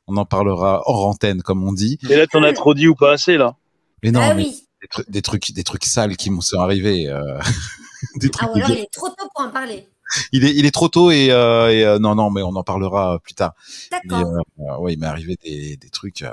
[0.07, 1.99] on en parlera hors antenne, comme on dit.
[2.09, 3.57] Et là, t'en as trop dit ou pas assez, là?
[4.05, 4.65] Mais non, ah, mais oui.
[4.83, 7.09] Des, trucs, des trucs, des trucs sales qui m'ont sont arrivés.
[7.09, 7.39] Euh,
[8.17, 9.89] des trucs ah, ou alors, il est trop tôt pour en parler.
[10.33, 12.65] Il est, il est trop tôt et, euh, et euh, non, non, mais on en
[12.65, 13.55] parlera plus tard.
[13.91, 14.43] D'accord.
[14.81, 16.25] ouais, il m'est arrivé des, des trucs.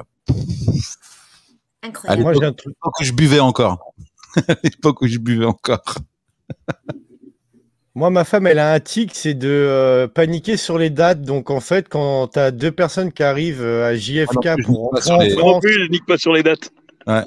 [1.81, 2.21] Incroyable.
[2.23, 3.93] Moi, j'ai un truc que je buvais encore.
[4.47, 5.95] à l'époque où je buvais encore.
[7.95, 11.21] Moi, ma femme, elle a un tic, c'est de euh, paniquer sur les dates.
[11.21, 14.91] Donc, en fait, quand tu as deux personnes qui arrivent à JFK Ah non, pour
[14.91, 16.71] rentrer en France, Non plus, je nique pas sur les dates.
[17.07, 17.23] Ouais.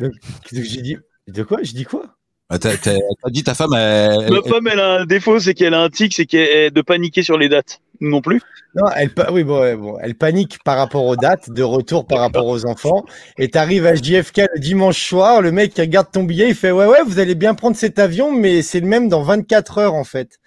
[0.00, 0.12] Donc,
[0.50, 0.96] j'ai dit,
[1.28, 1.58] de quoi?
[1.62, 2.04] Je dis quoi?
[2.50, 2.92] Bah, T'as t'as-
[3.22, 5.80] t'as dit ta femme, elle, Ma elle- femme, elle a un défaut, c'est qu'elle a
[5.82, 7.80] un tic, c'est qu'elle de paniquer sur les dates.
[8.00, 8.42] Non plus.
[8.74, 12.18] Non, elle, oui, bon, ouais, bon, elle panique par rapport aux dates, de retour par
[12.18, 13.04] rapport aux enfants.
[13.38, 16.54] Et tu arrives à JFK le dimanche soir, le mec qui regarde ton billet, il
[16.54, 19.78] fait Ouais, ouais, vous allez bien prendre cet avion, mais c'est le même dans 24
[19.78, 20.38] heures en fait.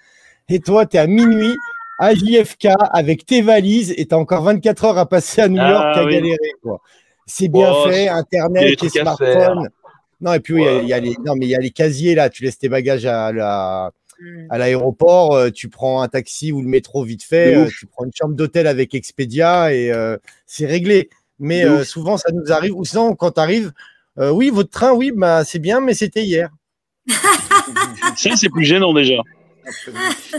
[0.49, 1.55] Et toi, tu es à minuit
[1.99, 5.59] à JFK avec tes valises et tu as encore 24 heures à passer à New
[5.61, 6.13] Ah, York à oui.
[6.13, 6.37] galérer.
[6.61, 6.79] quoi.
[7.27, 9.69] C'est bien Oh, fait, Internet, les smartphones.
[10.21, 10.83] Non, et puis oui, il y a- Ouais.
[10.83, 12.69] il y, a les, non, mais il y a les casiers là, tu laisses tes
[12.69, 13.91] bagages à la,
[14.49, 18.05] à l'aéroport, euh, tu prends un taxi ou le métro vite fait, euh, tu prends
[18.05, 20.17] une chambre d'hôtel avec Expedia et euh,
[20.47, 21.09] c'est réglé.
[21.39, 22.73] Mais euh, souvent, ça nous arrive.
[22.75, 23.71] Ou sinon, quand tu arrives,
[24.19, 26.49] oui, votre train, oui, bah, c'est bien, mais c'était hier.
[28.15, 29.21] Ça, c'est plus gênant déjà.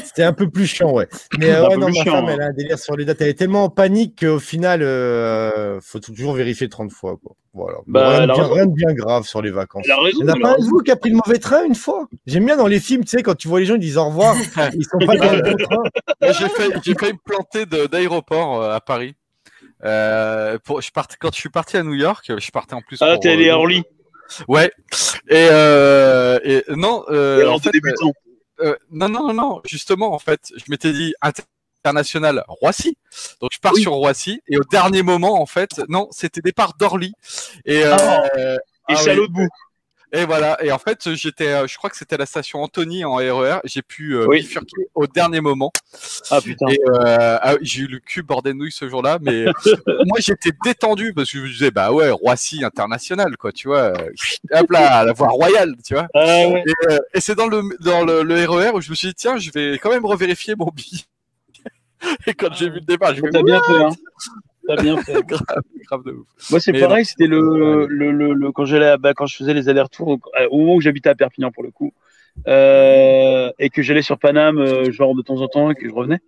[0.05, 1.09] C'était un peu plus chiant, ouais.
[1.39, 2.33] Mais euh, ouais, non, ma chiant, femme, hein.
[2.35, 3.20] elle a un délire sur les dates.
[3.20, 7.16] Elle est tellement en panique qu'au final, euh, faut toujours vérifier 30 fois.
[7.22, 7.35] Quoi.
[7.55, 7.79] Voilà.
[7.87, 9.87] Bah, rien, de bien, rien de bien grave sur les vacances.
[9.87, 10.18] Raison.
[10.20, 12.07] Il n'y en a pas vous qui a pris le mauvais train une fois?
[12.26, 14.07] J'aime bien dans les films, tu sais, quand tu vois les gens, ils disent au
[14.07, 14.37] revoir,
[14.74, 15.83] ils sont pas dans le bon train.
[16.33, 19.14] J'ai failli, j'ai failli me planter d'aéroport euh, à Paris.
[19.85, 22.99] Euh, pour, je partais, quand je suis parti à New York, je partais en plus.
[23.01, 23.83] Ah, pour, t'es allé à Orly?
[24.47, 24.70] Ouais.
[25.29, 28.12] Et, euh, et non, euh, Et alors, en de fait, débutant.
[28.61, 29.61] Euh, non, non, non, non.
[29.65, 31.43] Justement, en fait, je m'étais dit, inter-
[31.85, 32.97] international Roissy.
[33.41, 37.13] Donc je pars sur Roissy et au dernier moment en fait, non, c'était départ d'Orly
[37.65, 38.57] et euh,
[38.89, 39.29] et ah c'est à oui.
[40.13, 40.57] Et voilà.
[40.65, 43.59] Et en fait, j'étais, euh, je crois que c'était la station Antony en RER.
[43.65, 44.41] J'ai pu euh, Oui.
[44.41, 45.71] bifurquer au dernier moment.
[46.31, 46.67] Ah putain.
[46.69, 49.45] Et euh, ah j'ai eu le cul bordé de nouilles ce jour-là, mais
[50.07, 53.93] moi j'étais détendu parce que je me disais bah ouais Roissy international quoi, tu vois,
[53.99, 54.11] euh,
[54.53, 56.09] hop là la voie royale, tu vois.
[56.15, 56.65] Ah ouais.
[56.67, 59.15] Et, euh, et c'est dans le dans le, le RER où je me suis dit
[59.15, 61.03] tiens je vais quand même revérifier mon billet.
[62.27, 63.91] Et quand j'ai vu le départ, je me T'as bien fait, hein.
[64.69, 65.27] T'as bien fait.
[65.27, 65.43] grave,
[65.89, 66.27] grave de ouf.
[66.51, 69.55] Moi, c'est pareil, c'était le, le, le, le- quand j'allais, à- bah, quand je faisais
[69.55, 71.93] les allers-retours, euh, au moment où j'habitais à Perpignan pour le coup,
[72.47, 75.93] euh, et que j'allais sur Paname, euh, genre de temps en temps, et que je
[75.95, 76.21] revenais.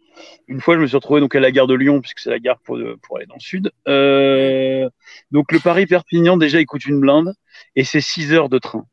[0.49, 2.39] Une fois, je me suis retrouvé donc à la gare de Lyon, puisque c'est la
[2.41, 3.71] gare pour, pour aller dans le sud.
[3.89, 4.89] Euh,
[5.31, 7.35] donc le Paris-Perpignan, déjà, il coûte une blinde,
[7.77, 8.85] et c'est 6 heures de train.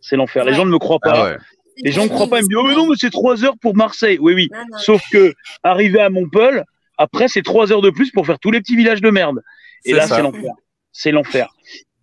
[0.00, 0.44] C'est l'enfer.
[0.44, 1.12] Les gens ne me croient pas.
[1.16, 1.36] Ah ouais.
[1.78, 2.38] Les gens ne croient pas.
[2.40, 4.18] Ils me disent, oh mais non, mais c'est 3 heures pour Marseille.
[4.20, 4.48] Oui, oui.
[4.52, 4.78] Non, non.
[4.78, 5.32] Sauf que,
[5.64, 6.60] arrivé à Montpellier,
[6.98, 9.42] après, c'est 3 heures de plus pour faire tous les petits villages de merde.
[9.84, 10.52] Et là, c'est l'enfer.
[10.92, 11.54] C'est l'enfer.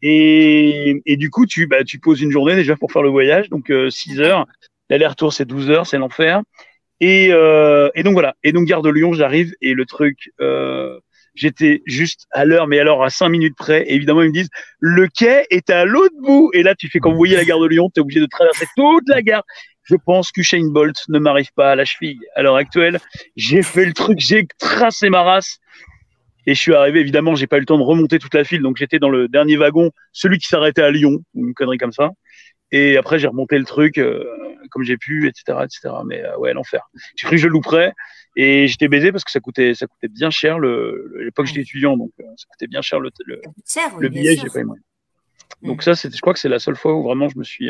[0.02, 3.50] Et, et du coup, tu, bah, tu poses une journée déjà pour faire le voyage,
[3.50, 4.46] donc 6 heures.
[4.90, 6.42] L'aller-retour, c'est 12 heures, c'est l'enfer.
[7.02, 8.36] Et, euh, et donc voilà.
[8.44, 11.00] Et donc, gare de Lyon, j'arrive et le truc, euh,
[11.34, 13.84] j'étais juste à l'heure, mais alors à 5 minutes près.
[13.88, 16.52] Et évidemment, ils me disent, le quai est à l'autre bout.
[16.54, 18.28] Et là, tu fais comme vous voyez la gare de Lyon, tu es obligé de
[18.28, 19.44] traverser toute la gare.
[19.92, 23.02] Je pense qu'Usain Bolt ne m'arrive pas à la cheville à l'heure actuelle.
[23.36, 25.60] J'ai fait le truc, j'ai tracé ma race.
[26.48, 28.62] Et je suis arrivé, évidemment, j'ai pas eu le temps de remonter toute la file,
[28.62, 31.92] donc j'étais dans le dernier wagon, celui qui s'arrêtait à Lyon, ou une connerie comme
[31.92, 32.12] ça.
[32.72, 34.24] Et après, j'ai remonté le truc euh,
[34.70, 35.94] comme j'ai pu, etc., etc.
[36.06, 36.90] Mais euh, ouais, l'enfer.
[37.18, 37.92] J'ai cru que je louperais,
[38.38, 40.58] et j'étais baisé parce que ça coûtait, ça coûtait bien cher.
[40.58, 43.92] Le, à l'époque, j'étais étudiant, donc euh, ça coûtait bien cher le, le, Ça cher,
[43.98, 44.82] oui, le bien billet, j'ai pas eu moyen.
[45.62, 47.70] Donc ça, c'est, je crois que c'est la seule fois où vraiment je me suis,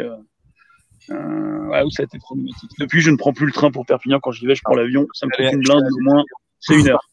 [1.10, 2.72] ouais, où ça a été problématique.
[2.80, 4.20] Depuis, je ne prends plus le train pour Perpignan.
[4.22, 5.08] Quand j'y vais, je prends l'avion.
[5.14, 6.24] Ça me coûte une blinde au moins.
[6.60, 7.04] C'est une heure.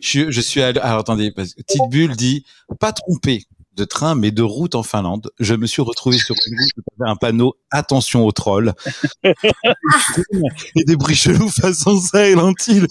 [0.00, 0.80] Je, je suis allé.
[0.80, 2.44] Alors attendez, parce que dit
[2.80, 3.44] pas trompé
[3.76, 5.30] de train, mais de route en Finlande.
[5.38, 8.74] Je me suis retrouvé sur une route où un panneau attention aux trolls
[9.22, 12.86] et des bruits chelous façon Silent Hill.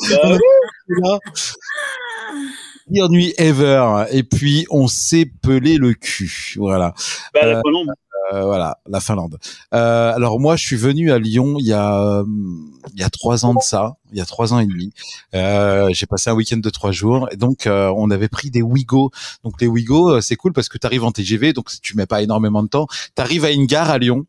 [2.90, 4.06] Pire nuit ever.
[4.12, 6.54] Et puis on s'est pelé le cul.
[6.58, 6.94] Voilà.
[7.34, 7.90] Bah, la Euh.
[7.90, 7.94] Euh,
[8.32, 9.38] voilà, la Finlande.
[9.74, 13.10] Euh, alors moi, je suis venu à Lyon il y a hum, il y a
[13.10, 14.92] trois ans de ça, il y a trois ans et demi.
[15.36, 19.12] Euh, j'ai passé un week-end de trois jours donc euh, on avait pris des Wigo.
[19.44, 22.06] Donc les Wigo, euh, c'est cool parce que tu arrives en TGV, donc tu mets
[22.06, 22.88] pas énormément de temps.
[23.16, 24.26] Tu arrives à une gare à Lyon.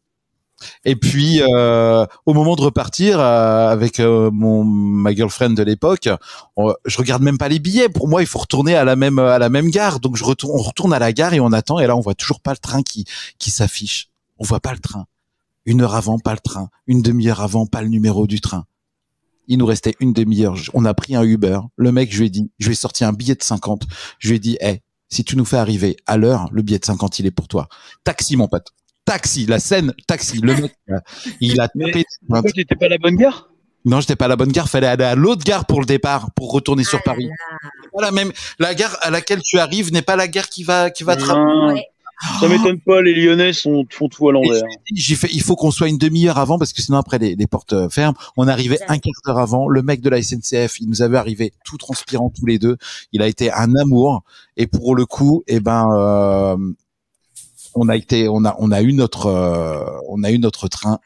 [0.85, 6.09] Et puis euh, au moment de repartir euh, avec euh, mon ma girlfriend de l'époque,
[6.85, 7.89] je regarde même pas les billets.
[7.89, 10.01] Pour moi, il faut retourner à la même à la même gare.
[10.01, 11.79] Donc je retourne, on retourne à la gare et on attend.
[11.79, 13.05] Et là, on voit toujours pas le train qui
[13.39, 14.11] qui s'affiche.
[14.39, 15.07] On voit pas le train.
[15.67, 16.71] Une heure avant, pas le train.
[16.87, 18.65] Une demi-heure avant, pas le numéro du train.
[19.49, 20.57] Il nous restait une demi-heure.
[20.75, 21.61] On a pris un Uber.
[21.77, 23.85] Le mec, je lui ai dit, je lui ai sorti un billet de 50.
[24.19, 26.85] Je lui ai dit, hey, si tu nous fais arriver à l'heure, le billet de
[26.85, 27.69] 50, il est pour toi.
[28.05, 28.73] Taxi, mon pote.
[29.09, 30.39] Taxi, la scène, taxi.
[30.43, 30.99] Le mec, euh,
[31.41, 32.05] il a Mais- tapé.
[32.29, 33.49] Pourquoi tu n'étais pas à la bonne gare?
[33.85, 34.69] Non, j'étais pas à la bonne gare.
[34.69, 37.29] Fallait aller à l'autre gare pour le départ, pour retourner sur Ah Paris.
[37.95, 38.33] Pas la même.
[38.59, 41.23] La gare à laquelle tu arrives n'est pas la gare qui va qui va te
[41.23, 41.85] Ouais.
[42.41, 44.61] Ça m'étonne pas, les Lyonnais sont, font tout à l'envers.
[44.93, 47.47] J'ai fait, il faut qu'on soit une demi-heure avant parce que sinon après les, les
[47.47, 48.17] portes euh, ferment.
[48.37, 49.69] On arrivait un quart d'heure avant.
[49.69, 52.77] Le mec de la SNCF, il nous avait arrivé tout transpirant tous les deux.
[53.13, 54.25] Il a été un amour.
[54.57, 56.57] Et pour le coup, eh ben, euh,
[57.79, 60.99] on a été, on a, on a eu notre, euh, on a eu notre train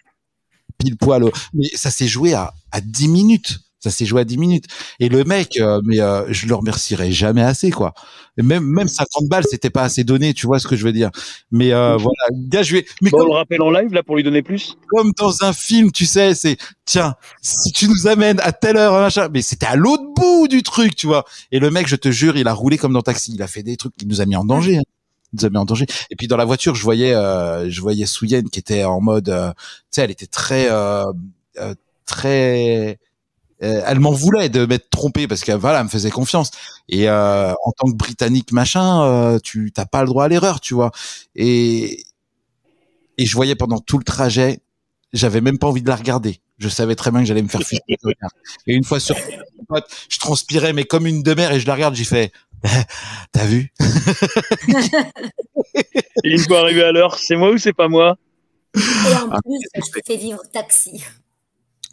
[0.78, 1.24] pile poil.
[1.24, 3.58] au- Mais ça s'est joué à, à 10 minutes.
[3.78, 4.66] Ça s'est joué à 10 minutes.
[5.00, 7.94] Et le mec, euh, mais euh, je le remercierai jamais assez, quoi.
[8.38, 10.92] Et même, même 50 balles, c'était pas assez donné, tu vois ce que je veux
[10.92, 11.10] dire.
[11.50, 12.86] Mais euh, voilà, gars, je vais.
[13.00, 15.52] Mais Bon, on le rappelle en live, là, pour lui donner plus comme dans un
[15.52, 19.66] film, tu sais, c'est tiens, si tu nous amènes à telle heure, machin, mais c'était
[19.66, 21.24] à l'autre bout du truc, tu vois.
[21.50, 23.32] Et le mec, je te jure, il a roulé comme dans Taxi.
[23.34, 24.76] Il a fait des trucs qui nous a mis en danger.
[24.78, 24.82] hein.
[25.32, 25.86] Nous a mis en danger.
[26.10, 29.28] Et puis dans la voiture, je voyais, euh, je voyais Souyen qui était en mode,
[29.30, 29.62] euh, tu
[29.92, 31.04] sais, elle était très, euh,
[31.58, 31.74] euh,
[32.06, 32.98] très
[33.62, 36.50] euh, elle m'en voulait de m'être trompé parce que voilà, elle me faisait confiance.
[36.88, 40.60] Et euh, en tant que Britannique machin, euh, tu t'as pas le droit à l'erreur,
[40.60, 40.90] tu vois.
[41.36, 42.04] Et
[43.18, 44.60] et je voyais pendant tout le trajet,
[45.12, 46.40] j'avais même pas envie de la regarder.
[46.58, 47.82] Je savais très bien que j'allais me faire foutre.
[48.66, 49.16] Et une fois sur
[50.08, 52.32] je transpirais mais comme une demeure et je la regarde, j'ai fait
[53.32, 53.72] T'as vu?
[56.24, 58.16] Une fois arrivé à l'heure, c'est moi ou c'est pas moi?
[58.74, 60.16] Et en Ah, plus, je te fais?
[60.16, 61.04] vivre taxi.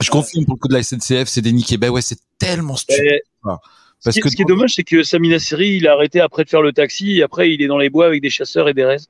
[0.01, 1.77] Je confirme pour le coup de la SNCF, c'est des niqués.
[1.77, 3.03] Ben ouais, c'est tellement stupide.
[3.05, 3.59] Et Parce
[4.03, 6.45] ce, qui, que ce qui est dommage, c'est que Samina Seri, il a arrêté après
[6.45, 8.73] de faire le taxi et après il est dans les bois avec des chasseurs et
[8.73, 9.07] des raises.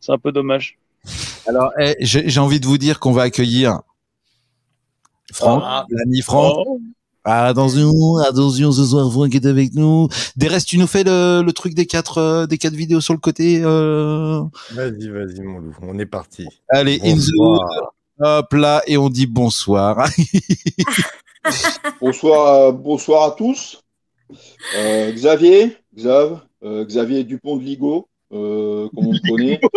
[0.00, 0.78] C'est un peu dommage.
[1.46, 3.80] Alors, eh, j'ai j'ai envie de vous dire qu'on va accueillir
[5.32, 5.86] Franck, Ah.
[5.90, 6.80] l'ami Franck, Oh.
[7.24, 10.08] Attention, attention ce soir, Franck est avec nous.
[10.36, 13.14] Des restes, tu nous fais le, le truc des quatre, euh, des quatre vidéos sur
[13.14, 13.60] le côté.
[13.62, 14.42] Euh...
[14.72, 16.46] Vas-y, vas-y, mon loup, on est parti.
[16.68, 17.92] Allez, Bonsoir.
[18.18, 20.08] hop là, et on dit bonsoir.
[22.00, 23.80] Bonsoir, à- bonsoir à tous.
[24.76, 29.60] Euh, Xavier, Xav, euh, Xavier Dupont de Ligo, euh, comme on me connaît.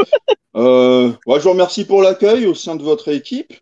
[0.58, 3.54] Euh, ouais, je vous remercie pour l'accueil au sein de votre équipe.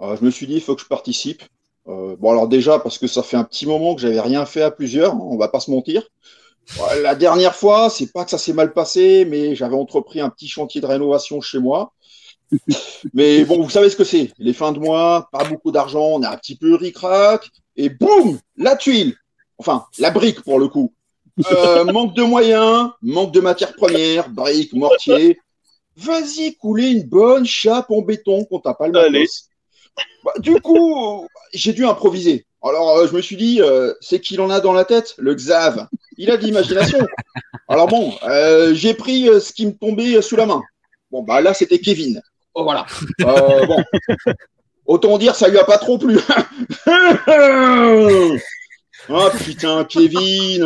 [0.00, 1.42] Euh, je me suis dit, il faut que je participe.
[1.88, 4.62] Euh, bon, alors déjà, parce que ça fait un petit moment que j'avais rien fait
[4.62, 6.02] à plusieurs, on va pas se mentir.
[7.02, 10.48] La dernière fois, c'est pas que ça s'est mal passé, mais j'avais entrepris un petit
[10.48, 11.94] chantier de rénovation chez moi.
[13.14, 14.32] Mais bon, vous savez ce que c'est.
[14.38, 18.38] Les fins de mois, pas beaucoup d'argent, on est un petit peu ric-rac, et boum,
[18.56, 19.16] la tuile.
[19.58, 20.92] Enfin, la brique pour le coup.
[21.50, 25.38] Euh, manque de moyens, manque de matières premières, briques, mortier.
[25.96, 29.20] Vas-y, couler une bonne chape en béton qu'on t'a pas le Allez.
[29.20, 29.48] matos.
[30.24, 32.46] Bah, du coup, j'ai dû improviser.
[32.62, 35.34] Alors, euh, je me suis dit, euh, c'est qu'il en a dans la tête, le
[35.34, 35.86] Xav.
[36.16, 36.98] Il a de l'imagination.
[37.68, 40.62] Alors bon, euh, j'ai pris ce qui me tombait sous la main.
[41.10, 42.20] Bon, bah là, c'était Kevin.
[42.54, 42.86] Oh, voilà.
[44.86, 46.18] Autant dire, ça lui a pas trop plu.
[49.10, 50.60] Ah putain, Kevin,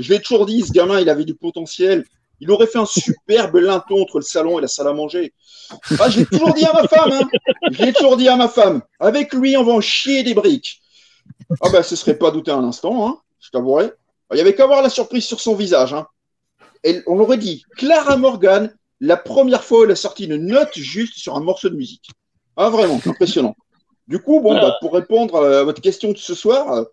[0.00, 2.06] je l'ai toujours dit, ce gamin, il avait du potentiel.
[2.40, 5.34] Il aurait fait un superbe linton entre le salon et la salle à manger.
[5.98, 7.28] Ah, je l'ai toujours dit à ma femme, hein.
[7.70, 8.82] Je l'ai toujours à ma femme.
[9.00, 10.80] Avec lui, on va en chier des briques.
[11.60, 13.92] Ah ben, ce serait pas douter un instant, hein, je t'avouerai.
[14.32, 16.06] Il y avait qu'à voir la surprise sur son visage, hein.
[17.06, 21.36] On aurait dit, Clara Morgan, la première fois elle a sorti une note juste sur
[21.36, 22.10] un morceau de musique.
[22.56, 23.54] Ah, vraiment, impressionnant.
[24.08, 26.84] Du coup, bon, bah, pour répondre à votre question de ce soir, euh,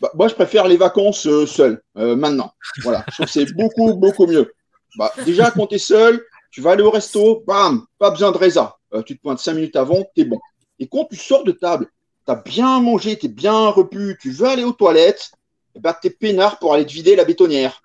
[0.00, 2.52] bah, moi, je préfère les vacances euh, seul, euh, maintenant.
[2.82, 4.52] Voilà, je trouve que c'est beaucoup, beaucoup mieux.
[4.96, 8.38] Bah, déjà, quand tu es seul, tu vas aller au resto, bam, pas besoin de
[8.38, 8.76] résa.
[8.94, 10.38] Euh, tu te pointes cinq minutes avant, t'es bon.
[10.78, 11.86] Et quand tu sors de table,
[12.26, 15.30] tu as bien mangé, tu es bien repu, tu veux aller aux toilettes,
[15.74, 17.82] et bah, tu es peinard pour aller te vider la bétonnière.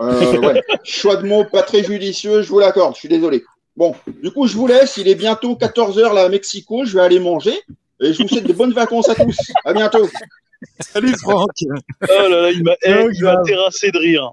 [0.00, 0.62] Euh, ouais.
[0.84, 3.44] Choix de mots pas très judicieux, je vous l'accorde, je suis désolé.
[3.76, 7.02] Bon, du coup, je vous laisse, il est bientôt 14h là à Mexico, je vais
[7.02, 7.58] aller manger.
[8.00, 9.36] Et je vous souhaite de bonnes vacances à tous.
[9.64, 10.08] À bientôt.
[10.80, 11.50] Salut Franck.
[11.62, 13.46] Oh là là, il m'a il m'a Grave.
[13.46, 14.32] terrassé de rire.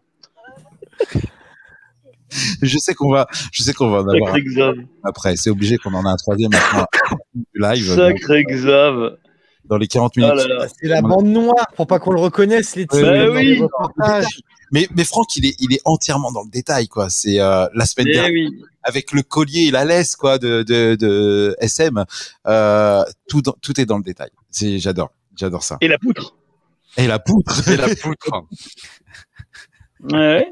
[2.61, 4.73] Je sais qu'on va, je sais qu'on va en avoir Sacré
[5.03, 5.36] après.
[5.36, 6.86] C'est obligé qu'on en a un troisième maintenant.
[7.34, 9.17] Du live Sacré Xav.
[9.65, 10.47] dans les 40 Ah minutes.
[10.47, 10.67] là.
[10.82, 13.01] C'est la bande noire pour pas qu'on le reconnaisse, les titres.
[13.01, 13.59] Bah oui.
[13.59, 14.25] les.
[14.71, 17.09] Mais, mais Franck, il est, il est entièrement dans le détail, quoi.
[17.09, 18.61] C'est euh, la semaine Eh dernière oui.
[18.84, 22.05] avec le collier et la laisse, quoi, de, de, de SM.
[22.45, 24.30] Euh, tout, dans- tout est dans le détail.
[24.51, 25.77] C'est, j'adore, j'adore ça.
[25.82, 26.36] Et la poutre.
[26.97, 27.67] Et la poutre.
[27.67, 28.30] Et la poutre.
[30.11, 30.51] Ouais.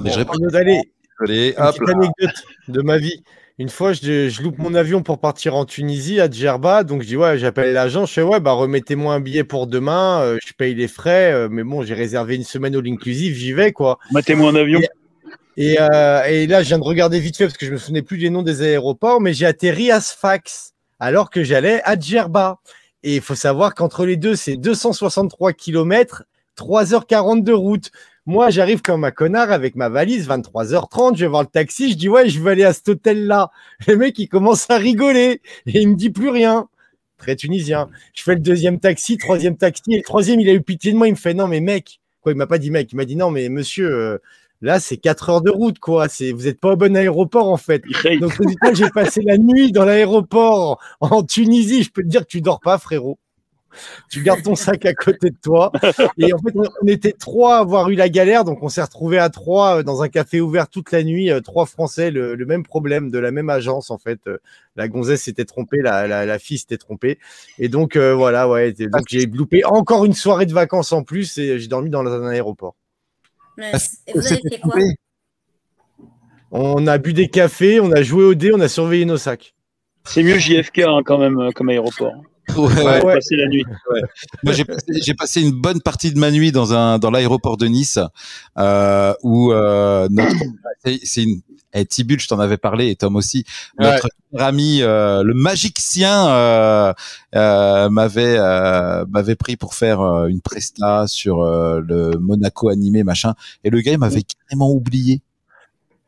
[0.00, 0.80] Mais je réponds, Arnaud Dallet,
[1.20, 1.54] désolé.
[1.56, 1.94] une Hop petite là.
[1.96, 3.22] anecdote de ma vie.
[3.58, 6.82] Une fois, je, je loupe mon avion pour partir en Tunisie, à Djerba.
[6.82, 8.06] Donc, je dis, ouais, j'appelle l'agent.
[8.06, 10.22] Je fais, ouais, bah, remettez-moi un billet pour demain.
[10.22, 11.30] euh, je paye les frais.
[11.32, 13.34] euh, mais bon, j'ai réservé une semaine all inclusive.
[13.34, 13.98] J'y vais, quoi.
[14.12, 14.80] Mettez-moi en avion.
[15.58, 18.00] Et, euh, et là, je viens de regarder vite fait parce que je me souvenais
[18.00, 22.60] plus des noms des aéroports, mais j'ai atterri à Sfax alors que j'allais à Djerba.
[23.02, 26.24] Et il faut savoir qu'entre les deux, c'est 263 km,
[26.56, 27.90] 3h40 de route.
[28.26, 31.96] Moi, j'arrive comme un connard avec ma valise, 23h30, je vais voir le taxi, je
[31.96, 33.50] dis ouais, je veux aller à cet hôtel-là.
[33.88, 36.68] Le mec, il commence à rigoler et il me dit plus rien.
[37.18, 37.88] Très tunisien.
[38.14, 40.96] Je fais le deuxième taxi, troisième taxi, et le troisième, il a eu pitié de
[40.96, 43.04] moi, il me fait non, mais mec, quoi, il m'a pas dit mec, il m'a
[43.04, 44.18] dit non, mais monsieur, euh,
[44.62, 46.08] Là, c'est 4 heures de route, quoi.
[46.08, 47.82] C'est, vous n'êtes pas au bon aéroport, en fait.
[48.20, 48.32] Donc,
[48.74, 51.82] j'ai passé la nuit dans l'aéroport en Tunisie.
[51.82, 53.18] Je peux te dire que tu dors pas, frérot.
[54.10, 55.70] Tu gardes ton sac à côté de toi.
[56.18, 58.44] Et en fait, on, était trois à avoir eu la galère.
[58.44, 61.30] Donc, on s'est retrouvés à trois euh, dans un café ouvert toute la nuit.
[61.30, 64.20] euh, Trois Français, le, le même problème de la même agence, en fait.
[64.26, 64.38] Euh,
[64.76, 67.18] La gonzesse s'était trompée, la, la, la fille s'était trompée.
[67.58, 68.72] Et donc, euh, voilà, ouais.
[68.72, 72.26] Donc, j'ai loupé encore une soirée de vacances en plus et j'ai dormi dans un
[72.28, 72.74] aéroport.
[73.56, 74.74] Mais- Ah, Et vous avez C'était fait quoi?
[76.52, 79.54] On a bu des cafés, on a joué au dé, on a surveillé nos sacs.
[80.04, 82.14] C'est mieux JFK hein, quand même comme aéroport.
[82.56, 83.04] Ouais, ouais.
[83.04, 83.18] Ouais.
[83.32, 83.64] La nuit.
[84.42, 87.56] Moi, j'ai passé, j'ai passé une bonne partie de ma nuit dans un dans l'aéroport
[87.56, 87.98] de Nice
[88.58, 90.36] euh, où euh, notre
[91.04, 91.40] c'est, une
[91.72, 93.44] eh, Tibul, je t'en avais parlé et Tom aussi.
[93.78, 96.92] Notre ami euh, le magicien euh,
[97.34, 103.34] euh, m'avait euh, m'avait pris pour faire une presta sur le Monaco animé machin
[103.64, 105.22] et le gars il m'avait carrément oublié.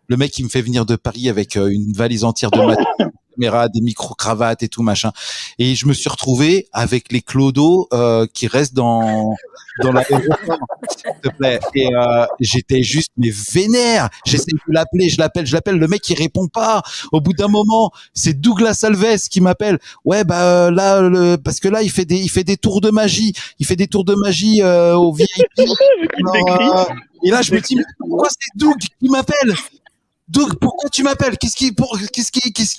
[0.09, 2.87] Le mec il me fait venir de Paris avec une valise entière de matériel
[3.43, 5.13] caméras, des micro-cravates et tout machin.
[5.59, 9.35] Et je me suis retrouvé avec les clodos euh, qui restent dans
[9.81, 10.59] dans l'aéroport,
[10.91, 11.61] s'il te plaît.
[11.75, 14.11] Et euh, j'étais juste mais vénère.
[14.27, 15.79] J'essaie de l'appeler, je l'appelle, je l'appelle.
[15.79, 16.83] Le mec il répond pas.
[17.13, 19.79] Au bout d'un moment, c'est Douglas Alves qui m'appelle.
[20.05, 22.81] Ouais bah euh, là le, parce que là il fait des il fait des tours
[22.81, 23.33] de magie.
[23.59, 25.29] Il fait des tours de magie euh, au VIP.
[25.59, 29.55] Alors, euh, et là je me dis mais pourquoi c'est Doug qui m'appelle?
[30.29, 31.37] Doug pourquoi tu m'appelles?
[31.39, 32.77] Qu'est-ce qui pour qu'est-ce qui qu'est-ce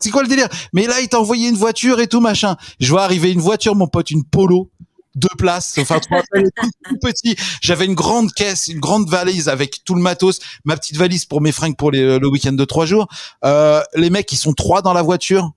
[0.00, 0.48] c'est quoi le délire?
[0.72, 2.56] Mais là, il t'a envoyé une voiture et tout machin.
[2.80, 4.70] Je vois arriver une voiture, mon pote, une Polo,
[5.14, 7.36] deux places, enfin trois tout, petit.
[7.60, 11.40] J'avais une grande caisse, une grande valise avec tout le matos, ma petite valise pour
[11.40, 13.06] mes fringues pour les- le week-end de trois jours.
[13.44, 15.52] Euh, les mecs, ils sont trois dans la voiture.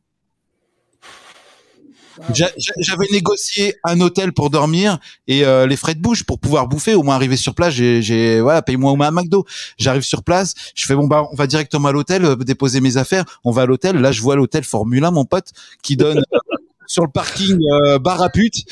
[2.34, 4.97] J'a- j'a- J'avais négocié un hôtel pour dormir
[5.28, 6.95] et euh, les frais de bouche pour pouvoir bouffer.
[6.95, 9.45] Au moins arriver sur place, j'ai, voilà, paye-moi au moins un McDo.
[9.78, 12.97] J'arrive sur place, je fais bon bah on va directement à l'hôtel, euh, déposer mes
[12.97, 13.26] affaires.
[13.43, 13.97] On va à l'hôtel.
[13.97, 15.51] Là, je vois l'hôtel Formula, mon pote,
[15.84, 16.22] qui donne
[16.88, 18.63] sur le parking euh, bar à pute.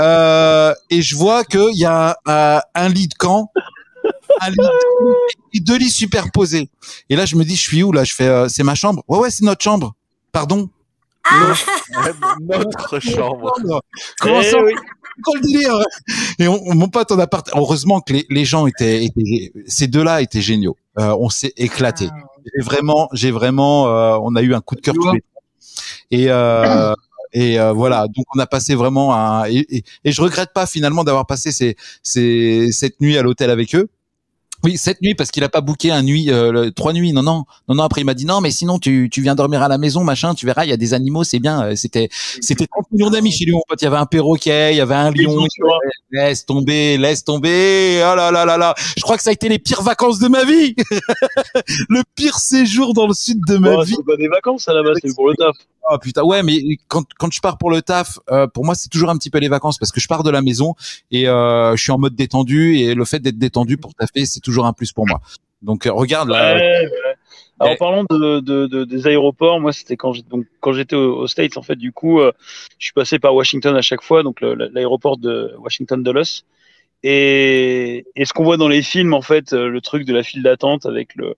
[0.00, 3.50] Euh, et je vois qu'il y a euh, un lit de camp,
[4.40, 6.70] un lit deux lits superposés.
[7.10, 8.04] Et là, je me dis, je suis où là?
[8.04, 9.02] Je fais, euh, c'est ma chambre.
[9.08, 9.94] Ouais, ouais, c'est notre chambre.
[10.32, 10.68] Pardon?
[12.40, 13.52] Notre chambre.
[14.20, 14.72] Comment Eh ça oui.
[15.24, 15.78] quoi le délire
[16.38, 17.48] Et on, on- mon pote en appart.
[17.54, 20.76] Heureusement que les, les gens étaient, étaient- ces deux-là étaient géniaux.
[20.98, 22.08] Euh, on s'est éclaté.
[22.54, 25.24] J'ai vraiment, j'ai vraiment, euh, on a eu un coup de cœur tous les deux.
[26.10, 26.94] Et euh,
[27.32, 28.06] et euh, voilà.
[28.08, 29.44] Donc on a passé vraiment un.
[29.44, 33.50] Et, et, et je regrette pas finalement d'avoir passé ces, ces cette nuit à l'hôtel
[33.50, 33.88] avec eux.
[34.62, 37.12] Oui, cette nuit parce qu'il a pas booké un nuit, euh, le- trois nuits.
[37.12, 37.82] Non, non, non, non.
[37.82, 40.34] Après il m'a dit non, mais sinon tu, tu viens dormir à la maison, machin.
[40.34, 41.62] Tu verras, il y a des animaux, c'est bien.
[41.64, 42.08] Euh, C'était
[42.40, 43.80] c'était 30 millions d'amis chez lui, mon pote.
[43.80, 45.46] Il y avait un perroquet, il y avait un lion.
[46.12, 48.00] Laisse tomber, laisse tomber.
[48.10, 48.74] Oh là là là là.
[48.96, 50.74] Je crois que ça a été les pires vacances de ma vie.
[51.88, 53.96] le pire séjour dans le sud de ma vie.
[54.06, 55.56] pas des vacances à la base, c'est pour le taf.
[55.88, 58.88] Oh putain, ouais, mais quand, quand je pars pour le taf, euh, pour moi, c'est
[58.88, 60.74] toujours un petit peu les vacances parce que je pars de la maison
[61.10, 64.40] et euh, je suis en mode détendu et le fait d'être détendu pour taffer, c'est
[64.40, 65.20] toujours un plus pour moi.
[65.62, 66.54] Donc euh, regarde là.
[66.54, 66.88] Ouais, ouais.
[67.58, 67.74] Alors, Ouais.
[67.74, 71.18] en parlant de, de, de- des aéroports, moi, c'était quand j'étais donc quand j'étais au-
[71.18, 72.32] aux States, en fait, du coup, euh,
[72.78, 76.22] je suis passé par Washington à chaque fois, donc l'aéroport de Washington Dulles.
[77.02, 80.22] Et, et ce qu'on voit dans les films, en fait, euh, le truc de la
[80.22, 81.34] file d'attente avec le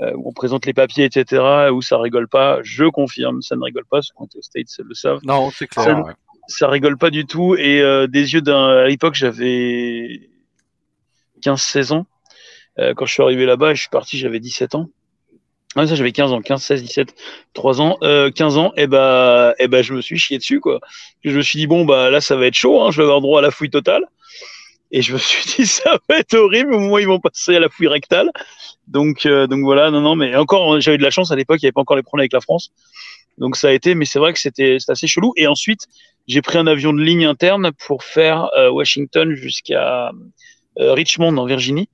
[0.00, 1.42] où on présente les papiers, etc.,
[1.72, 4.02] où ça rigole pas, je confirme, ça ne rigole pas.
[4.02, 5.84] Ceux qui ont été aux States le savent Non, c'est clair.
[5.84, 6.12] Ça- ouais.
[6.48, 7.54] ça rigole pas du tout.
[7.56, 8.68] Et euh, des yeux d'un.
[8.78, 10.28] À l'époque, j'avais
[11.42, 12.06] 15-16 ans.
[12.78, 14.88] Euh, quand je suis arrivé là-bas, je suis parti, j'avais 17 ans.
[15.74, 17.14] Ah, ça, j'avais 15 ans, 15, 16, 17,
[17.54, 20.80] 3 ans, euh, 15 ans, et bah, et bah, je me suis chié dessus, quoi.
[21.24, 23.22] Je me suis dit, bon, bah, là, ça va être chaud, hein, je vais avoir
[23.22, 24.04] droit à la fouille totale.
[24.92, 27.60] Et je me suis dit, ça va être horrible, au où ils vont passer à
[27.60, 28.30] la fouille rectale.
[28.86, 31.64] Donc, euh, donc voilà, non, non, mais encore, j'avais de la chance à l'époque, il
[31.64, 32.70] n'y avait pas encore les problèmes avec la France.
[33.38, 35.32] Donc ça a été, mais c'est vrai que c'était assez chelou.
[35.36, 35.86] Et ensuite,
[36.28, 40.12] j'ai pris un avion de ligne interne pour faire euh, Washington jusqu'à
[40.78, 41.88] euh, Richmond en Virginie.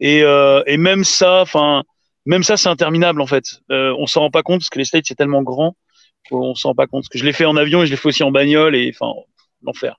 [0.00, 1.84] Et, euh, et même ça, enfin,
[2.26, 3.60] même ça, c'est interminable en fait.
[3.70, 5.76] Euh, on s'en rend pas compte parce que les States c'est tellement grand
[6.28, 7.02] qu'on s'en rend pas compte.
[7.02, 8.92] Parce que je l'ai fait en avion et je l'ai fait aussi en bagnole et
[8.94, 9.12] enfin
[9.62, 9.96] l'enfer.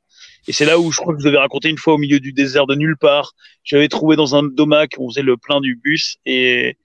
[0.48, 2.32] Et c'est là où je crois que je devais raconter une fois au milieu du
[2.34, 3.34] désert de nulle part.
[3.64, 6.78] J'avais trouvé dans un domac, on faisait le plein du bus et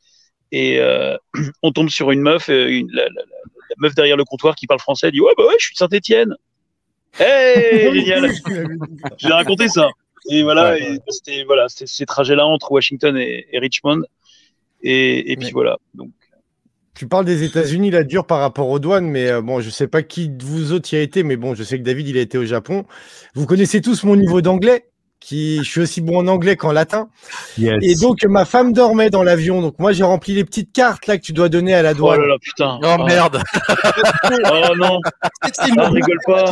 [0.53, 1.17] et euh,
[1.63, 4.57] on tombe sur une meuf, euh, une, la, la- la- la meuf derrière le comptoir
[4.57, 6.35] qui parle français, elle dit ouais bah ouais, je suis de Saint-Étienne.
[7.19, 8.31] Hey, génial.
[9.19, 9.89] J'ai raconté ça.
[10.29, 10.95] Et voilà, Ouais.
[10.95, 14.03] et c'était voilà, c'était ces trajets-là entre Washington et, et Richmond.
[14.83, 15.79] Et, et puis voilà.
[15.95, 16.11] Donc
[16.95, 19.86] Tu parles des États-Unis, là, dur par rapport aux douanes, mais euh, bon, je sais
[19.86, 22.18] pas qui de vous autres y a été, mais bon, je sais que David, il
[22.18, 22.84] a été au Japon.
[23.34, 24.86] Vous connaissez tous mon niveau d'anglais,
[25.20, 27.09] qui je suis aussi bon en anglais qu'en latin.
[27.82, 29.62] Et donc, ma femme dormait dans l'avion.
[29.62, 31.95] Donc, moi, j'ai rempli les petites cartes là que tu dois donner à la oh
[31.95, 32.20] douane.
[32.20, 32.78] là là putain.
[32.82, 33.41] Oh merde.
[34.24, 34.99] Oh non.
[35.43, 36.45] Ah, rigole pas.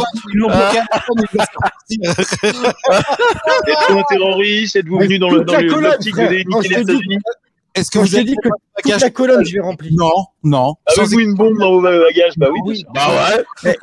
[1.34, 2.54] La sortir.
[3.66, 4.76] Êtes-vous un terroriste?
[4.76, 7.18] Êtes-vous Mais venu dans le dans la le- l'optique de déniquer les États-Unis?
[7.78, 9.60] Est-ce que Quand vous je t'ai avez dit que toute bagage la colonne, je l'ai
[9.60, 9.94] remplie.
[9.94, 10.10] Non,
[10.42, 10.74] non.
[10.88, 12.84] Sans Avez-vous une bombe dans vos bagages Bah oui.
[12.94, 13.00] Bah
[13.64, 13.76] ouais.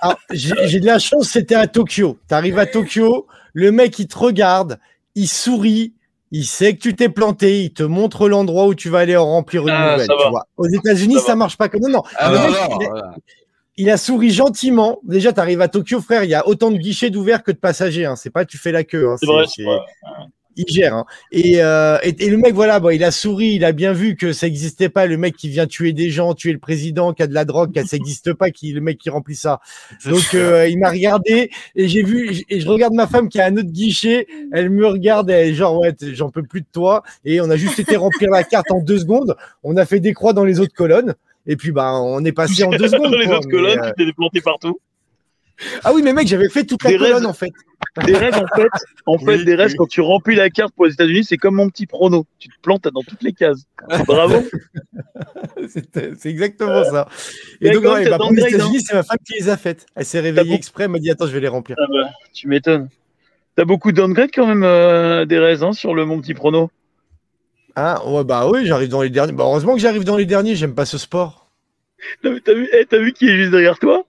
[0.00, 2.18] Alors, j'ai j'ai de la chance, c'était à Tokyo.
[2.28, 4.78] Tu arrives à Tokyo, le mec, il te regarde,
[5.14, 5.94] il sourit,
[6.30, 9.26] il sait que tu t'es planté, il te montre l'endroit où tu vas aller en
[9.26, 10.08] remplir une Ah, nouvelle.
[10.08, 10.46] tu vois.
[10.56, 11.80] Aux États-Unis, Ça ça, marche pas comme.
[11.82, 12.02] Non, non.
[12.16, 13.14] Ah non, mec, non, il, a, voilà.
[13.76, 15.00] il a souri gentiment.
[15.02, 17.56] Déjà, tu arrives à Tokyo, frère, il y a autant de guichets d'ouverts que de
[17.58, 18.06] passagers.
[18.06, 18.14] Hein.
[18.16, 19.10] C'est pas tu fais la queue.
[19.10, 19.16] Hein.
[19.18, 19.44] C'est vrai.
[20.56, 20.94] Il gère.
[20.94, 21.06] hein.
[21.32, 24.16] Et, euh, et, et le mec, voilà, bon, il a souri, il a bien vu
[24.16, 25.06] que ça n'existait pas.
[25.06, 27.72] Le mec qui vient tuer des gens, tuer le président, qui a de la drogue,
[27.86, 29.60] ça n'existe pas, qui, le mec qui remplit ça.
[30.04, 33.46] Donc euh, il m'a regardé et j'ai vu et je regarde ma femme qui a
[33.46, 34.26] un autre guichet.
[34.52, 37.02] Elle me regarde, elle est genre ouais, j'en peux plus de toi.
[37.24, 39.36] Et on a juste été remplir la carte en deux secondes.
[39.62, 41.14] On a fait des croix dans les autres colonnes.
[41.46, 43.12] Et puis, bah, on est passé en deux secondes.
[43.12, 44.78] Dans les quoi, autres colonnes, euh, tu t'es planté partout.
[45.84, 47.26] Ah oui, mais mec, j'avais fait toute la Des colonne rêves.
[47.26, 47.50] en fait.
[48.04, 48.68] Des rêves, en fait,
[49.06, 49.76] en fait Oui, des rêves, oui.
[49.76, 52.26] quand tu remplis la carte pour les États-Unis, c'est comme mon petit prono.
[52.38, 53.64] Tu te plantes dans toutes les cases.
[54.06, 54.42] Bravo.
[55.68, 57.08] C'est exactement ça.
[57.60, 59.86] Et donc, quand ouais, bah, pour les États-Unis, c'est ma femme qui les a faites.
[59.94, 61.76] Elle s'est réveillée exprès, elle m'a dit Attends, je vais les remplir.
[61.80, 62.88] Ah bah, tu m'étonnes.
[63.56, 66.70] T'as beaucoup de downgrade quand même, euh, des raises, hein, sur le mon petit prono?
[67.76, 69.32] Ah, ouais, bah oui, j'arrive dans les derniers.
[69.32, 71.50] Bah, heureusement que j'arrive dans les derniers, j'aime pas ce sport.
[72.24, 74.04] Non, mais T'as vu, eh, t'as vu qui est juste derrière toi?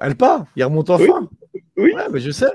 [0.00, 1.28] Elle part, il remonte enfin.
[1.76, 1.92] Oui.
[1.94, 2.50] Ouais, bah, je sais.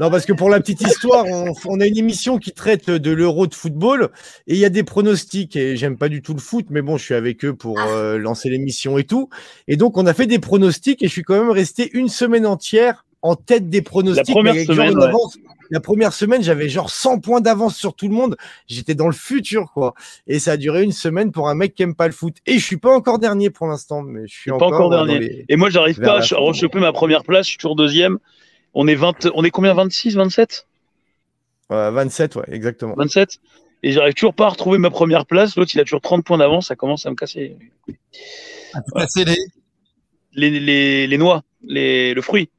[0.00, 3.10] Non, parce que pour la petite histoire, on, on a une émission qui traite de
[3.12, 4.10] l'euro de football
[4.46, 5.54] et il y a des pronostics.
[5.56, 8.18] Et j'aime pas du tout le foot, mais bon, je suis avec eux pour euh,
[8.18, 9.28] lancer l'émission et tout.
[9.68, 12.46] Et donc, on a fait des pronostics et je suis quand même resté une semaine
[12.46, 14.28] entière en tête des pronostics.
[14.28, 15.04] La première mais avec genre semaine, une ouais.
[15.06, 15.38] avance.
[15.70, 18.36] La première semaine, j'avais genre 100 points d'avance sur tout le monde.
[18.66, 19.94] J'étais dans le futur, quoi.
[20.26, 22.36] Et ça a duré une semaine pour un mec qui aime pas le foot.
[22.46, 25.18] Et je suis pas encore dernier pour l'instant, mais je suis Pas encore, dernier.
[25.18, 27.46] les- Et moi, j'arrive pas à rechoper ma première place.
[27.46, 28.18] Je suis toujours deuxième.
[28.74, 30.66] On est 20, on est combien 26, 27
[31.70, 32.94] Ouais, 27, ouais, exactement.
[32.96, 33.38] 27
[33.82, 35.56] Et j'arrive toujours pas à retrouver ma première place.
[35.56, 36.68] L'autre, il a toujours 30 points d'avance.
[36.68, 37.56] Ça commence à me casser.
[38.94, 39.36] Passer les-
[40.32, 42.50] Les, les, les noix, les, le fruit.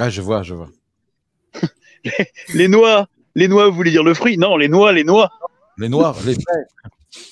[0.00, 0.68] Ah, je vois, je vois.
[2.54, 4.36] Les noix, les noix, vous voulez dire le fruit?
[4.38, 5.30] Non, les noix, les noix.
[5.78, 6.36] Les noirs, les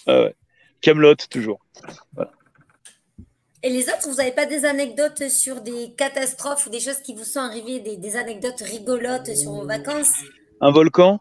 [0.07, 0.35] Ah ouais.
[0.81, 1.61] Camelot, toujours.
[3.63, 7.15] Et les autres, vous n'avez pas des anecdotes sur des catastrophes ou des choses qui
[7.15, 10.15] vous sont arrivées, des, des anecdotes rigolotes sur vos vacances?
[10.61, 11.21] Un volcan?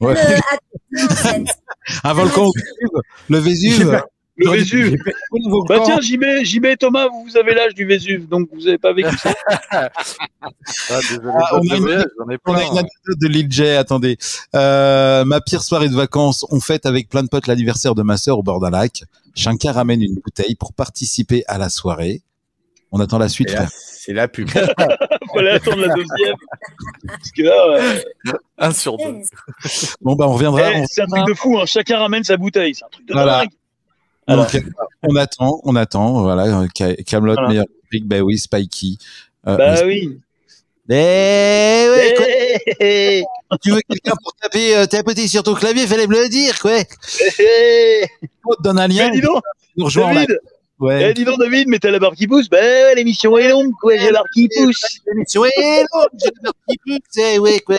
[0.00, 0.14] Ouais.
[0.14, 0.58] Le- à-
[0.92, 1.44] non, en fait.
[2.04, 3.02] Un volcan Vésuve.
[3.28, 4.02] Le Vésuve.
[4.38, 4.96] Le Vésuve.
[5.68, 8.78] Bah tiens, JB, JB et Thomas, vous vous avez l'âge du Vésuve, donc vous n'avez
[8.78, 9.32] pas vécu ça.
[10.90, 12.62] Ah, désolé, Ah, on a une- voyage, j'en ai On a plein.
[12.70, 14.16] une anecdote de Lil J, attendez.
[14.54, 18.16] Euh, ma pire soirée de vacances, on fête avec plein de potes l'anniversaire de ma
[18.16, 19.02] sœur au bord d'un lac.
[19.34, 22.22] Chacun ramène une bouteille pour participer à la soirée.
[22.92, 24.48] On attend la suite, c'est la pub.
[25.34, 26.36] Fallait attendre la deuxième.
[27.08, 28.04] Parce que là, ouais.
[28.58, 29.16] Un sur deux.
[30.00, 30.72] Bon, bah, on reviendra.
[30.72, 31.66] Eh, on- c'est un truc de fou, hein.
[31.66, 32.74] chacun ramène sa bouteille.
[32.74, 33.40] C'est un truc de Voilà.
[33.40, 33.48] dingue.
[34.28, 34.56] Donc,
[35.02, 36.22] on attend, on attend.
[36.22, 37.48] Voilà, Ca- Camelot, Voilà.
[37.48, 38.96] meilleur rubrique, bah oui, Spikey.
[39.46, 40.18] Euh, Bah mais- oui.
[40.88, 40.92] Eh
[41.90, 42.58] ouais, quoi, Eh,
[43.20, 43.24] eh,
[43.62, 46.78] tu veux quelqu'un pour taper, euh, tapoter sur ton clavier, fallait me le dire, quoi.
[46.78, 46.84] eh,
[47.40, 48.06] eh.
[48.44, 49.06] On te donne un lien.
[49.10, 49.42] Mais dis donc,
[49.76, 49.90] nous.
[49.90, 50.38] David,
[50.78, 51.10] Ouais.
[51.10, 52.48] eh, dis donc, David, mais t'as la barre qui pousse.
[52.48, 53.96] Bah ouais, l'émission est longue, quoi.
[53.96, 54.98] J'ai la barre qui pousse.
[55.06, 57.76] L'émission est longue, j'ai le petit peu, c'est, ouais, quoi.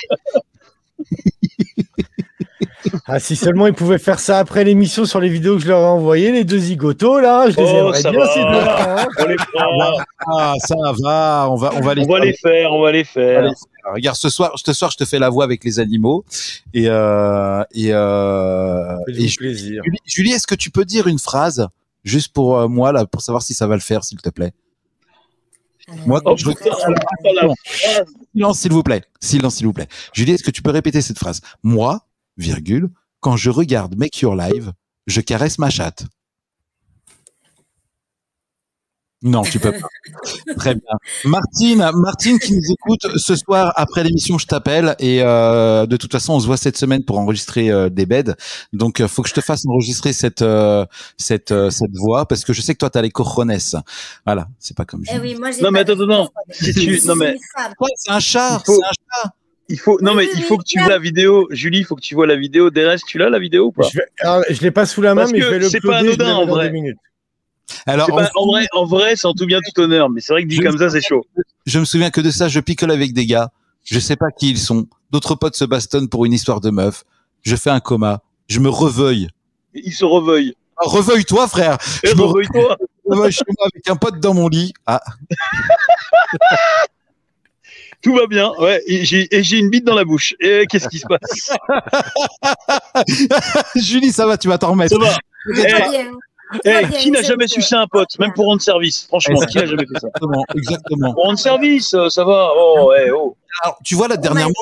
[3.07, 5.79] Ah, si seulement ils pouvaient faire ça après l'émission sur les vidéos que je leur
[5.81, 8.33] ai envoyées, les deux zigotos, là, je les Oh, aimerais ça bien, va.
[8.33, 9.07] ces deux-là, hein.
[9.19, 10.05] On les fera.
[10.37, 13.03] Ah, ça va, on va, on va les On va les faire, on va les
[13.03, 13.39] faire.
[13.39, 13.51] Allez,
[13.93, 16.25] Regarde, ce soir, ce soir, je te fais la voix avec les animaux.
[16.73, 19.27] Et, euh, et, euh, et.
[19.27, 21.67] Julie, Julie, est-ce que tu peux dire une phrase,
[22.03, 24.51] juste pour euh, moi, là, pour savoir si ça va le faire, s'il te plaît?
[26.05, 26.71] Moi, Oh, je putain,
[27.39, 27.53] alors.
[28.33, 29.03] Silence, s'il vous plaît.
[29.21, 29.87] Silence, s'il vous plaît.
[30.13, 31.39] Julie, est-ce que tu peux répéter cette phrase?
[31.63, 32.01] Moi,
[32.37, 34.71] virgule, quand je regarde Make Your Live,
[35.07, 36.05] je caresse ma chatte.
[39.23, 39.87] Non, tu peux pas.
[40.57, 40.83] Très bien.
[41.25, 46.11] Martine, Martine qui nous écoute ce soir après l'émission, je t'appelle et euh, de toute
[46.11, 48.35] façon, on se voit cette semaine pour enregistrer euh, des beds.
[48.73, 50.85] Donc, euh, faut que je te fasse enregistrer cette euh,
[51.17, 53.57] cette euh, cette voix parce que je sais que toi, t'as les cojones.
[54.23, 56.29] Voilà, c'est pas comme Eh oui, moi, Non, mais attends, attends.
[56.51, 57.37] Si tu- non, mais
[57.95, 58.61] c'est un chat.
[58.67, 58.91] Il C'est un
[59.23, 59.31] chat.
[59.69, 61.47] Il faut, non, mais il faut que tu vois la vidéo.
[61.51, 62.69] Julie, il faut que tu vois la vidéo.
[62.69, 63.87] Dérès, tu l'as, la vidéo ou pas?
[63.91, 65.81] Je, vais, alors, je l'ai pas sous la main, Parce mais je vais le c'est
[65.81, 66.71] pas anodin, en vrai.
[66.71, 66.97] minutes.
[67.85, 70.43] Alors, pas- en vrai, en vrai, c'est en tout bien tout honneur, mais c'est vrai
[70.43, 71.25] que dit Je- comme ça, c'est chaud.
[71.65, 73.49] je me souviens que de ça, je picole avec des gars.
[73.83, 74.87] Je sais pas qui ils sont.
[75.11, 77.03] D'autres potes se bastonnent pour une histoire de meuf.
[77.43, 78.21] Je fais un coma.
[78.49, 79.29] Je me reveuille.
[79.73, 80.53] Il se reveuille.
[80.77, 81.77] Ah, Reveuille-toi, frère.
[82.03, 82.77] Eh, Je me reveuille-toi.
[83.05, 84.73] reveuille chez moi avec un pote dans mon lit.
[84.85, 85.01] Ah,
[88.01, 88.51] Tout va bien.
[88.59, 90.35] Ouais, et j'ai et j'ai une bite dans la bouche.
[90.39, 91.51] Et qu'est-ce qui se passe?
[93.75, 94.93] Julie, ça va, tu vas t'en remettre.
[94.93, 95.17] Ça va.
[95.49, 96.11] Eh, bien.
[96.63, 99.05] Eh, qui n'a jamais sucé un pote, même pour rendre service?
[99.07, 100.07] Franchement, qui n'a jamais fait ça?
[100.07, 101.13] Exactement, exactement.
[101.13, 102.51] Pour rendre service, euh, ça va.
[102.55, 103.35] Oh, ouais, oh.
[103.63, 104.53] Alors, tu vois, là, Oh dernièrement,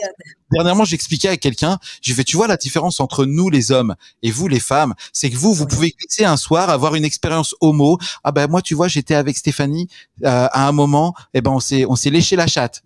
[0.52, 4.32] dernièrement, j'expliquais à quelqu'un, j'ai fait, tu vois, la différence entre nous, les hommes, et
[4.32, 8.00] vous, les femmes, c'est que vous, vous pouvez glisser un soir, avoir une expérience homo.
[8.24, 9.88] Ah ben, moi, tu vois, j'étais avec Stéphanie,
[10.24, 12.82] euh, à un moment, eh ben, on s'est, on s'est léché la chatte.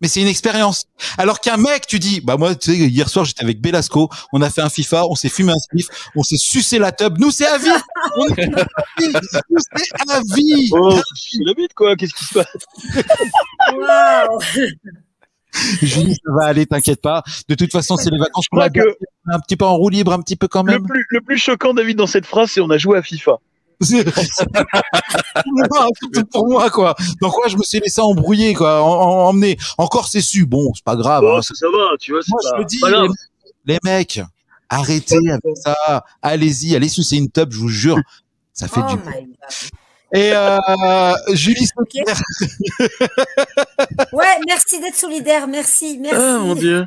[0.00, 0.84] Mais c'est une expérience.
[1.16, 4.42] Alors qu'un mec, tu dis, bah moi, tu sais, hier soir, j'étais avec Belasco, on
[4.42, 7.18] a fait un FIFA, on s'est fumé un spliff, on s'est sucé la tub.
[7.18, 7.68] Nous, c'est à vie.
[8.16, 8.64] On est à
[8.98, 9.12] vie.
[9.50, 10.70] Nous, c'est à vie.
[10.72, 11.96] Oh, c'est la bite, quoi.
[11.96, 12.46] Qu'est-ce qui se passe?
[13.74, 14.38] Waouh.
[15.82, 17.22] Julie, ça va aller, t'inquiète pas.
[17.48, 18.44] De toute façon, c'est les vacances.
[18.44, 18.98] Je crois On a que
[19.32, 20.86] un petit peu en roue libre, un petit peu quand le même.
[20.86, 23.38] plus, le plus choquant, David, dans cette phrase, c'est on a joué à FIFA.
[26.12, 26.94] C'est pour moi, quoi.
[27.20, 29.56] Donc, moi, je me suis laissé embrouiller, quoi, en, emmener.
[29.78, 30.46] Encore, c'est su.
[30.46, 31.22] Bon, c'est pas grave.
[31.26, 31.42] Oh, hein.
[31.42, 32.20] ça, ça va, tu vois.
[32.28, 33.08] Moi, c'est je pas- me dis, pas les,
[33.74, 34.20] les mecs,
[34.68, 36.04] arrêtez avec ça.
[36.22, 37.98] Allez-y, allez sucer une tub, je vous jure.
[38.52, 39.36] Ça fait Oh du my god.
[40.14, 41.94] Et euh, Julie Ok.
[44.12, 46.16] Ouais, merci d'être solidaire, merci, merci.
[46.18, 46.86] Ah, mon dieu.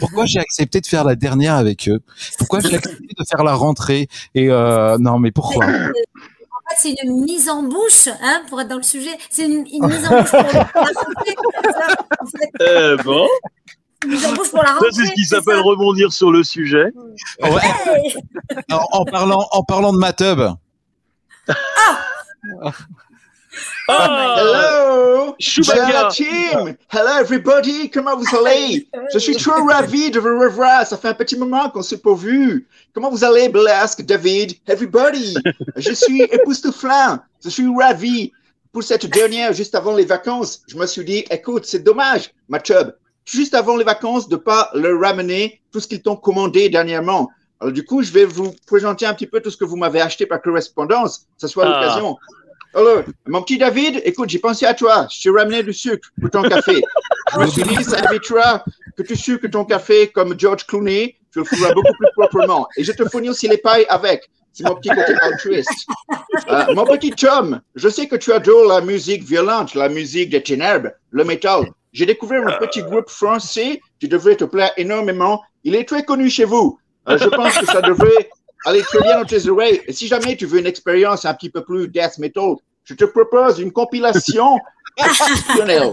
[0.00, 2.00] Pourquoi j'ai accepté de faire la dernière avec eux?
[2.38, 4.08] Pourquoi j'ai accepté de faire la rentrée?
[4.34, 5.64] Et euh, non, mais pourquoi?
[5.64, 9.10] En fait, c'est une mise en bouche, hein, pour être dans le sujet.
[9.30, 11.34] C'est une, une mise en bouche pour la rentrée.
[11.64, 11.86] c'est ça,
[12.20, 12.50] en fait.
[12.98, 13.26] Eh bon,
[14.04, 14.88] Une mise en bouche pour la ça rentrée.
[14.92, 16.92] c'est ce qui s'appelle rebondir sur le sujet.
[17.42, 17.50] Ouais,
[17.86, 18.14] Hey.
[18.70, 20.40] en, en parlant, en parlant de ma tub,
[21.48, 22.72] Ah,
[23.88, 26.08] Hello, Chewbacca.
[26.10, 26.76] Team.
[26.90, 30.86] Hello everybody, comment vous allez Je suis trop ravi de vous revoir.
[30.86, 32.66] Ça fait un petit moment qu'on s'est pas vu.
[32.94, 35.34] Comment vous allez, Blasque, David, everybody?
[35.76, 37.18] Je suis époustouflant.
[37.44, 38.32] Je suis ravi.
[38.72, 42.58] Pour cette dernière, juste avant les vacances, je me suis dit, écoute, c'est dommage, ma
[42.58, 42.92] chub,
[43.26, 47.28] juste avant les vacances, de pas leur ramener tout ce qu'ils t'ont commandé dernièrement.
[47.60, 50.00] Alors du coup, je vais vous présenter un petit peu tout ce que vous m'avez
[50.00, 51.26] acheté par correspondance.
[51.36, 51.80] Ce soit Ah.
[51.82, 52.16] l'occasion.
[52.74, 55.06] Alors, mon petit David, écoute, j'ai pensé à toi.
[55.10, 56.82] Je t'ai ramené du sucre pour ton café.
[57.34, 58.64] Je me suis dit, ça évitera
[58.96, 61.16] que tu sucres ton café comme George Clooney.
[61.32, 62.66] Tu le feras beaucoup plus proprement.
[62.76, 64.28] Et je te fournis aussi les pailles avec.
[64.52, 65.86] C'est mon petit côté altruiste.
[66.48, 70.42] Euh, mon petit chum, je sais que tu adores la musique violente, la musique des
[70.42, 71.64] ténèbres, le métal.
[71.92, 75.42] J'ai découvert un petit groupe français qui devrait te plaire énormément.
[75.64, 76.78] Il est très connu chez vous.
[77.08, 78.30] Euh, je pense que ça devrait
[78.64, 79.80] aller très bien oreilles.
[79.86, 82.54] Et si jamais tu veux une expérience un petit peu plus death metal,
[82.84, 84.58] je te propose une compilation
[84.96, 85.90] exceptionnelle.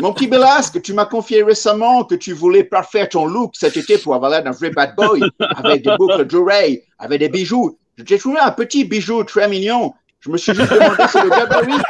[0.00, 3.98] Mon petit Belasque, tu m'as confié récemment que tu voulais parfaire ton look cet été
[3.98, 5.22] pour avoir l'air d'un vrai bad boy,
[5.56, 7.78] avec des boucles d'oreilles, avec des bijoux.
[7.96, 9.94] Je t'ai trouvé un petit bijou très mignon.
[10.20, 11.82] Je me suis juste demandé si le gabarit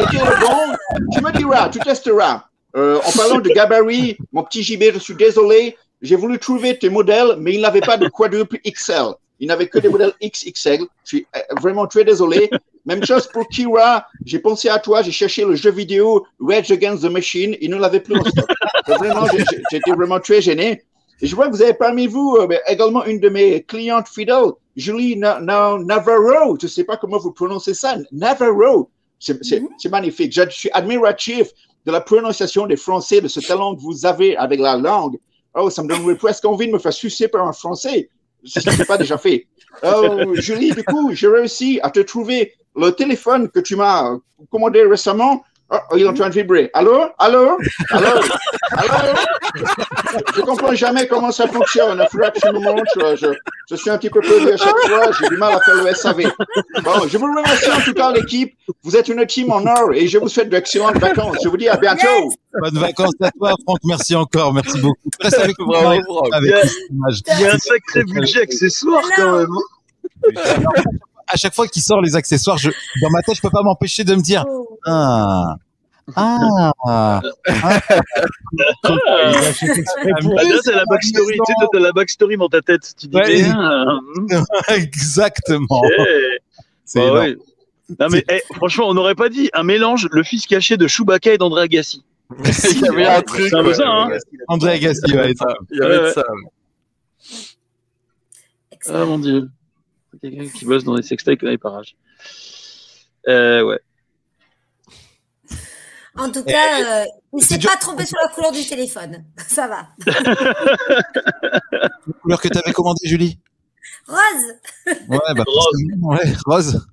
[0.00, 0.76] était le bon.
[1.12, 2.44] Tu me diras, tu testeras.
[2.76, 5.76] Euh, en parlant de gabarit, mon petit JB, je suis désolé.
[6.04, 9.14] J'ai voulu trouver tes modèles, mais il n'avait pas de quadruple XL.
[9.40, 10.80] Il n'avait que des modèles XXL.
[11.04, 12.48] Je suis euh, vraiment très désolé.
[12.86, 14.06] Même chose pour Kira.
[14.24, 15.02] J'ai pensé à toi.
[15.02, 17.56] J'ai cherché le jeu vidéo Rage Against the Machine.
[17.60, 18.46] Il ne l'avait plus en stock.
[18.86, 19.26] Donc, Vraiment,
[19.70, 20.82] j'étais vraiment très gêné.
[21.22, 24.50] Et je vois que vous avez parmi vous euh, également une de mes clientes fidèles,
[24.76, 26.56] Julie Na- Na- Navarro.
[26.60, 27.96] Je ne sais pas comment vous prononcez ça.
[28.12, 28.90] Navarro.
[29.18, 30.32] C'est c'est magnifique.
[30.34, 31.48] Je suis admiratif
[31.86, 35.16] de la prononciation des Français, de ce talent que vous avez avec la langue.
[35.54, 38.08] Oh, ça me donnerait presque envie de me faire sucer par un Français?
[38.44, 39.46] Si ce n'est pas déjà fait.
[39.82, 44.18] Oh, Julie, du coup, j'ai réussi à te trouver le téléphone que tu m'as
[44.50, 45.42] commandé récemment.
[45.74, 46.70] Oh, oh, il est en train de vibrer.
[46.72, 47.08] Allô?
[47.18, 47.58] Allô?
[47.90, 48.06] Allô?
[48.76, 49.14] Allô?
[50.36, 52.00] Je comprends jamais comment ça fonctionne.
[52.00, 53.16] Il faudra que tu me montres.
[53.16, 53.26] Je,
[53.70, 55.10] je suis un petit peu perdu à chaque fois.
[55.18, 56.22] J'ai du mal à faire le SAV.
[56.84, 58.54] Bon, je vous remercie en tout cas, l'équipe.
[58.84, 61.38] Vous êtes une team en or et je vous souhaite d'excellentes vacances.
[61.42, 62.30] Je vous dis à bientôt.
[62.60, 63.78] bonnes vacances à toi, Franck.
[63.84, 65.10] Merci encore, merci beaucoup.
[65.20, 65.72] Reste avec nous.
[65.72, 70.36] Il y a un sacré budget accessoire quand même.
[71.26, 72.70] À chaque fois qu'il sort les accessoires, je,
[73.02, 74.78] dans ma tête, je peux pas m'empêcher de me dire Oh.
[74.86, 75.56] ah
[76.16, 77.22] ah ah.
[78.82, 78.98] Pour.
[79.08, 79.32] Ah,
[80.42, 82.94] là, la backstory, tu sais, t'as la backstory dans ta tête.
[82.98, 83.42] Tu dis, Ouais.
[84.28, 84.36] mais,
[84.76, 85.80] exactement.
[86.84, 87.36] C'est Bah ouais.
[87.98, 91.34] Non mais eh, franchement, on n'aurait pas dit un mélange, le fils caché de Chewbacca
[91.34, 92.02] et d'André Agassi.
[92.44, 93.48] Il y avait un truc.
[93.48, 94.08] C'est un peu ouais, ça, hein.
[94.48, 95.46] André Agassi, Il y avait ça.
[95.70, 96.24] Il y avait ça.
[98.88, 99.50] Ah mon dieu.
[100.20, 101.96] Quelqu'un qui bosse dans des sextoys connaît pas rage.
[103.28, 103.80] Euh, ouais.
[106.16, 107.04] En tout cas, euh,
[107.36, 109.24] il c'est s'est pas trompé sur la couleur du téléphone.
[109.48, 109.88] Ça va.
[111.72, 113.38] La couleur que tu avais commandée, Julie
[114.06, 114.54] Rose.
[115.08, 115.82] Ouais, bah, Rose.
[116.02, 116.86] Ouais, rose.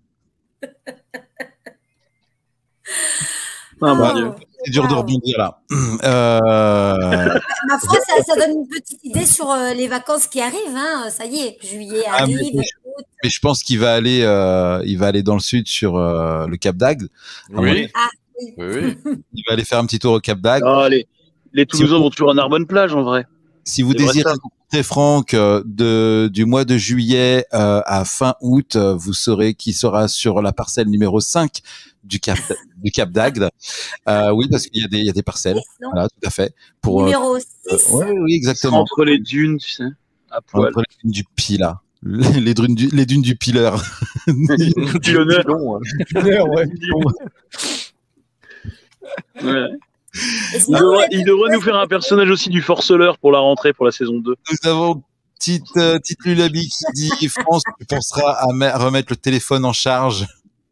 [3.83, 4.35] Ah Oh.
[4.63, 5.59] C'est dur de rebondir là.
[6.03, 10.75] Euh, Ma foi, ça, ça donne une petite idée sur euh, les vacances qui arrivent.
[10.75, 11.09] Hein.
[11.09, 12.55] Ça y est, juillet Ah, mais arrive.
[12.55, 13.05] août.
[13.23, 16.45] mais je pense qu'il va aller, euh, il va aller dans le sud sur euh,
[16.47, 17.07] le Cap d'Agde.
[17.51, 17.89] Oui.
[17.95, 18.07] Ah,
[18.57, 18.65] Oui,
[19.05, 19.13] oui.
[19.33, 20.63] Il va aller faire un petit tour au Cap d'Agde.
[20.67, 21.07] Ah, les,
[21.53, 23.25] les Toulousains vont toujours à Narbonne plage en vrai.
[23.63, 28.75] Si vous désirez rencontrer Franck euh, de, du mois de juillet euh, à fin août,
[28.75, 31.59] euh, vous saurez qui sera sur la parcelle numéro 5
[32.03, 32.39] du Cap,
[32.77, 33.49] du Cap d'Agde.
[34.09, 35.59] Euh, oui, parce qu'il y, a des- il y a des parcelles.
[35.91, 36.55] Voilà, tout à fait.
[36.81, 37.45] Pour, Numéro 6.
[37.71, 38.79] euh, ouais, oui, exactement.
[38.81, 39.83] Entre les dunes, tu sais,
[40.31, 40.69] à poil.
[40.69, 41.81] Entre les dunes du Pila.
[42.03, 43.83] Les dunes du, les dunes du Pileur.
[44.25, 44.73] Du.
[45.21, 46.65] Ouais.
[49.43, 49.67] Ouais.
[50.13, 53.71] Il devrait, ouais, il devrait nous faire un personnage aussi du forceleur pour la rentrée
[53.73, 54.35] pour la saison 2.
[54.51, 55.03] Nous avons
[55.39, 59.73] petite, euh, petite Lulabi qui dit France, tu penseras à me- remettre le téléphone en
[59.73, 60.27] charge.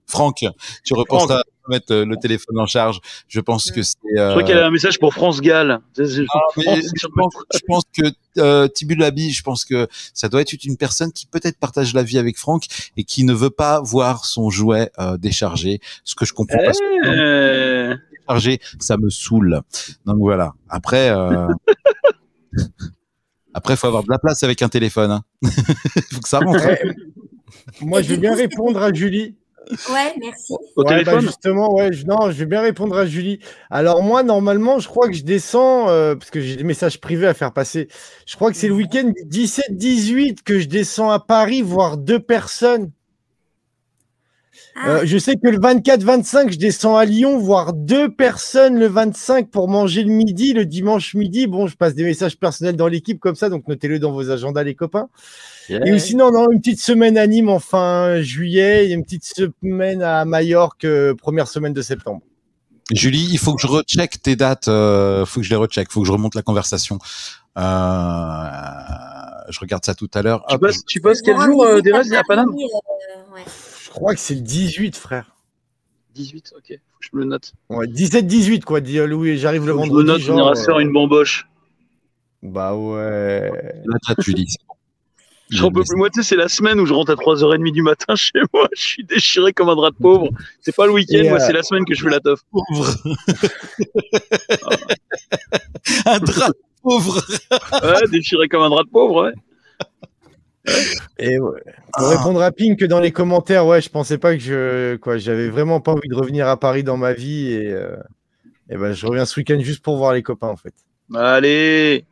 [0.07, 0.44] Franck,
[0.84, 2.99] tu repenseras à remettre euh, le téléphone en charge.
[3.28, 3.94] Je pense que c'est.
[4.16, 5.80] Je euh, crois qu'elle a un message pour France Gall.
[5.94, 8.07] C'est- Ah, je, pense, je pense que
[8.40, 12.18] euh, Tibulabi, je pense que ça doit être une personne qui peut-être partage la vie
[12.18, 12.64] avec Franck
[12.98, 15.80] et qui ne veut pas voir son jouet euh, déchargé.
[16.03, 16.72] Ce que je comprends pas.
[18.80, 19.61] Ça me saoule.
[20.06, 20.53] Donc voilà.
[20.69, 21.47] Après, euh...
[23.53, 25.11] après, faut avoir de la place avec un téléphone.
[25.11, 25.23] Hein.
[26.11, 26.64] faut que ça rentre.
[27.81, 29.35] Moi, je vais bien répondre à Julie.
[29.91, 30.53] Ouais, merci.
[30.76, 33.39] Au Ouais, bah, téléphone justement, ouais, je, non, je vais bien répondre à Julie.
[33.69, 37.27] Alors moi, normalement, je crois que je descends, euh, parce que j'ai des messages privés
[37.27, 37.88] à faire passer.
[38.26, 42.19] Je crois que c'est le week-end du 17-18 que je descends à Paris voir deux
[42.19, 42.91] personnes.
[44.81, 48.88] Ah, Euh, je sais que le 24-25, je descends à Lyon voir deux personnes le
[48.88, 51.47] 25 pour manger le midi, le dimanche midi.
[51.47, 54.64] Bon, je passe des messages personnels dans l'équipe comme ça, donc notez-le dans vos agendas,
[54.64, 55.10] les copains.
[55.69, 60.01] Et sinon, non, une petite semaine à Nîmes en fin juillet et une petite semaine
[60.01, 62.22] à Majorque, euh, première semaine de septembre.
[62.91, 64.68] Julie, il faut que je recheck tes dates.
[64.68, 65.91] Euh, faut que je les recheck.
[65.91, 66.97] Faut que je remonte la conversation.
[67.57, 67.61] Euh,
[69.49, 70.43] je regarde ça tout à l'heure.
[70.49, 73.43] Tu passes, tu passes Bon quel jour, Thérèse, à Paname euh, ouais.
[73.90, 75.36] Je crois que c'est le 18, frère.
[76.14, 76.64] 18, ok.
[76.68, 77.53] Faut que je me le note.
[77.70, 79.40] Ouais, 17-18, quoi, dit euh, Louis.
[79.40, 80.07] J'arrive le que je me vendredi.
[80.07, 81.48] note, on ira genre, se faire euh, une bamboche.
[82.44, 83.52] Bah ouais.
[83.86, 84.45] la date, Julie.
[84.48, 84.76] c'est bon.
[85.49, 85.98] Je peux plus.
[85.98, 88.70] Moi, tu sais, c'est la semaine où je rentre à 3h30 du matin chez moi.
[88.76, 90.30] Je suis déchiré comme un drap de pauvre.
[90.61, 92.41] C'est pas le week-end, moi, euh, c'est la semaine que je fais la teuf.
[92.52, 92.95] Pauvre.
[96.06, 96.52] un drap
[96.84, 97.22] pauvre.
[97.82, 99.34] Ouais, déchiré comme un drap de pauvre, ouais.
[101.17, 101.61] Et ouais.
[101.93, 102.09] Pour Ah.
[102.17, 105.81] répondre à Pink dans les commentaires, ouais, je pensais pas que je, quoi, j'avais vraiment
[105.81, 107.95] pas envie de revenir à Paris dans ma vie et, euh,
[108.69, 110.73] et ben, je reviens ce week-end juste pour voir les copains en fait.
[111.13, 112.05] Allez.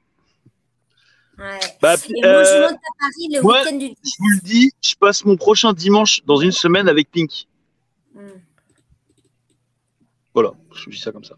[1.37, 1.59] Ouais.
[1.81, 3.59] Bah, Et moi, je euh, monte à Paris le ouais.
[3.59, 7.11] week-end du je vous le dis, je passe mon prochain dimanche dans une semaine avec
[7.11, 7.47] Pink.
[8.15, 8.21] Hmm.
[10.33, 11.35] Voilà, je dis ça comme ça.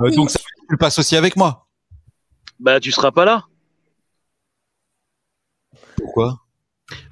[0.00, 1.66] Euh, donc ça, tu le passes aussi avec moi.
[2.60, 3.44] Bah, tu seras pas là.
[6.18, 6.38] Pourquoi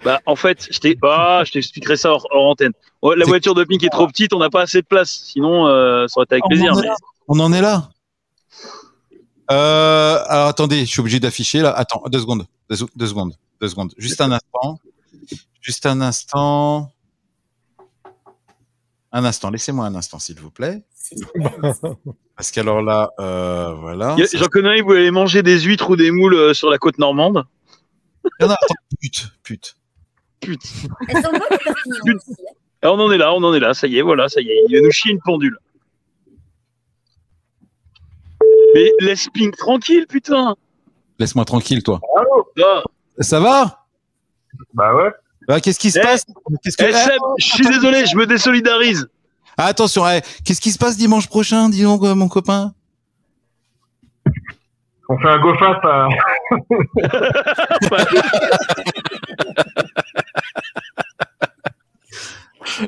[0.04, 2.72] Bah, en fait, je t'ai- ah, je t'expliquerai ça hors, hors antenne.
[3.02, 5.10] La voiture de Pink est trop petite, on n'a pas assez de place.
[5.10, 6.72] Sinon, euh, ça aurait été avec On plaisir.
[6.72, 6.96] en est mais- là.
[7.28, 7.90] On en est là.
[9.50, 11.70] Euh, alors attendez, je suis obligé d'afficher là.
[11.72, 13.92] Attends, deux secondes, deux, deux secondes, deux secondes.
[13.96, 14.80] Juste un instant.
[15.60, 16.90] Juste un instant.
[19.12, 20.82] Un instant, laissez-moi un instant, s'il vous plaît.
[22.36, 24.16] Parce qu'alors là, euh, voilà.
[24.34, 27.44] J'en connais voulait aller manger des huîtres ou des moules sur la côte normande.
[28.40, 28.54] Attends,
[29.00, 29.76] pute, pute.
[30.40, 30.62] Pute.
[31.08, 32.52] Elles sont bonnes, les Perpignan aussi, hein.
[32.82, 34.48] Ah, on en est là, on en est là, ça y est, voilà, ça y
[34.50, 34.62] est.
[34.68, 35.58] Il va nous chier une pendule.
[38.74, 40.54] Mais laisse Pink tranquille, putain.
[41.18, 42.00] Laisse-moi tranquille, toi.
[42.62, 42.82] Ah.
[43.20, 43.86] Ça va?
[44.74, 45.10] Bah ouais.
[45.48, 46.26] Bah, Qu'est-ce qui se Eh, passe?
[46.62, 49.08] Qu'est-ce que Eh, Seb, je suis désolé, je me désolidarise.
[49.56, 52.74] Ah, attention, eh, qu'est-ce qui se passe dimanche prochain, dis donc, euh, mon copain?
[55.08, 56.08] On fait un go fast à...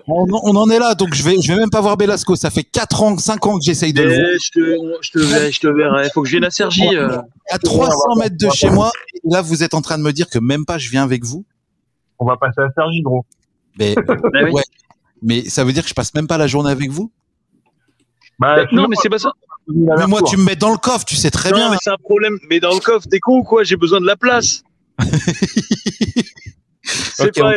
[0.08, 2.36] on, on en est là, donc je vais, je vais même pas voir Belasco.
[2.36, 4.26] Ça fait 4 ans, 5 ans que j'essaye de le voir.
[4.32, 4.60] Eh, je, te,
[5.02, 6.10] je, te verrai, je te verrai.
[6.12, 6.86] Faut que je vienne à Sergi.
[6.96, 7.18] euh.
[7.50, 10.28] À 300 mètres de chez moi, et là, vous êtes en train de me dire
[10.28, 11.44] que même pas je viens avec vous.
[12.18, 13.24] On va passer à Sergi, gros.
[13.78, 13.94] Mais,
[14.34, 14.50] Ah oui.
[14.52, 14.62] ouais.
[15.22, 17.10] Mais ça veut dire que je passe même pas la journée avec vous?
[18.38, 19.32] Bah, Non, mais c'est pas ça.
[19.74, 21.70] Mais moi, tu me mets dans le coffre, tu sais très non, bien.
[21.70, 22.38] mais c'est un problème.
[22.48, 23.64] Mais dans le coffre, t'es con ou quoi?
[23.64, 24.62] J'ai besoin de la place.
[26.82, 27.54] c'est Ok, pas-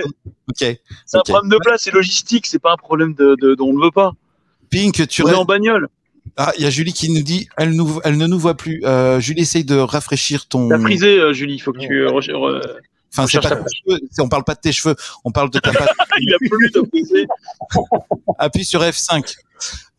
[0.49, 0.77] Ok.
[1.05, 3.73] c'est un problème de place, c'est logistique, c'est pas un problème de, de, dont on
[3.77, 4.11] ne veut pas.
[4.69, 5.87] Pink, tu On est en bagnole.
[6.37, 8.81] Ah, il y a Julie qui nous dit, elle, nous, elle ne nous voit plus.
[8.85, 10.69] Euh, Julie, essaye de rafraîchir ton.
[10.69, 11.59] T'as frisé, euh, Julie.
[11.59, 12.05] Faut que tu.
[12.05, 12.61] euh,
[13.13, 15.71] Enfin, c'est pas tes cheveux, on parle pas de tes cheveux, on parle de ta
[15.73, 15.89] patte.
[16.19, 17.27] Il a plu, t'as frisé.
[18.39, 19.35] Appuie sur F5.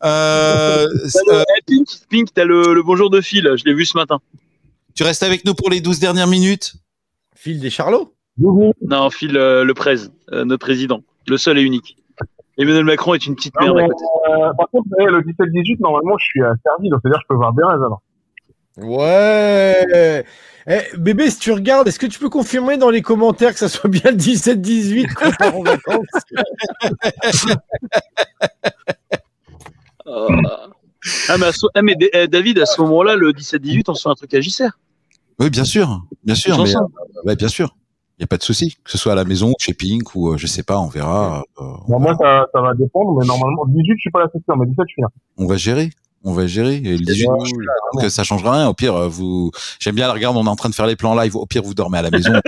[0.03, 0.87] Euh,
[1.29, 3.49] euh, Pink, Pink t'as le, le bonjour de Phil.
[3.55, 4.19] Je l'ai vu ce matin.
[4.95, 6.73] tu restes avec nous pour les 12 dernières minutes?
[7.35, 8.13] Phil des Charlots?
[8.81, 9.95] Non, Phil euh, le prez,
[10.31, 11.95] euh, notre président, le seul et unique.
[12.57, 14.03] Emmanuel Macron est une petite Non, merde à mais, côté.
[14.29, 17.35] euh, par contre, le 17-18, normalement, je suis à Sergi, donc c'est-à-dire que je peux
[17.35, 18.01] voir Bérez alors.
[18.77, 20.25] Ouais.
[20.67, 23.67] Eh, bébé, si tu regardes, est-ce que tu peux confirmer dans les commentaires que ça
[23.69, 26.05] soit bien le 17-18 qu'on part en vacances?
[31.27, 34.13] Ah, mais, ah, mais eh, David, à ce moment-là, le 17-18, on se fait un
[34.15, 34.69] truc à JCR.
[35.39, 36.79] Oui, bien sûr, bien sûr, mais euh,
[37.25, 37.75] ouais, bien sûr.
[38.17, 40.29] Il n'y a pas de souci, que ce soit à la maison, chez Pink ou
[40.31, 41.43] euh, je sais pas, on verra.
[41.59, 44.55] euh, moi, ça, ça va dépendre, mais normalement, 18, je suis pas là, c'est sûr,
[44.55, 45.07] mais 17, je suis là.
[45.37, 45.89] on va gérer,
[46.23, 46.75] On va gérer.
[46.77, 47.51] Et le 18 août,
[47.93, 48.67] donc ça changera rien.
[48.67, 50.95] Au pire, euh, vous, j'aime bien la regarde, on est en train de faire les
[50.95, 51.35] plans live.
[51.35, 52.31] Au pire, vous dormez à la maison.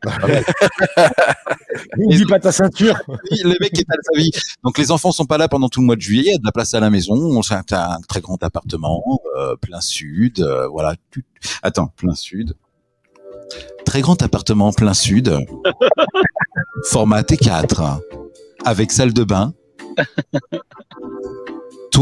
[1.96, 2.96] N'oublie pas ta ceinture.
[3.08, 4.30] le mec est à sa vie.
[4.62, 6.22] Donc les enfants sont pas là pendant tout le mois de juillet.
[6.26, 7.42] Il y a de la place à la maison.
[7.42, 9.02] C'est un, un très grand appartement,
[9.36, 10.40] euh, plein sud.
[10.40, 10.94] euh, voilà.
[11.62, 12.54] Attends, plein sud.
[13.84, 15.36] Très grand appartement plein sud.
[16.84, 17.98] Format T4
[18.64, 19.52] avec salle de bain.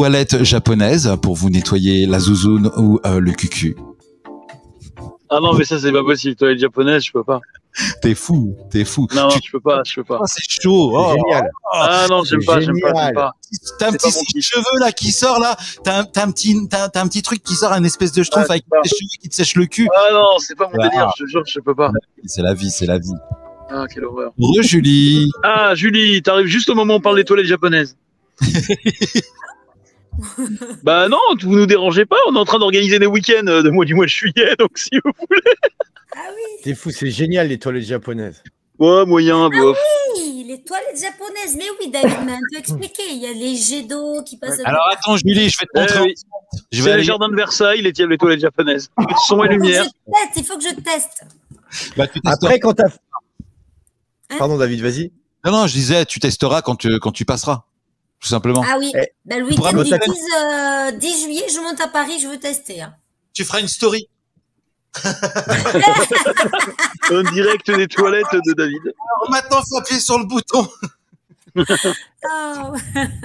[0.01, 3.75] Toilette japonaise pour vous nettoyer la zouzoune ou euh, le cucu.
[5.31, 6.37] Ah non, mais ça, c'est pas possible.
[6.37, 7.41] Toi, les japonaises, je peux pas.
[8.03, 9.09] T'es fou, t'es fou.
[9.15, 10.19] Non, Tu- je peux pas, je peux pas.
[10.21, 10.93] Oh, c'est chaud.
[10.95, 11.51] Oh, Génial.
[11.73, 13.33] Ah non, j'aime pas, j'aime pas, pas.
[13.79, 15.57] T'as un petit cheveu là qui sort là.
[15.83, 18.23] T'as un, t'as un petit, t'as, t'as un petit truc qui sort, un espèce de
[18.23, 19.89] schtroumpf Ouais, avec des cheveux qui te sèche le cul.
[19.97, 20.89] Ah non, c'est pas mon Ah.
[20.91, 21.91] délire, je te jure, je peux pas.
[22.27, 23.15] C'est la vie, c'est la vie.
[23.71, 24.33] Ah, quelle horreur.
[24.39, 25.31] Re Julie.
[25.43, 27.97] Ah, Julie, t'arrives juste au moment où on parle des toilettes japonaises.
[30.83, 33.71] bah non, vous nous dérangez pas, on est en train d'organiser des week-ends euh, de
[33.71, 35.41] mois du mois de juillet, donc si vous voulez.
[36.15, 38.43] Ah oui, T'es fou, c'est génial les toilettes japonaises.
[38.79, 39.77] Ouais, moyen, bof.
[40.17, 41.57] oui, les toilettes japonaises.
[41.57, 43.03] Mais oui, David m'a un peu expliqué.
[43.11, 44.61] Il y a les jets d'eau qui passent.
[44.65, 46.01] Alors attends Julie, je vais te Eh montrer.
[46.03, 46.15] oui.
[46.73, 46.99] Je vais C'est aller.
[46.99, 48.91] les jardins de Versailles, les, les toilettes japonaises.
[49.27, 49.85] Son et Il faut que lumière.
[49.85, 51.25] je teste, il faut que je teste.
[51.97, 52.33] Bah, tu testeras.
[52.35, 52.89] Après, quand t'as.
[54.31, 55.11] Hein Pardon, David, vas-y.
[55.45, 57.65] Non non, je disais, tu testeras quand tu quand tu passeras,
[58.27, 58.65] tout simplement.
[58.69, 60.11] Ah oui, Eh, ben, le week-end du tester.
[60.11, 62.83] 10, euh, 10 juillet, je monte à Paris, je veux tester.
[62.83, 62.93] hein.
[63.33, 64.09] Tu feras une story.
[67.13, 68.81] En direct des toilettes de David.
[68.85, 70.67] Alors maintenant, faut appuyer sur le bouton.
[72.29, 72.73] Ah,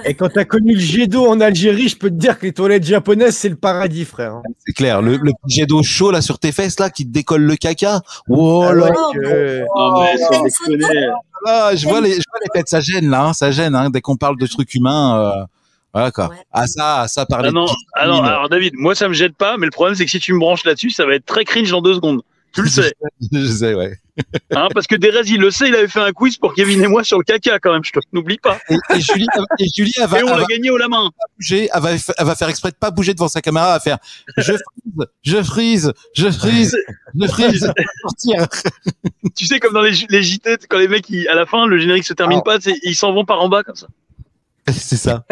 [0.04, 2.52] Et quand t'as connu le jet d'eau en Algérie, je peux te dire que les
[2.52, 4.40] toilettes japonaises, c'est le paradis, frère.
[4.66, 7.42] C'est clair, le, le jet d'eau chaud là sur tes fesses là qui te décolle
[7.42, 8.00] le caca.
[8.28, 11.06] Oh Ah là Oh, Non, mais
[11.46, 13.90] là, je vois les, je vois les têtes, ça gêne là, hein, ça gêne hein,
[13.90, 15.18] dès qu'on parle de trucs humains.
[15.20, 15.44] Euh,
[15.92, 16.28] voilà quoi.
[16.28, 16.36] Ouais.
[16.52, 17.48] Ah ça, ça parler.
[17.48, 20.04] Ah non, ah non, alors David, moi ça me jette pas, mais le problème c'est
[20.04, 22.22] que si tu me branches là-dessus, ça va être très cringe dans deux secondes.
[22.54, 22.92] Tu le sais.
[23.32, 23.94] je sais, ouais.
[24.54, 26.86] Hein, parce que Derez, il le sait, il avait fait un quiz pour Kevin et
[26.86, 28.58] moi sur le caca quand même, je te n'oublie pas.
[28.68, 29.26] Et, et Julie,
[29.58, 31.10] et Julie, elle va, Et on l'a gagné au la main.
[31.38, 33.80] bouger, elle va, elle va faire exprès de pas bouger devant sa caméra, elle va
[33.80, 33.98] faire
[34.36, 36.76] je frise, je frise, je frise,
[37.18, 37.72] je frise,
[38.02, 38.46] sortir.
[39.34, 41.78] Tu sais, comme dans les, les JT, quand les mecs, ils- à la fin, le
[41.78, 42.58] générique se termine Ah.
[42.58, 43.86] pas, ils s'en vont par en bas comme ça.
[44.70, 45.24] C'est ça.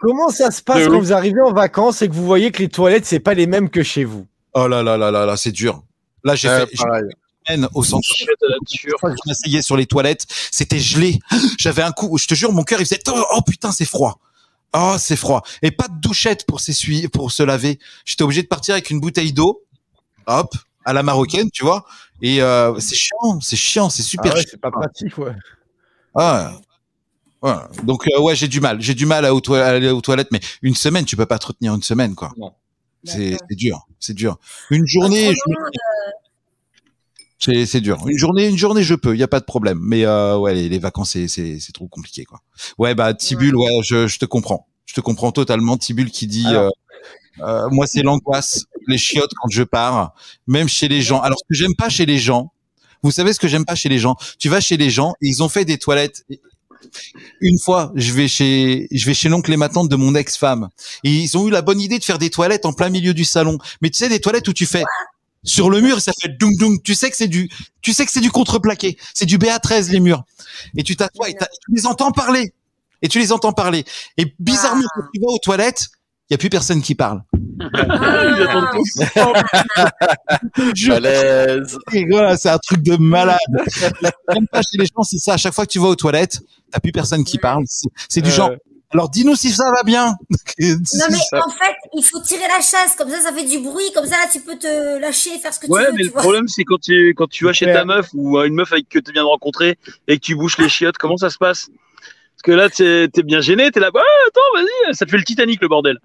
[0.00, 2.68] Comment ça se passe quand vous arrivez en vacances et que vous voyez que les
[2.68, 4.26] toilettes, c'est pas les mêmes que chez vous?
[4.60, 5.82] Oh là là là là là, c'est dur.
[6.24, 6.72] Là, j'ai Ouais, fait
[7.74, 8.08] au centre.
[8.26, 8.98] La nature.
[9.02, 11.18] Je m'asseyais sur les toilettes, c'était gelé.
[11.58, 14.18] J'avais un coup, je te jure, mon cœur, il faisait oh, oh, putain, c'est froid.
[14.74, 15.42] Oh, c'est froid.
[15.62, 17.78] Et pas de douchette pour s'essuyer, pour se laver.
[18.04, 19.62] J'étais obligé de partir avec une bouteille d'eau.
[20.26, 20.54] Hop,
[20.84, 21.86] à la marocaine, tu vois.
[22.20, 24.50] Et euh, c'est chiant, c'est chiant, c'est super Ah ouais, chiant.
[24.52, 25.32] c'est pas pratique, ouais.
[26.14, 26.52] Ah,
[27.42, 27.52] ouais.
[27.84, 30.00] Donc euh, ouais, j'ai du mal, j'ai du mal à, aux toi- à aller aux
[30.02, 32.32] toilettes, mais une semaine, tu peux pas te retenir une semaine, quoi.
[32.36, 32.52] Non.
[33.04, 34.38] C'est dur, c'est dur.
[34.70, 35.40] Une journée, je-
[37.40, 37.98] Autrement, c'est dur.
[38.06, 39.78] Une journée, une journée, je peux, il y a pas de problème.
[39.80, 42.40] Mais euh, ouais, les, les vacances, c'est trop compliqué, quoi.
[42.78, 45.76] Ouais, bah Tibul, ouais, je, je te comprends, je te comprends totalement.
[45.76, 46.72] Tibul qui dit, Alors.
[47.40, 50.14] euh, euh, moi c'est l'angoisse, les chiottes quand je pars,
[50.48, 51.20] même chez les gens.
[51.20, 52.52] Alors ce que j'aime pas chez les gens,
[53.04, 54.16] vous savez ce que j'aime pas chez les gens?
[54.40, 56.24] Tu vas chez les gens et ils ont fait des toilettes.
[57.40, 60.68] Une fois, je vais chez, je vais chez l'oncle et ma tante de mon ex-femme.
[61.04, 63.24] Et ils ont eu la bonne idée de faire des toilettes en plein milieu du
[63.24, 63.58] salon.
[63.82, 64.84] Mais tu sais, des toilettes où tu fais
[65.44, 66.82] sur le mur, ça fait dung dung.
[66.82, 67.48] Tu sais que c'est du,
[67.80, 68.98] tu sais que c'est du contreplaqué.
[69.14, 70.24] C'est du BA13 les murs.
[70.76, 72.52] Et tu t'assois et tu les entends parler.
[73.02, 73.84] Et tu les entends parler.
[74.16, 75.00] Et bizarrement, Ah.
[75.00, 75.86] quand tu vas aux toilettes,
[76.30, 77.22] il y a plus personne qui parle.
[77.60, 79.00] Ils attendent tous.
[80.74, 81.78] Je- Malaise.
[81.92, 83.38] Et voilà, c'est un truc de malade.
[84.34, 85.34] Même pas chez les gens, c'est ça.
[85.34, 86.40] À chaque fois que tu vas aux toilettes,
[86.70, 87.64] t'as plus personne qui parle.
[88.08, 88.50] C'est du Euh, genre.
[88.90, 90.06] Alors dis-nous si ça va bien.
[90.08, 90.14] Non
[91.10, 94.06] mais en fait, il faut tirer la chasse, comme ça ça fait du bruit, comme
[94.06, 96.12] ça là tu peux te lâcher, faire ce que Ouais, tu veux, mais tu le
[96.12, 96.22] vois.
[96.22, 97.74] problème, c'est quand tu, quand tu vas chez Ouais.
[97.74, 99.76] ta meuf ou à une meuf avec que tu viens de rencontrer
[100.06, 101.68] et que tu bouches les chiottes, comment ça se passe?
[101.68, 105.18] Parce que là, t'es es bien gêné, t'es là, bah, attends, vas-y, ça te fait
[105.18, 105.98] le Titanic, le bordel.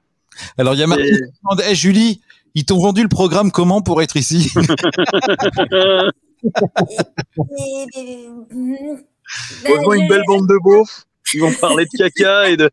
[0.57, 2.21] Alors il y a Martine Et- qui demande, hey, Julie,
[2.55, 4.51] ils t'ont vendu le programme comment pour être ici
[9.65, 11.05] On voit une belle bande de beaufs.
[11.33, 12.69] Ils vont parler de caca et de.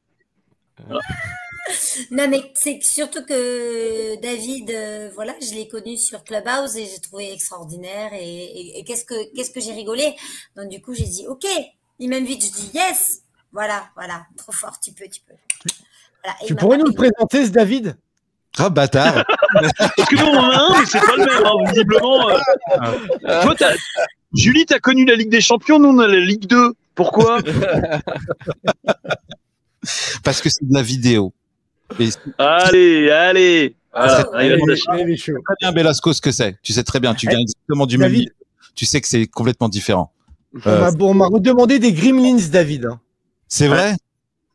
[2.11, 6.85] Non mais c'est que surtout que David, euh, voilà, je l'ai connu sur Clubhouse et
[6.87, 10.17] j'ai trouvé extraordinaire et, et- et qu'est-ce que qu'est-ce que j'ai rigolé?
[10.57, 11.47] Donc du coup j'ai dit ok,
[12.01, 13.23] il m'invite, je dis yes,
[13.53, 15.35] voilà, voilà, trop fort, tu peux, tu peux.
[16.23, 17.97] Voilà, Tu pourrais nous le présenter, ce David?
[18.59, 19.25] Ah bâtard.
[19.55, 22.29] Parce que nous, on en a un, mais c'est pas le même, hein, visiblement.
[22.31, 23.43] euh.
[23.43, 23.75] Toi, t'as-
[24.35, 26.73] Julie, t'as connu la Ligue des Champions, nous, on a la Ligue 2.
[26.95, 27.39] Pourquoi?
[30.25, 31.33] Parce que c'est de la vidéo.
[31.99, 33.77] Et Allez, allez.
[33.93, 35.33] Voilà, Ah, chaud.
[35.45, 36.57] très bien Belasco ce que c'est.
[36.63, 38.21] Tu sais très bien, tu viens exactement du même David.
[38.21, 38.33] milieu.
[38.77, 40.13] Tu sais que c'est complètement différent.
[40.65, 42.87] On m'a- on m'a redemandé des Gremlins, David.
[42.87, 43.01] hein.
[43.49, 43.95] C'est vrai?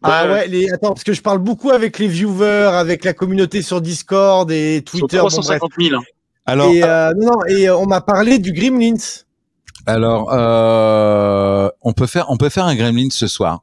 [0.08, 0.32] Ah Ouais.
[0.34, 0.72] ouais, les...
[0.72, 4.82] attends, parce que je parle beaucoup avec les viewers, avec la communauté sur Discord et
[4.86, 5.18] Twitter.
[5.18, 5.34] bon, bref.
[5.60, 6.02] 350 000.
[6.46, 8.94] Alors, Et, euh, non, non, et euh, on m'a parlé du Gremlins.
[9.88, 13.62] alors euh, on peut faire, on peut faire un Gremlin ce soir.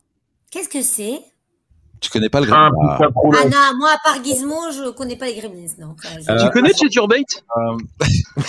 [0.50, 1.20] Qu'est-ce que c'est?
[2.02, 3.48] Tu connais pas le Un Gremlin putain trop Ah long.
[3.50, 5.94] non, moi, à part Gizmo, je connais pas les Gremlins, non.
[5.98, 7.76] Enfin, je- Euh, Tu connais Chaturbate Euh,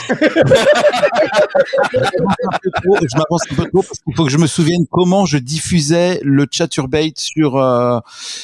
[1.94, 6.20] je m'avance un peu trop parce qu'il faut que je me souvienne comment je diffusais
[6.24, 8.00] le chaturbate sur euh,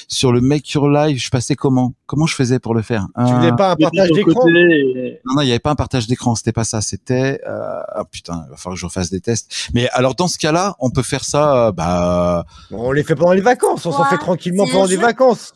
[0.07, 1.18] sur le Make Your Live.
[1.19, 1.94] Je passais comment?
[2.06, 3.06] Comment je faisais pour le faire?
[3.15, 4.45] Tu Euh, voulais pas un partage d'écran?
[4.45, 6.36] Non, non, il n'y avait pas un partage d'écran.
[6.36, 6.81] C'était pas ça.
[6.81, 9.69] C'était euh, ah putain, il va falloir que je refasse des tests.
[9.73, 11.68] Mais alors dans ce cas-là, on peut faire ça.
[11.68, 14.98] euh, bah On les fait pendant les vacances, on s'en Ouais, fait tranquillement pendant des
[14.99, 15.53] vacances.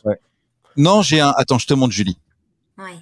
[0.78, 1.34] non, j'ai un.
[1.38, 2.18] Attends, je te montre Julie.
[2.78, 2.98] Ouais.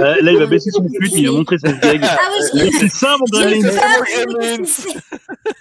[0.00, 2.02] Euh, Là, il va baisser son flûte, il va montrer sa gag.
[2.04, 2.18] Ah
[2.54, 3.26] oui, C'est ça, mon.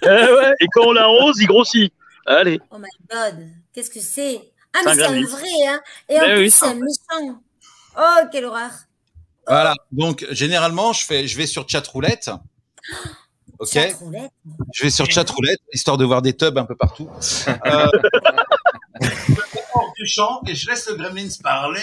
[0.05, 1.93] Eh ouais, Et quand on l'arrose, il grossit.
[2.25, 2.59] Allez.
[2.71, 4.41] Oh my god, qu'est-ce que c'est?
[4.73, 7.39] Ah, mais un c'est un vrai, hein Et en oui, plus, c'est c'est un méchant.
[7.97, 8.71] Oh, quelle horreur
[9.47, 9.75] Voilà.
[9.91, 12.31] Donc généralement, je fais, je vais sur chatroulette.
[13.63, 13.95] Ok.
[14.73, 17.09] Je vais sur chatroulette histoire de voir des tubs un peu partout.
[17.65, 17.87] Euh,
[19.73, 21.81] hors du champ et je laisse le Gremlins parler.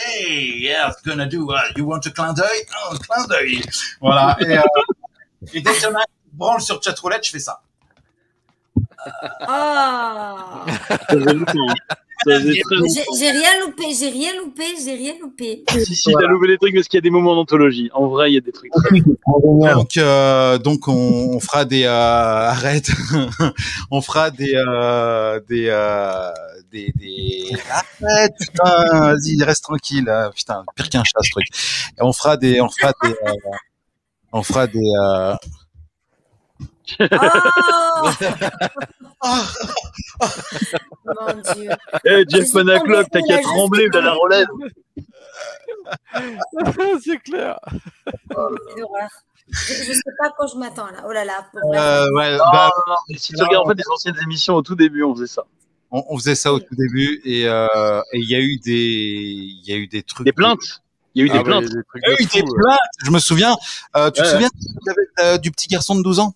[0.58, 1.50] Yeah, it's gonna do?
[1.50, 2.66] uh, you want a clin d'œil?
[2.70, 3.62] Oh, un clin d'œil.
[4.00, 4.36] Voilà.
[4.40, 4.62] Et, euh,
[5.52, 5.86] et dès qui
[6.32, 7.62] branle sur chatroulette, je fais ça.
[9.48, 10.64] Oh
[12.26, 15.64] J'ai rien loupé, j'ai rien loupé, j'ai rien loupé.
[15.70, 17.90] Si, si, t'as loupé des trucs parce qu'il y a des moments d'anthologie.
[17.94, 18.70] En vrai, il y a des trucs.
[19.60, 20.92] Donc, euh, donc on,
[21.34, 22.90] on fera des euh, arrête,
[23.90, 26.30] on fera des euh, des, euh,
[26.70, 27.56] des des
[28.02, 30.30] arrête putain, vas-y reste tranquille, hein.
[30.34, 31.46] putain pire qu'un chat ce truc.
[31.98, 33.32] Et on fera des on fera des euh,
[34.32, 34.78] on fera des
[37.00, 37.06] euh,
[39.22, 39.36] Oh
[41.04, 41.70] Mon Dieu.
[42.04, 44.46] Eh, Je Jeff suis Manaclock, t'as qu'à trembler de la relève.
[47.04, 47.58] c'est clair.
[49.48, 51.02] Je, je sais pas quand je m'attends là.
[51.06, 51.44] Oh là là.
[51.54, 54.62] euh, ouais, bah, non, non, mais si tu regardes en fait les anciennes émissions au
[54.62, 55.42] tout début, on faisait ça.
[55.90, 58.72] on, on faisait ça au tout début et euh, et il y a eu des
[58.72, 60.82] il y a eu des trucs Des plaintes.
[61.16, 61.64] Il y a eu Ah des ouais, plaintes.
[61.64, 63.56] des trucs Il y a eu des fou, plaintes, je me souviens.
[63.96, 64.48] Euh, tu te souviens
[65.18, 66.34] euh, du petit garçon de 12 ans?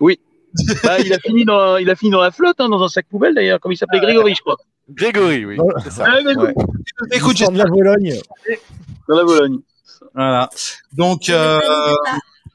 [0.82, 3.06] Bah, il a fini dans, il a fini dans la flotte, hein, dans un sac
[3.08, 4.56] poubelle d'ailleurs, comme il s'appelait Grégory, je crois.
[4.88, 5.78] Grégory, oui, Voilà.
[5.80, 6.04] c'est ça.
[6.08, 6.54] Ah, mais Ouais.
[7.12, 8.14] Écoute, j'ai- L'histoire de la Vologne.
[9.08, 9.58] Dans la Vologne.
[10.14, 10.48] voilà.
[10.92, 11.60] Donc euh.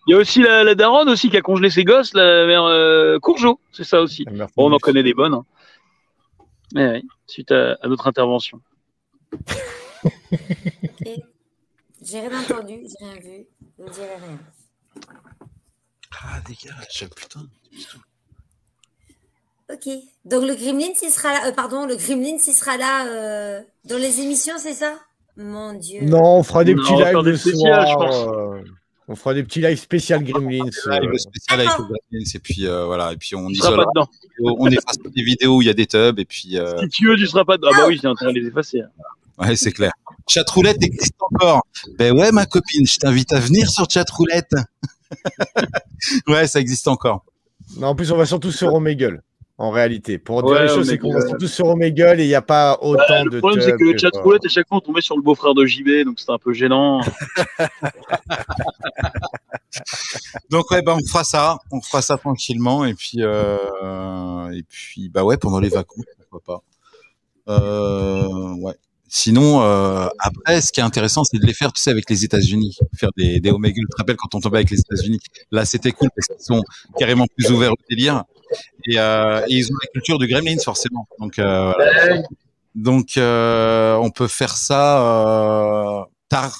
[0.07, 2.63] Il y a aussi la, la daronne aussi qui a congelé ses gosses, la mère
[2.65, 4.25] euh, Courgeot, c'est ça aussi.
[4.31, 4.53] Merci.
[4.57, 5.33] Bon, on en connaît des bonnes.
[5.35, 5.45] Hein.
[6.73, 8.59] Mais oui, suite à, à notre intervention.
[12.05, 13.45] J'ai rien entendu, j'ai rien vu.
[13.79, 14.39] Je ne dirai rien.
[16.21, 17.41] Ah dégage, putain.
[19.71, 19.89] Ok.
[20.25, 21.47] Donc le Gremlin, il sera là.
[21.47, 24.99] euh, pardon, le Gremlin, il sera là euh, dans les émissions, c'est ça?
[25.37, 26.01] Mon Dieu.
[26.03, 27.87] Non, on fera des Non, petits lives des le spéciales, soir.
[27.87, 28.27] je pense.
[28.27, 28.69] euh,
[29.07, 30.65] on fera des petits lives spécial Gremlins.
[30.65, 33.83] Live spécial avec le Gremlins et puis euh, voilà et puis on isole
[34.39, 37.07] on efface des vidéos où il y a des tubs et puis euh, Si tu
[37.07, 37.69] veux, tu seras pas dedans.
[37.73, 38.81] Ah bah oui, j'ai intérêt à les effacer.
[38.81, 38.89] hein.
[39.47, 39.91] ouais c'est clair.
[40.27, 41.63] Chatroulette existe encore.
[41.97, 44.53] Ben ouais ma copine, je t'invite à venir sur Chatroulette.
[46.27, 47.25] ouais ça existe encore.
[47.77, 49.23] Non, en plus, on va surtout sur Omegle.
[49.59, 52.27] En réalité, pour dire Ouais, les choses, c'est qu'on va surtout sur Omegle et il
[52.27, 53.35] n'y a pas autant de.
[53.35, 55.53] Le problème, c'est que le chat roulette, à chaque fois, on tombait sur le beau-frère
[55.53, 57.01] de JB, donc c'était un peu gênant.
[60.49, 65.09] Donc ouais ben on fera ça, on fera ça tranquillement et puis euh, et puis
[65.09, 66.61] bah ouais pendant les vacances pourquoi
[67.47, 67.53] pas.
[67.53, 68.75] Euh, ouais.
[69.15, 72.25] Sinon, euh, après, ce qui est intéressant, c'est de les faire, tu sais, avec les
[72.25, 73.51] États-Unis, faire des, des.
[73.51, 75.19] Tu te rappelles quand on tombait avec les États-Unis?
[75.51, 76.63] Là, c'était cool parce qu'ils sont
[76.97, 78.23] carrément plus ouverts au délire
[78.87, 81.07] et, euh, et ils ont la culture du Gremlins forcément.
[81.19, 82.23] Donc, euh, voilà.
[82.73, 86.59] donc, euh, on peut faire ça euh, tard,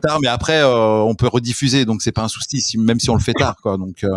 [0.00, 3.10] tard, mais après, euh, on peut rediffuser, donc c'est pas un souci, si, même si
[3.10, 3.76] on le fait tard, quoi.
[3.76, 4.08] Donc, euh,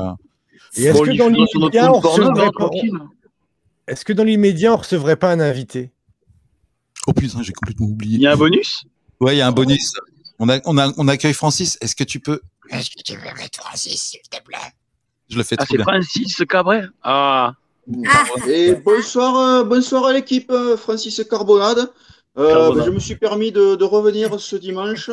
[0.77, 2.97] Et est-ce que dans l'immédiat, on recevrait pas- tranquille.
[3.85, 4.05] est-ce
[7.07, 8.19] oh putain, j'ai complètement Il oublié.
[8.19, 8.83] y a un bonus?
[9.19, 9.93] Ouais, il y a un bonus.
[10.39, 11.77] On, a, on, a, on accueille Francis.
[11.81, 12.39] Est-ce que tu peux
[12.69, 14.57] Est-ce que tu veux mettre Francis, s'il te plaît?
[15.29, 15.85] Je le fais Ah, trop c'est bien.
[15.85, 17.53] Francis Cabret Ah,
[18.07, 21.91] Ah, Et bonsoir, euh, bonsoir à l'équipe, euh, Francis Carbonade.
[22.37, 22.77] Euh, Carbonade.
[22.77, 25.09] bah, je me suis permis de, de revenir ce dimanche,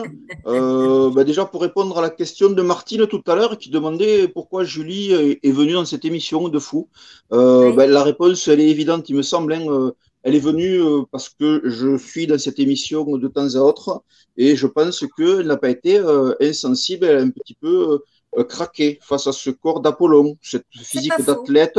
[0.47, 4.29] euh, bah, déjà pour répondre à la question de Martine tout à l'heure qui demandait
[4.29, 6.89] pourquoi Julie est, est venue dans cette émission de fou.
[7.33, 9.55] Euh, bah, la réponse, elle est évidente, il me semble.
[9.55, 9.91] hein, euh,
[10.27, 14.03] Elle est venue euh, parce que je suis dans cette émission de temps à autre
[14.37, 18.01] et je pense qu'elle n'a pas été euh, insensible, elle a un petit peu
[18.37, 21.79] euh, craqué face à ce corps d'Apollon, cette physique d'athlète,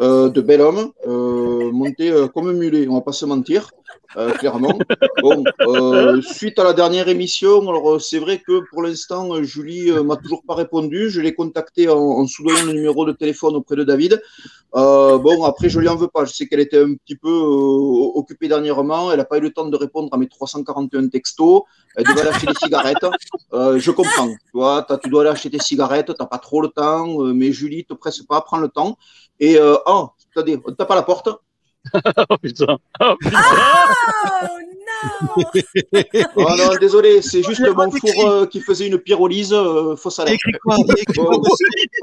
[0.00, 3.70] euh, de bel homme, euh, monté euh, comme un mulet, on va pas se mentir,
[4.16, 4.78] euh, clairement.
[5.22, 9.90] Bon, euh, suite à la dernière émission, alors euh, c'est vrai que pour l'instant, Julie
[9.90, 11.10] euh, m'a toujours pas répondu.
[11.10, 14.22] Je l'ai contacté en, en le numéro de téléphone auprès de David.
[14.72, 16.24] Bon, après, je lui en veux pas.
[16.24, 19.10] Je sais qu'elle était un petit peu occupée dernièrement.
[19.10, 21.62] Elle n'a pas eu le temps de répondre à mes 341 textos.
[21.96, 23.06] Elle devait aller acheter des cigarettes.
[23.52, 24.28] Je comprends.
[25.02, 26.12] Tu dois aller acheter tes cigarettes.
[26.16, 27.06] T'as pas trop le temps.
[27.32, 28.98] mais Julie, te presse pas, prends le temps.
[29.40, 31.30] Et oh, on tape à la porte.
[32.30, 32.76] Oh putain.
[33.00, 33.38] Oh, putain.
[34.42, 34.58] Oh
[35.36, 35.44] non
[36.36, 40.36] Oh non, désolé, c'est juste mon four euh, qui faisait une pyrolyse euh, fausse alerte.
[40.36, 41.42] Écris quoi Écris quoi Bon,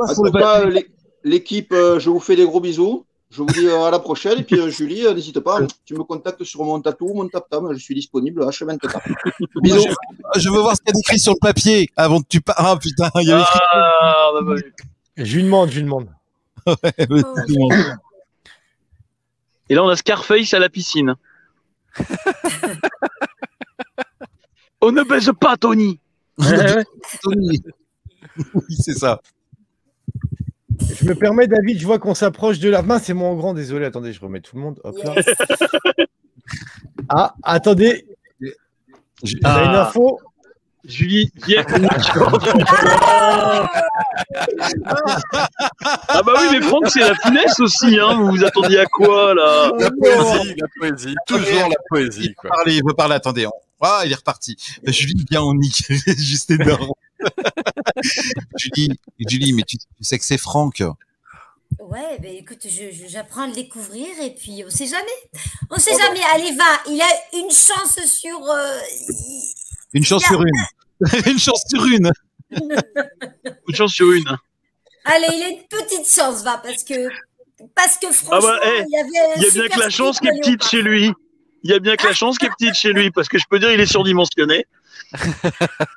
[0.08, 0.88] Sur en le tout cas, l'é-
[1.24, 3.06] l'équipe, euh, je vous fais des gros bisous.
[3.32, 4.40] Je vous dis euh, à la prochaine.
[4.40, 7.74] Et puis, euh, Julie, euh, n'hésite pas, tu me contactes sur mon tatou, mon tap-tam.
[7.74, 9.00] Je suis disponible H24.
[9.64, 9.86] Bisous.
[10.38, 12.58] Je veux voir ce qu'il y a écrit sur le papier avant que tu parles.
[12.60, 13.60] Ah putain, il y a écrit.
[13.74, 14.74] Ah, on a pas vu.
[15.18, 16.10] Je lui demande, je lui demande.
[19.70, 21.16] Et là, on a Scarface à la piscine.
[24.82, 26.00] on ne baise pas, Tony.
[27.22, 27.62] Tony.
[28.56, 29.22] Oui, c'est ça.
[30.80, 32.98] Je me permets, David, je vois qu'on s'approche de la main.
[32.98, 33.86] C'est moi en grand, désolé.
[33.86, 34.80] Attendez, je remets tout le monde.
[34.84, 35.14] Hop là.
[35.16, 35.26] Yes.
[37.10, 38.08] Ah, attendez,
[38.42, 39.88] Je- on a une Ah.
[39.88, 40.20] info.
[40.86, 41.64] Julie, viens.
[46.08, 47.98] ah bah oui, mais Franck, c'est la finesse aussi.
[48.00, 48.16] Hein.
[48.16, 49.72] Vous vous attendiez à quoi, là?
[49.80, 52.50] La poésie, la poésie, toujours la poésie, Il quoi.
[52.50, 53.16] veut parler, il veut parler.
[53.16, 53.46] Attendez.
[53.48, 53.52] on-
[53.82, 54.56] Ah, il est reparti.
[54.86, 55.86] Julie, bien, on nique.
[56.18, 56.92] Juste énorme.
[58.58, 60.84] Julie, Julie, mais tu, tu sais que c'est Franck.
[61.80, 65.42] Ouais, ben écoute, je- je- j'apprends à le découvrir et puis on sait jamais.
[65.70, 66.20] On sait jamais.
[66.34, 66.64] Allez, va.
[66.90, 68.38] Il a une chance sur.
[68.50, 68.78] euh,
[69.94, 71.02] Une chance sur une.
[71.32, 72.12] une chance sur une.
[73.68, 74.26] Une chance sur une.
[75.06, 77.10] Allez, il a une petite chance, va, parce que
[77.76, 79.34] parce que franchement, bah, eh, il y avait.
[79.34, 81.12] un Il y a bien que la chance qui est petite chez lui.
[81.64, 83.46] Il y a bien que la chance qui est petite chez lui, parce que je
[83.50, 84.66] peux dire, il est surdimensionné.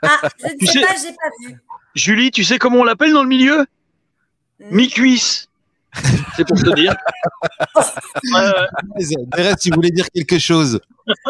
[0.02, 1.60] Ah, je ne Tu sais sais- pas, j'ai pas vu.
[1.94, 3.66] Julie, tu sais comment on l'appelle dans le milieu?
[4.70, 5.45] Mi-cuisse.
[6.36, 6.94] C'est pour te dire.
[8.35, 8.52] Euh,
[9.36, 10.81] Derek, tu voulais dire quelque chose.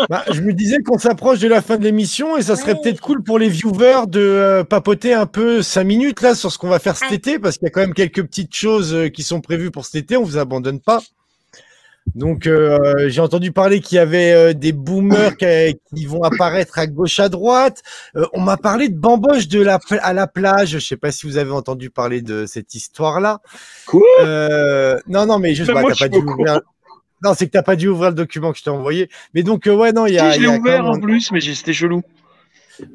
[0.08, 3.00] Bah, je me disais qu'on s'approche de la fin de l'émission et ça serait peut-être
[3.00, 6.68] cool pour les viewers de euh, papoter un peu cinq minutes là sur ce qu'on
[6.68, 9.22] va faire cet été parce qu'il y a quand même quelques petites choses euh, qui
[9.22, 10.16] sont prévues pour cet été.
[10.16, 11.00] On vous abandonne pas.
[12.14, 15.46] Donc euh, j'ai entendu parler qu'il y avait euh, des boomers qui,
[15.94, 17.82] qui vont apparaître à gauche à droite.
[18.16, 20.70] Euh, on m'a parlé de bamboche de la à la plage.
[20.70, 23.40] Je sais pas si vous avez entendu parler de cette histoire là.
[23.86, 24.00] Quoi
[25.06, 26.60] Non non mais juste bah, t'as pas dû ouvrir.
[27.22, 29.08] Non c'est que t'as pas dû ouvrir le document que je t'ai envoyé.
[29.34, 30.32] Mais donc ouais non il y a.
[30.32, 32.02] si, je l'ai ouvert même- en plus, mais c'était chelou.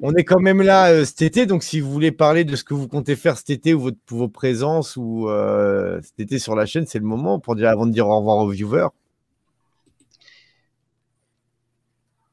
[0.01, 2.63] on est quand même là euh, cet été, donc si vous voulez parler de ce
[2.63, 6.55] que vous comptez faire cet été ou votre, vos présences ou euh, cet été sur
[6.55, 8.87] la chaîne, c'est le moment pour dire avant de dire au revoir aux viewers.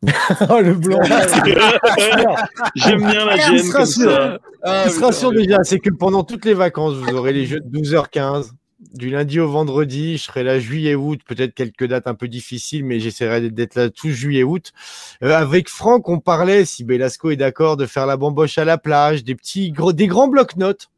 [0.49, 1.01] oh le blanc.
[2.77, 4.39] J'aime bien la gêne il.
[4.63, 7.61] Ah, Il sera sûr déjà, c'est que pendant toutes les vacances, vous aurez les jeux
[7.61, 8.51] de 12h15.
[8.95, 13.01] Du lundi au vendredi, je serai là juillet-août, peut-être quelques dates un peu difficiles, mais
[13.01, 14.73] j'essaierai d'être là tout juillet-août.
[15.25, 18.79] Euh, avec Franck, on parlait, si Belasco est d'accord, de faire la bamboche à la
[18.79, 20.91] plage, des petits gros, des grands blocs-notes.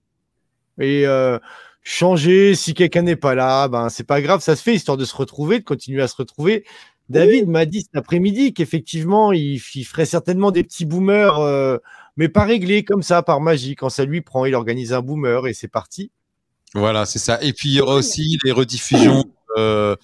[0.79, 1.39] Et euh,
[1.83, 5.05] changer, si quelqu'un n'est pas là, ben c'est pas grave, ça se fait, histoire de
[5.05, 6.65] se retrouver, de continuer à se retrouver.
[7.11, 11.77] David m'a dit cet après-midi qu'effectivement, il, il ferait certainement des petits boomers, euh,
[12.17, 13.75] mais pas réglés comme ça, par magie.
[13.75, 16.13] Quand ça lui prend, il organise un boomer et c'est parti.
[16.73, 17.43] Voilà, c'est ça.
[17.43, 19.25] Et puis il y aura aussi les rediffusions
[19.59, 19.97] euh,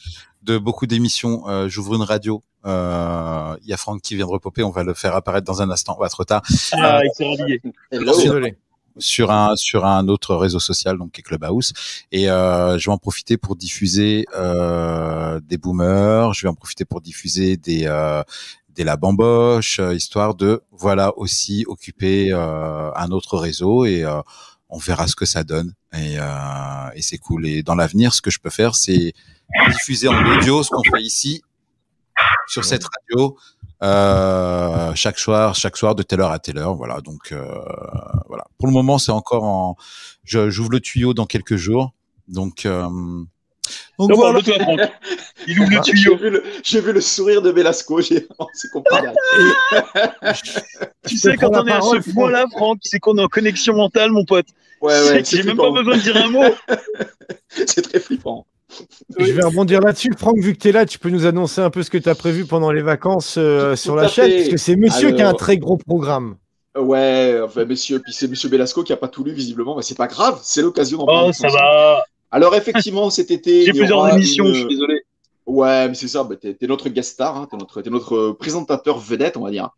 [0.43, 1.49] de beaucoup d'émissions.
[1.49, 2.43] Euh, J'ouvre une radio.
[2.67, 4.65] Euh, Il y a Franck qui vient de repoper.
[4.65, 5.97] On va le faire apparaître dans un instant.
[6.01, 6.43] Va trop tard.
[6.73, 7.61] Ah, il s'est.
[7.93, 8.17] Hello.
[8.17, 8.57] Désolé.
[8.99, 11.73] Sur un sur un autre réseau social donc qui est Clubhouse.
[12.13, 16.33] Et euh, je vais en profiter pour diffuser euh, des boomers.
[16.35, 18.23] Je vais en profiter pour diffuser des euh,
[18.71, 23.85] des la bamboche euh, histoire de voilà aussi occuper euh, un autre réseau.
[23.85, 24.21] Et euh,
[24.69, 25.73] on verra ce que ça donne.
[25.95, 26.17] Et,
[26.95, 27.47] et c'est cool.
[27.47, 29.15] Et dans l'avenir ce que je peux faire c'est
[29.71, 31.43] diffuser en audio ce qu'on fait ici
[32.49, 33.37] sur cette radio
[33.83, 36.75] euh, chaque soir, chaque soir de telle heure à telle heure.
[36.75, 37.01] Voilà.
[37.01, 37.45] Donc euh,
[38.29, 38.45] voilà.
[38.59, 39.77] Pour le moment, c'est encore en.
[40.25, 41.93] je- J'ouvre le tuyau dans quelques jours.
[42.29, 42.65] Donc.
[42.67, 42.83] euh,
[43.99, 44.39] donc Non, voilà.
[45.49, 46.17] Il ouvre le J'ai tuyau.
[46.17, 49.09] vu, le- j'ai vu le sourire de Velasco, j'ai c'est compliqué.
[51.07, 54.11] Tu sais, quand on est à ce point-là, Franck, c'est qu'on est en connexion mentale,
[54.11, 54.47] mon pote.
[54.81, 56.45] Ouais, ouais, J'ai même pas besoin de dire un mot.
[57.67, 58.47] C'est très flippant.
[59.19, 60.11] Je vais rebondir là-dessus.
[60.17, 62.09] Franck, vu que tu es là, tu peux nous annoncer un peu ce que tu
[62.09, 65.29] as prévu pendant les vacances euh, sur la chaîne, parce que c'est monsieur qui a
[65.29, 66.37] un très gros programme.
[66.77, 69.77] Ouais, enfin, monsieur, puis c'est monsieur Belasco qui a pas tout lu, visiblement.
[69.77, 71.33] Mais c'est pas grave, c'est l'occasion d'en Oh, parler.
[71.33, 72.05] ça va.
[72.31, 73.65] Alors, effectivement, cet été.
[73.65, 75.01] J'ai plusieurs émissions, une- je suis désolé.
[75.47, 79.37] Ouais, mais c'est ça, bah, t'es notre guest star, hein, t'es notre, notre présentateur vedette,
[79.37, 79.71] on va dire.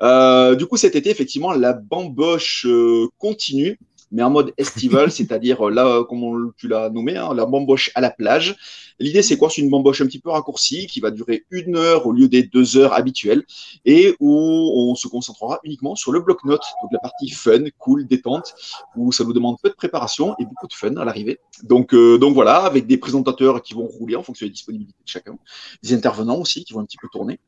[0.00, 3.76] Euh, du coup, cet été, effectivement, la bamboche euh, continue,
[4.12, 7.90] mais en mode estival, c'est-à-dire euh, là, comme on, tu l'as nommé, hein, la bamboche
[7.94, 8.56] à la plage.
[8.98, 9.50] L'idée, c'est quoi?
[9.50, 12.44] C'est une bamboche un petit peu raccourcie qui va durer une heure au lieu des
[12.44, 13.44] deux heures habituelles
[13.84, 18.54] et où on se concentrera uniquement sur le bloc-notes, donc la partie fun, cool, détente,
[18.96, 21.40] où ça nous demande peu de préparation et beaucoup de fun à l'arrivée.
[21.62, 25.08] Donc, euh, donc voilà, avec des présentateurs qui vont rouler en fonction des disponibilités de
[25.08, 25.36] chacun,
[25.82, 27.38] des intervenants aussi qui vont un petit peu tourner.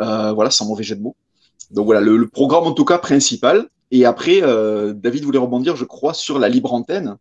[0.00, 1.16] Euh, voilà, sans mauvais jeu de mots.
[1.70, 3.68] Donc voilà, le, le programme en tout cas principal.
[3.90, 7.16] Et après, euh, David voulait rebondir, je crois, sur la libre antenne,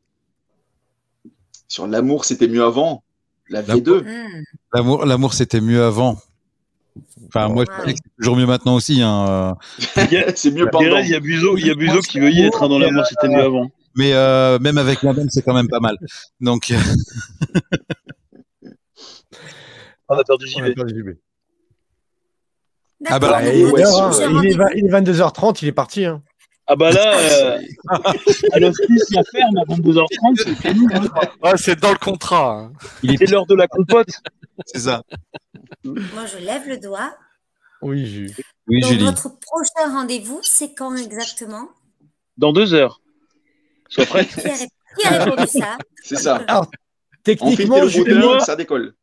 [1.68, 3.03] sur l'amour, c'était mieux avant,
[3.49, 4.03] la V2.
[4.03, 4.44] Hmm.
[4.73, 6.18] L'amour, l'amour, c'était mieux avant.
[7.27, 9.02] Enfin, moi, je sais que c'est toujours mieux maintenant aussi.
[9.02, 9.57] Hein.
[10.35, 10.98] c'est mieux pendant.
[10.99, 13.06] Il y a Buzo, il y a Buzo qui veut y être hein, dans l'amour,
[13.06, 13.69] c'était mieux avant.
[13.95, 15.98] Mais euh, même avec la même, c'est quand même pas mal.
[16.41, 16.77] Donc, euh,
[20.10, 21.10] On a perdu JB.
[23.06, 26.06] Ah bah, ouais, il est 22h30, il est parti.
[26.06, 26.22] hein.
[26.65, 27.60] Ah bah là, euh,
[28.53, 30.88] à l'hospice, la ferme à 22h30, c'est fini.
[30.94, 31.02] hein.
[31.44, 32.52] Ouais, c'est dans le contrat.
[32.60, 32.72] hein.
[33.03, 34.07] C'est l'heure de la compote.
[34.68, 35.03] c'est ça.
[35.84, 37.14] Moi, je lève le doigt.
[37.81, 38.34] Oui, Jules.
[38.68, 39.03] Oui, Donc, Julie.
[39.03, 41.68] votre prochain rendez-vous, c'est quand exactement?
[42.38, 43.02] Dans deux heures.
[43.90, 44.30] Sois prête.
[44.30, 45.77] qui a, ré- qui a répondu ça?
[46.02, 46.38] C'est ça.
[46.48, 46.68] Alors,
[47.41, 48.94] On fait techniquement, boutin, ça décolle.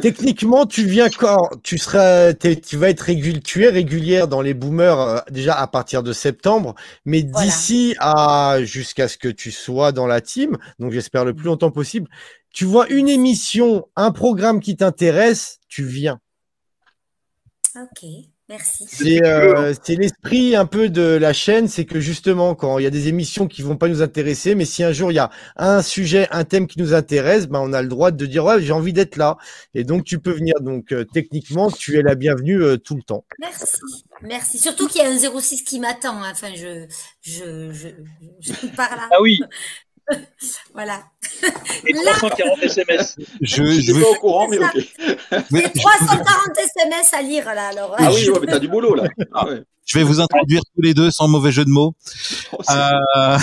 [0.00, 4.54] Techniquement, tu viens quand tu seras, tu vas être régul, tu es régulière dans les
[4.54, 6.74] boomers euh, déjà à partir de septembre,
[7.04, 11.46] mais d'ici à jusqu'à ce que tu sois dans la team, donc j'espère le plus
[11.46, 12.08] longtemps possible,
[12.52, 16.20] tu vois une émission, un programme qui t'intéresse, tu viens.
[17.76, 18.04] Ok,
[18.50, 18.84] merci.
[18.86, 22.86] C'est euh, c'est l'esprit un peu de la chaîne, c'est que justement, quand il y
[22.86, 25.30] a des émissions qui vont pas nous intéresser, mais si un jour il y a
[25.56, 28.60] un sujet, un thème qui nous intéresse, ben on a le droit de dire ouais,
[28.60, 29.38] j'ai envie d'être là,
[29.74, 30.54] et donc tu peux venir.
[30.60, 33.24] Donc euh, techniquement, tu es la bienvenue euh, tout le temps.
[33.38, 33.66] Merci,
[34.22, 34.58] merci.
[34.58, 36.22] Surtout qu'il y a un 06 qui m'attend.
[36.22, 36.30] hein.
[36.32, 36.86] Enfin, je,
[37.22, 37.88] je, je,
[38.40, 39.08] je suis par là.
[39.12, 39.40] Ah oui.
[40.74, 41.02] Voilà.
[41.86, 43.16] Et 340 SMS.
[43.40, 44.76] Je, Je je suis pas au courant, mais ok.
[45.50, 46.26] mais Et 340
[46.58, 47.68] SMS à lire là.
[47.68, 49.04] Alors, Ah oui, ouais, mais t'as du boulot là.
[49.34, 49.62] Ah ouais.
[49.84, 51.94] je vais vous introduire tous les deux sans mauvais jeu de mots.
[52.52, 53.38] Oh, Euh,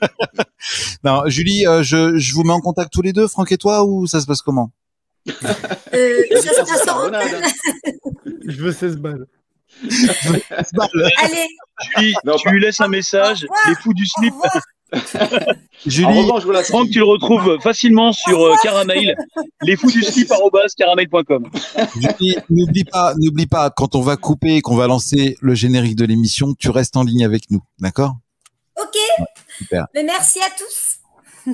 [1.04, 3.84] non, Julie, euh, je, je vous mets en contact tous les deux, Franck et toi,
[3.84, 4.70] ou ça se passe comment?
[5.28, 5.32] Euh,
[6.32, 7.42] ça se Francis passe en Carbonade.
[8.46, 9.26] Je veux 16 balles.
[9.82, 11.46] Allez,
[11.96, 13.46] Julie, Non, tu pas- lui laisses un message.
[13.68, 14.34] Les fous du slip.
[15.86, 16.62] Julie, revanche, voilà.
[16.62, 19.16] Franck, tu le retrouves facilement sur euh, Caramel.
[19.62, 20.32] Les fous du slip
[20.76, 21.50] caramel.com.
[22.00, 25.96] Julie, n'oublie pas, n'oublie pas, quand on va couper et qu'on va lancer le générique
[25.96, 28.16] de l'émission, tu restes en ligne avec nous, d'accord?
[28.80, 28.96] Ok.
[29.58, 29.86] Super.
[29.94, 30.97] Mais merci à tous.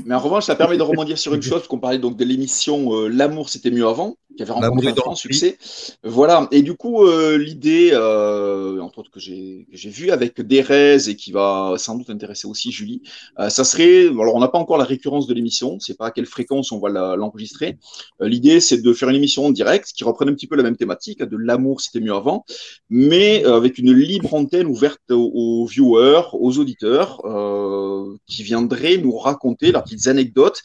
[0.06, 2.94] Mais en revanche, ça permet de rebondir sur une chose, qu'on parlait donc de l'émission
[2.94, 5.58] euh, L'amour, c'était mieux avant, qui avait rencontré un le succès.
[6.02, 6.48] Voilà.
[6.50, 11.32] Et du coup, euh, l'idée, euh, entre autres, que j'ai vue avec Derez et qui
[11.32, 13.02] va sans doute intéresser aussi Julie,
[13.38, 16.10] euh, ça serait, alors on n'a pas encore la récurrence de l'émission, c'est pas à
[16.10, 17.78] quelle fréquence on va la- l'enregistrer.
[18.20, 20.62] Euh, l'idée, c'est de faire une émission en direct qui reprenne un petit peu la
[20.62, 22.44] même thématique, de l'amour, c'était mieux avant,
[22.90, 28.96] mais euh, avec une libre antenne ouverte aux, aux viewers, aux auditeurs, euh, qui viendraient
[28.96, 30.62] nous raconter leurs petites anecdotes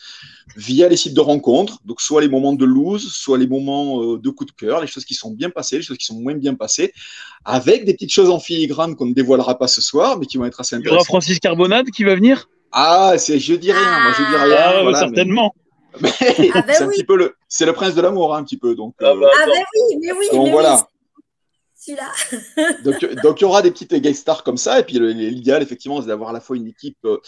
[0.56, 4.18] via les sites de rencontres, donc soit les moments de lose, soit les moments euh,
[4.18, 6.34] de coup de cœur, les choses qui sont bien passées, les choses qui sont moins
[6.34, 6.92] bien passées,
[7.46, 10.46] avec des petites choses en filigrane qu'on ne dévoilera pas ce soir, mais qui vont
[10.46, 11.06] être assez Il y aura intéressantes.
[11.08, 12.50] Francis Carbonade qui va venir?
[12.72, 14.58] Ah, c'est je dis rien, moi je dis rien.
[14.60, 15.54] Ah, voilà, certainement.
[16.02, 16.10] mais-
[16.54, 16.96] Ah ben c'est un oui.
[16.96, 18.76] petit peu le, c'est le prince de l'amour, hein, un petit peu.
[18.76, 20.88] Donc, Ah euh, bah, Ah ben oui, mais oui, donc mais voilà.
[21.82, 22.12] Celui-là.
[22.84, 26.02] Donc, donc il y aura des petites guest stars comme ça, et puis l'idéal effectivement,
[26.02, 27.20] c'est d'avoir à la fois une équipe euh,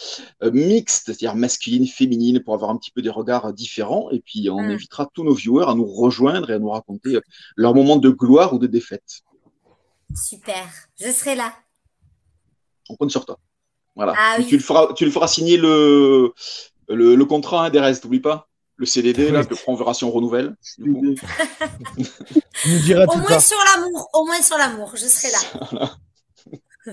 [0.42, 4.20] euh, mixte, c'est-à-dire masculine, féminine, pour avoir un petit peu des regards euh, différents, et
[4.20, 4.70] puis on Mm.
[4.72, 7.20] invitera tous nos viewers à nous rejoindre et à nous raconter euh,
[7.56, 9.22] leurs moments de gloire ou de défaite.
[10.14, 10.68] Super.
[11.00, 11.54] Je serai là.
[12.90, 13.38] On compte sur toi.
[13.96, 14.14] Voilà.
[14.18, 14.46] Ah oui.
[14.46, 16.34] tu le feras, tu le feras signer le
[16.88, 18.50] le, le contrat hein, des restes, n'oublie pas.
[18.82, 19.46] Le CDD là, Oui.
[19.46, 20.56] que on verra si on renouvelle.
[20.76, 21.14] du coup.
[23.06, 24.10] Au moins sur l'amour.
[24.12, 24.90] Au moins sur l'amour.
[24.96, 25.94] Je serai là.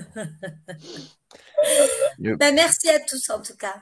[2.20, 2.38] Yep.
[2.38, 3.74] Ben, merci à tous en tout cas.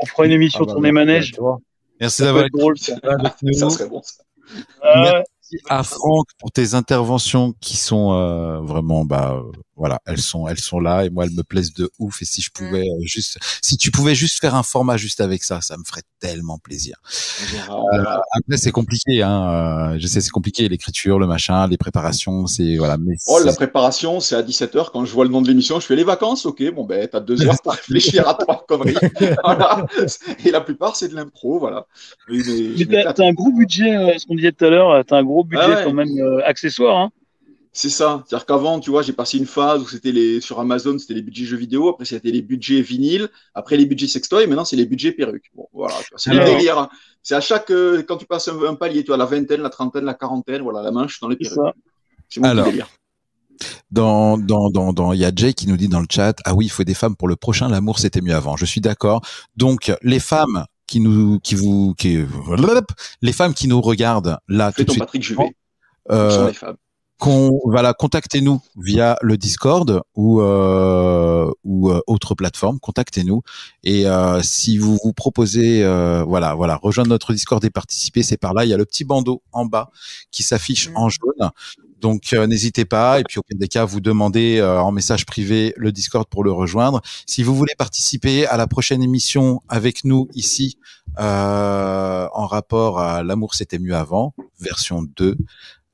[0.00, 1.30] On fera une émission Ah bah, tournée manège.
[1.32, 1.58] tu vois.
[2.00, 2.96] merci d'avoir être drôle, ça.
[3.00, 4.02] Ça serait bon.
[4.02, 4.24] ça.
[4.82, 10.20] Ah, Merci à Franck pour tes interventions qui sont euh, vraiment bah, euh, Voilà, elles
[10.20, 12.22] sont, elles sont là et moi elles me plaisent de ouf.
[12.22, 15.42] Et si je pouvais euh, juste, si tu pouvais juste faire un format juste avec
[15.42, 16.96] ça, ça me ferait tellement plaisir.
[17.70, 18.04] Euh,
[18.36, 19.48] après c'est compliqué, hein.
[19.94, 22.96] euh, je sais c'est compliqué l'écriture, le machin, les préparations, c'est voilà.
[22.98, 24.90] Mais Oh, la préparation, c'est à 17h.
[24.92, 26.46] Quand je vois le nom de l'émission, je fais les vacances.
[26.46, 28.94] Ok, bon, ben, t'as deux heures pour réfléchir à trois conneries.
[29.44, 29.86] voilà.
[30.44, 31.86] Et la plupart, c'est de l'impro, voilà.
[32.28, 35.44] Mais t'as un gros budget, euh, ce qu'on disait tout à l'heure, t'as un gros
[35.44, 35.84] budget Ah ouais.
[35.84, 36.98] quand même euh, accessoire.
[36.98, 37.10] Hein.
[37.76, 38.22] C'est ça.
[38.26, 41.22] C'est-à-dire qu'avant, tu vois, j'ai passé une phase où c'était les, sur Amazon, c'était les
[41.22, 41.88] budgets jeux vidéo.
[41.88, 43.28] Après, c'était les budgets vinyle.
[43.52, 44.46] Après, les budgets sextoy.
[44.46, 45.50] Maintenant, c'est les budgets perruques.
[45.56, 45.96] Bon, voilà.
[46.16, 46.78] C'est le délire.
[46.78, 46.88] hein.
[47.22, 49.70] C'est à chaque, euh, quand tu passes un, un palier, tu as la vingtaine, la
[49.70, 51.74] trentaine, la quarantaine, voilà, la manche dans les C'est perruques.
[51.74, 51.80] ça.
[52.28, 52.66] C'est mon Alors.
[52.66, 52.86] délire.
[53.90, 56.54] Dans, dans, dans, dans, il y a Jay qui nous dit dans le chat, ah
[56.54, 58.56] oui, il faut des femmes pour le prochain, l'amour c'était mieux avant.
[58.56, 59.20] Je suis d'accord.
[59.56, 62.18] Donc, les femmes qui nous, qui vous, qui,
[63.22, 65.56] les femmes qui nous regardent là tout Fais de ton suite, Patrick Juvet.
[66.10, 66.76] euh, sont les femmes.
[67.18, 72.80] Qu'on voilà contactez-nous via le Discord ou euh, ou euh, autre plateforme.
[72.80, 73.42] Contactez-nous.
[73.84, 78.36] Et euh, si vous vous proposez euh, voilà voilà rejoindre notre Discord et participer c'est
[78.36, 78.64] par là.
[78.64, 79.90] Il y a le petit bandeau en bas
[80.30, 81.50] qui s'affiche en jaune.
[82.00, 83.20] Donc euh, n'hésitez pas.
[83.20, 86.44] Et puis au pire des cas vous demandez euh, en message privé le Discord pour
[86.44, 87.00] le rejoindre.
[87.26, 90.76] Si vous voulez participer à la prochaine émission avec nous ici
[91.18, 95.36] euh, en rapport à l'amour c'était mieux avant version 2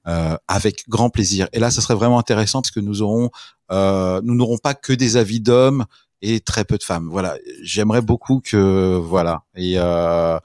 [0.06, 1.48] euh, avec grand plaisir.
[1.52, 3.30] Et là, ça serait vraiment intéressant parce que nous aurons,
[3.70, 5.84] euh, nous n'aurons pas que des avis d'hommes
[6.22, 7.08] et très peu de femmes.
[7.10, 10.38] Voilà, j'aimerais beaucoup que, voilà, et euh,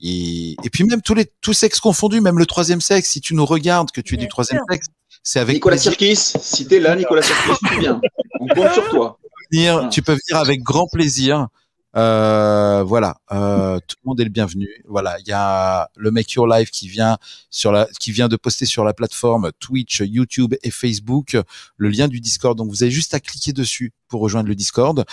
[0.00, 3.10] et, et puis même tous les tous sexes confondus, même le troisième sexe.
[3.10, 4.66] Si tu nous regardes, que tu es du troisième sûr.
[4.70, 4.86] sexe,
[5.22, 5.92] c'est avec Nicolas plaisir.
[5.92, 8.00] Sirkis, si t'es là, Nicolas Sirkis, tu viens.
[8.40, 9.18] On compte sur toi.
[9.52, 11.48] venir, tu peux venir avec grand plaisir.
[11.94, 14.68] Euh, voilà, euh, tout le monde est le bienvenu.
[14.88, 17.18] Voilà, il y a le Make Your Life qui vient
[17.50, 21.36] sur la, qui vient de poster sur la plateforme Twitch, YouTube et Facebook
[21.76, 22.56] le lien du Discord.
[22.56, 25.04] Donc vous avez juste à cliquer dessus pour rejoindre le Discord.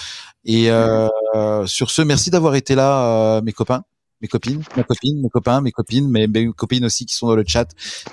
[0.45, 1.07] Et euh,
[1.68, 3.84] sur ce, merci d'avoir été là, euh, mes copains,
[4.22, 7.35] mes copines, ma copine, mes copains, mes copines, mes, mes copines aussi qui sont dans
[7.35, 7.69] le chat.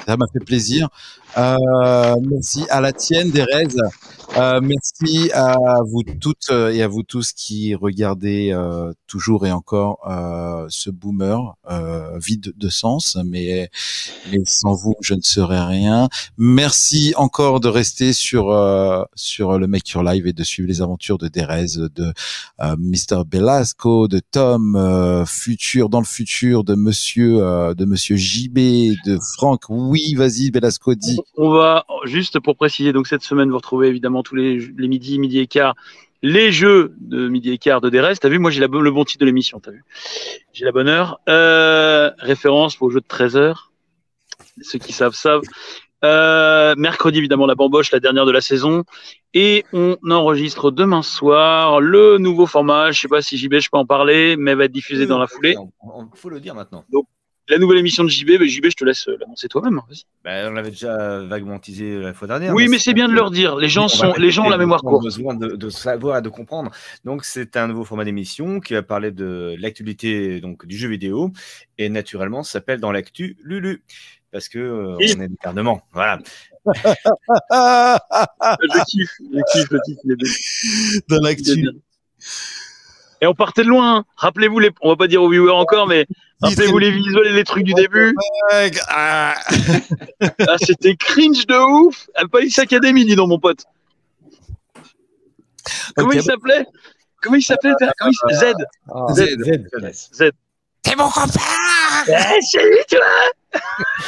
[0.06, 0.88] Ça m'a fait plaisir.
[1.36, 3.66] Euh, merci à la tienne, Derez.
[4.36, 5.56] Euh, merci à
[5.86, 10.90] vous toutes euh, et à vous tous qui regardez euh, toujours et encore euh, ce
[10.90, 11.56] boomer
[12.16, 13.70] vide de sens, mais,
[14.30, 16.08] mais sans vous, je ne serais rien.
[16.38, 18.46] Merci encore de rester sur
[19.14, 22.12] sur le Make Your Live et de suivre les aventures de Derez, de
[22.60, 27.38] Mr Belasco, de Tom, futur dans le futur, de Monsieur
[27.74, 28.58] de Monsieur JB,
[29.04, 29.64] de Franck.
[29.68, 31.18] Oui, vas-y, Belasco, dis.
[31.36, 35.19] On va, juste pour préciser, donc cette semaine, vous retrouvez évidemment tous les, les midis,
[35.19, 35.74] midi et quart,
[36.23, 38.19] les jeux de midi et quart de DRS.
[38.20, 39.85] T'as vu, moi j'ai le bon titre de l'émission, t'as vu.
[40.53, 41.20] J'ai la bonne heure.
[41.28, 43.73] Euh, référence au jeu de 13 heures.
[44.62, 45.43] Ceux qui savent, savent.
[46.05, 48.85] Euh, mercredi, évidemment, la bamboche, la dernière de la saison.
[49.35, 52.90] Et on enregistre demain soir le nouveau format.
[52.90, 55.27] Je sais pas si JB, je peux en parler, mais va être diffusé dans la
[55.27, 55.57] foulée.
[55.59, 56.85] Il faut le dire maintenant.
[57.48, 59.81] La nouvelle émission de JB, ben, JB, je te laisse euh, l'annoncer toi-même.
[60.24, 62.52] Ben, on l'avait déjà vaguement teasé la fois dernière.
[62.55, 63.55] Oui, mais c'est bien de leur dire.
[63.56, 65.05] Les gens On sont, les gens ont la mémoire ils ont courte.
[65.05, 66.73] besoin de, de savoir et de comprendre.
[67.05, 71.31] Donc, c'est un nouveau format d'émission qui va parler de l'actualité donc du jeu vidéo
[71.78, 73.85] et naturellement ça s'appelle dans l'actu Lulu
[74.32, 75.14] parce que euh, Oui.
[75.16, 75.82] on est d'éternement.
[75.93, 76.18] Voilà.
[76.66, 76.73] Je
[78.90, 80.01] kiffe, je kiffe, je kiffe.
[81.09, 81.64] Dans l'actu.
[83.20, 83.98] Et on partait de loin.
[83.98, 84.05] hein.
[84.16, 86.06] Rappelez-vous les, on va pas dire aux viewers encore, mais
[86.42, 88.14] rappelez-vous les visuels et les trucs du début.
[88.88, 89.34] Ah.
[90.48, 92.08] Ah, c'était cringe de ouf.
[92.14, 93.64] Ah, Police Academy, dis donc, mon pote.
[95.96, 96.66] Comment il s'appelait?
[97.22, 98.52] Comment il s'appelait s'appelait?
[98.52, 98.54] Z.
[98.88, 99.36] Ah, Z.
[99.42, 100.08] Z.
[100.12, 100.30] Z.
[100.82, 101.40] T'es mon copain
[102.06, 103.00] Eh, salut, toi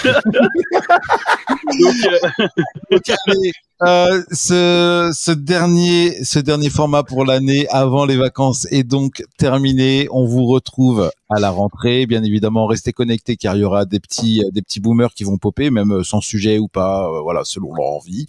[0.05, 2.47] Donc, euh,
[2.97, 3.53] Ok, allez,
[3.83, 10.07] euh, ce, ce dernier, ce dernier format pour l'année avant les vacances est donc terminé.
[10.13, 12.07] On vous retrouve à la rentrée.
[12.07, 15.39] Bien évidemment, restez connectés car il y aura des petits, des petits boomers qui vont
[15.39, 18.27] popper, même sans sujet ou pas, euh, voilà, selon leur envie.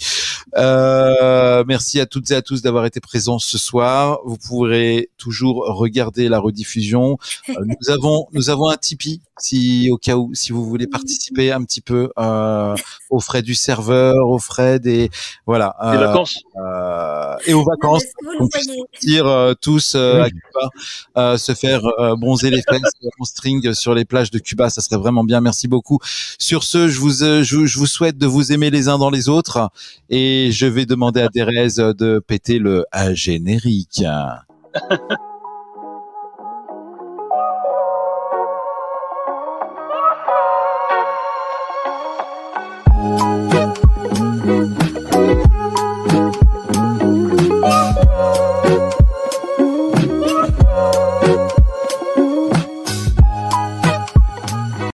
[0.58, 4.20] Euh, merci à toutes et à tous d'avoir été présents ce soir.
[4.26, 7.18] Vous pourrez toujours regarder la rediffusion.
[7.50, 11.52] Euh, nous avons, nous avons un Tipeee si au cas où, si vous voulez participer
[11.54, 12.76] un petit peu euh,
[13.10, 15.10] aux frais du serveur, aux frais des
[15.46, 16.40] voilà euh, vacances.
[16.58, 18.04] euh, et aux vacances
[18.92, 20.28] partir euh, tous euh, Oui.
[20.28, 20.70] à Cuba,
[21.18, 22.82] euh, se faire euh, bronzer les fesses
[23.20, 25.42] en string sur les plages de Cuba, ça serait vraiment bien.
[25.42, 26.00] Merci beaucoup.
[26.38, 29.30] Sur ce, je vous, euh, je, vous souhaite de vous aimer les uns dans les
[29.30, 29.70] autres
[30.10, 34.04] et je vais demander à Thérèse de péter le générique.